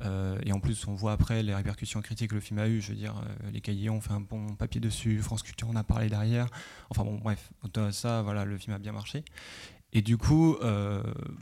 Euh, 0.03 0.37
et 0.45 0.51
en 0.51 0.59
plus, 0.59 0.87
on 0.87 0.93
voit 0.93 1.13
après 1.13 1.41
les 1.41 1.55
répercussions 1.55 2.01
critiques 2.01 2.29
que 2.29 2.35
le 2.35 2.41
film 2.41 2.59
a 2.59 2.67
eu. 2.67 2.79
Je 2.79 2.89
veux 2.89 2.95
dire, 2.95 3.15
euh, 3.17 3.49
les 3.51 3.59
cahiers 3.59 3.89
ont 3.89 3.99
fait 3.99 4.13
un 4.13 4.21
bon 4.21 4.53
papier 4.55 4.79
dessus, 4.79 5.19
France 5.23 5.41
Culture 5.41 5.67
en 5.67 5.75
a 5.75 5.83
parlé 5.83 6.09
derrière. 6.09 6.47
Enfin 6.91 7.03
bon, 7.03 7.15
bref, 7.15 7.49
de 7.73 7.89
ça, 7.89 8.21
voilà, 8.21 8.45
le 8.45 8.57
film 8.57 8.75
a 8.75 8.79
bien 8.79 8.91
marché. 8.91 9.23
Et 9.93 10.03
du 10.03 10.17
coup, 10.17 10.57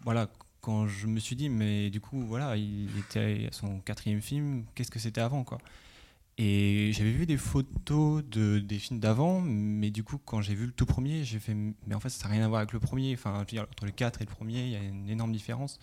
voilà, 0.03 0.29
quand 0.61 0.87
je 0.87 1.07
me 1.07 1.19
suis 1.19 1.35
dit, 1.35 1.49
mais 1.49 1.89
du 1.89 1.99
coup, 1.99 2.21
voilà, 2.21 2.55
il 2.55 2.97
était 2.97 3.47
à 3.49 3.51
son 3.51 3.79
quatrième 3.79 4.21
film, 4.21 4.63
qu'est-ce 4.75 4.91
que 4.91 4.99
c'était 4.99 5.21
avant, 5.21 5.43
quoi? 5.43 5.57
Et 6.37 6.91
j'avais 6.93 7.11
vu 7.11 7.25
des 7.25 7.37
photos 7.37 8.21
de, 8.29 8.59
des 8.59 8.77
films 8.77 8.99
d'avant, 8.99 9.39
mais 9.39 9.89
du 9.89 10.03
coup, 10.03 10.17
quand 10.17 10.41
j'ai 10.41 10.53
vu 10.53 10.65
le 10.65 10.73
tout 10.73 10.85
premier, 10.85 11.23
j'ai 11.23 11.39
fait, 11.39 11.53
mais 11.53 11.95
en 11.95 12.01
fait, 12.01 12.09
ça 12.09 12.27
n'a 12.27 12.33
rien 12.33 12.43
à 12.43 12.49
voir 12.49 12.59
avec 12.59 12.73
le 12.73 12.79
premier. 12.81 13.13
Enfin, 13.13 13.33
je 13.35 13.39
veux 13.39 13.45
dire, 13.45 13.61
entre 13.63 13.85
le 13.85 13.91
4 13.91 14.21
et 14.21 14.25
le 14.25 14.29
premier, 14.31 14.61
il 14.65 14.69
y 14.71 14.75
a 14.75 14.83
une 14.83 15.09
énorme 15.09 15.31
différence. 15.31 15.79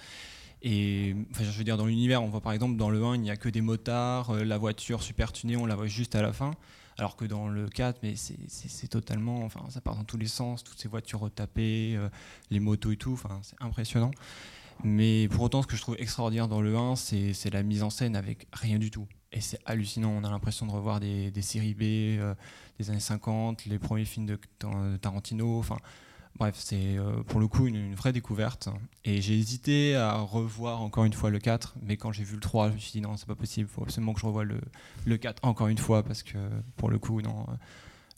Et 0.63 1.17
enfin, 1.31 1.45
je 1.45 1.51
veux 1.51 1.65
dire, 1.65 1.79
dans 1.79 1.87
l'univers, 1.87 2.23
on 2.23 2.29
voit 2.29 2.43
par 2.43 2.53
exemple 2.53 2.77
dans 2.77 2.91
le 2.91 3.03
1, 3.03 3.15
il 3.15 3.23
n'y 3.23 3.31
a 3.31 3.37
que 3.37 3.49
des 3.49 3.63
motards, 3.63 4.31
euh, 4.31 4.45
la 4.45 4.59
voiture 4.59 5.03
super 5.03 5.33
tunée, 5.33 5.57
on 5.57 5.65
la 5.67 5.75
voit 5.75 5.87
juste 5.87 6.15
à 6.15 6.23
la 6.23 6.33
fin. 6.35 6.53
Alors 6.99 7.17
que 7.17 7.25
dans 7.25 7.49
le 7.49 7.69
4, 7.71 8.01
mais 8.03 8.15
c'est- 8.17 8.89
totalement. 8.89 9.45
Enfin, 9.45 9.63
ça 9.71 9.81
part 9.81 9.97
dans 9.97 10.05
tous 10.05 10.19
les 10.19 10.27
sens, 10.29 10.63
toutes 10.63 10.79
ces 10.79 10.89
voitures 10.89 11.21
retapées, 11.21 11.95
euh, 11.97 12.09
les 12.51 12.61
motos 12.61 12.93
et 12.93 12.97
tout, 12.97 13.13
enfin, 13.15 13.41
c'est 13.43 13.57
impressionnant. 13.61 14.11
Mais 14.85 15.29
pour 15.29 15.43
autant, 15.43 15.63
ce 15.63 15.67
que 15.67 15.77
je 15.77 15.83
trouve 15.83 15.97
extraordinaire 15.99 16.49
dans 16.49 16.61
le 16.61 16.77
1, 16.77 16.97
c'est 16.97 17.51
la 17.53 17.63
mise 17.63 17.83
en 17.83 17.91
scène 17.91 18.17
avec 18.17 18.47
rien 18.53 18.79
du 18.79 18.91
tout. 18.91 19.07
Et 19.33 19.41
c'est 19.41 19.59
hallucinant, 19.65 20.11
on 20.11 20.25
a 20.25 20.31
l'impression 20.31 20.67
de 20.67 20.73
revoir 20.73 21.01
des, 21.01 21.33
séries 21.41 21.75
B 21.75 21.83
euh, 22.21 22.35
des 22.79 22.91
années 22.91 23.01
50, 23.01 23.65
les 23.65 23.79
premiers 23.79 24.05
films 24.05 24.27
de 24.27 24.39
Tar- 24.59 24.99
Tarantino, 25.01 25.59
enfin. 25.59 25.77
Bref, 26.39 26.57
c'est 26.59 26.97
euh, 26.97 27.23
pour 27.25 27.41
le 27.41 27.47
coup 27.47 27.67
une, 27.67 27.95
vraie 27.95 28.13
découverte. 28.13 28.71
Et 29.05 29.21
j'ai 29.21 29.39
hésité 29.39 29.95
à 29.97 30.15
revoir 30.15 30.81
encore 30.81 31.05
une 31.05 31.13
fois 31.13 31.29
le 31.29 31.39
4, 31.39 31.75
mais 31.83 31.99
quand 31.99 32.11
j'ai 32.11 32.25
vu 32.25 32.35
le 32.35 32.41
3, 32.41 32.71
je 32.71 32.75
me 32.75 32.79
suis 32.79 32.93
dit 32.93 33.01
non, 33.03 33.17
c'est 33.19 33.27
pas 33.27 33.35
possible, 33.35 33.69
il 33.71 33.75
faut 33.75 33.83
absolument 33.83 34.15
que 34.15 34.21
je 34.21 34.27
revoie 34.27 34.45
le, 34.45 34.61
le 35.05 35.17
4 35.19 35.45
encore 35.45 35.69
une 35.69 35.79
fois, 35.79 36.03
parce 36.03 36.23
que 36.23 36.39
pour 36.77 36.89
le 36.89 36.99
coup, 36.99 37.21
non, 37.21 37.47
euh, 37.49 37.53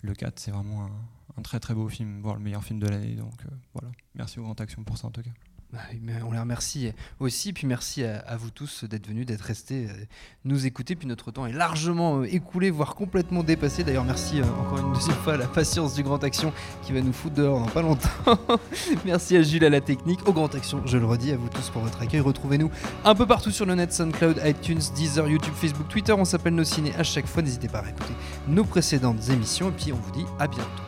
le 0.02 0.14
4, 0.14 0.38
c'est 0.38 0.52
vraiment 0.52 0.88
un, 1.36 1.42
très 1.42 1.58
très 1.58 1.74
beau 1.74 1.88
film, 1.88 2.20
voire 2.22 2.36
le 2.36 2.42
meilleur 2.42 2.62
film 2.62 2.78
de 2.78 2.86
l'année. 2.86 3.16
Donc 3.16 3.42
voilà, 3.72 3.90
merci 4.14 4.38
au 4.38 4.42
Grand 4.44 4.60
Action 4.60 4.84
pour 4.84 4.96
ça 4.96 5.08
en 5.08 5.10
tout 5.10 5.22
cas. 5.22 5.30
Bah 5.74 5.80
on 6.24 6.30
les 6.30 6.38
remercie 6.38 6.92
aussi, 7.18 7.52
puis 7.52 7.66
merci 7.66 8.04
à, 8.04 8.20
à 8.20 8.36
vous 8.36 8.50
tous 8.50 8.84
d'être 8.84 9.08
venus, 9.08 9.26
d'être 9.26 9.40
restés, 9.40 9.86
euh, 9.86 10.04
nous 10.44 10.66
écouter. 10.66 10.94
Puis 10.94 11.08
notre 11.08 11.32
temps 11.32 11.46
est 11.46 11.52
largement 11.52 12.20
euh, 12.20 12.32
écoulé, 12.32 12.70
voire 12.70 12.94
complètement 12.94 13.42
dépassé. 13.42 13.82
D'ailleurs, 13.82 14.04
merci 14.04 14.40
euh, 14.40 14.44
encore 14.44 14.78
une 14.78 14.92
deuxième 14.92 15.16
fois 15.16 15.34
à 15.34 15.36
la 15.36 15.48
patience 15.48 15.94
du 15.94 16.04
Grand 16.04 16.22
Action 16.22 16.52
qui 16.82 16.92
va 16.92 17.00
nous 17.00 17.12
foutre 17.12 17.34
dehors 17.34 17.58
dans 17.58 17.66
pas 17.66 17.82
longtemps. 17.82 18.08
merci 19.04 19.36
à 19.36 19.42
Jules 19.42 19.64
à 19.64 19.70
la 19.70 19.80
technique, 19.80 20.28
au 20.28 20.32
Grand 20.32 20.54
Action, 20.54 20.80
je 20.86 20.96
le 20.96 21.06
redis, 21.06 21.32
à 21.32 21.36
vous 21.36 21.48
tous 21.48 21.70
pour 21.70 21.82
votre 21.82 22.00
accueil. 22.00 22.20
Retrouvez-nous 22.20 22.70
un 23.04 23.14
peu 23.16 23.26
partout 23.26 23.50
sur 23.50 23.66
le 23.66 23.74
net, 23.74 23.92
SoundCloud, 23.92 24.40
iTunes, 24.44 24.80
Deezer, 24.94 25.28
YouTube, 25.28 25.54
Facebook, 25.54 25.88
Twitter. 25.88 26.12
On 26.12 26.24
s'appelle 26.24 26.54
Nos 26.54 26.64
Ciné 26.64 26.94
à 26.94 27.02
chaque 27.02 27.26
fois. 27.26 27.42
N'hésitez 27.42 27.68
pas 27.68 27.80
à 27.80 27.88
écouter 27.88 28.14
nos 28.46 28.64
précédentes 28.64 29.28
émissions. 29.28 29.70
Et 29.70 29.72
puis 29.72 29.92
on 29.92 29.96
vous 29.96 30.12
dit 30.12 30.26
à 30.38 30.46
bientôt. 30.46 30.84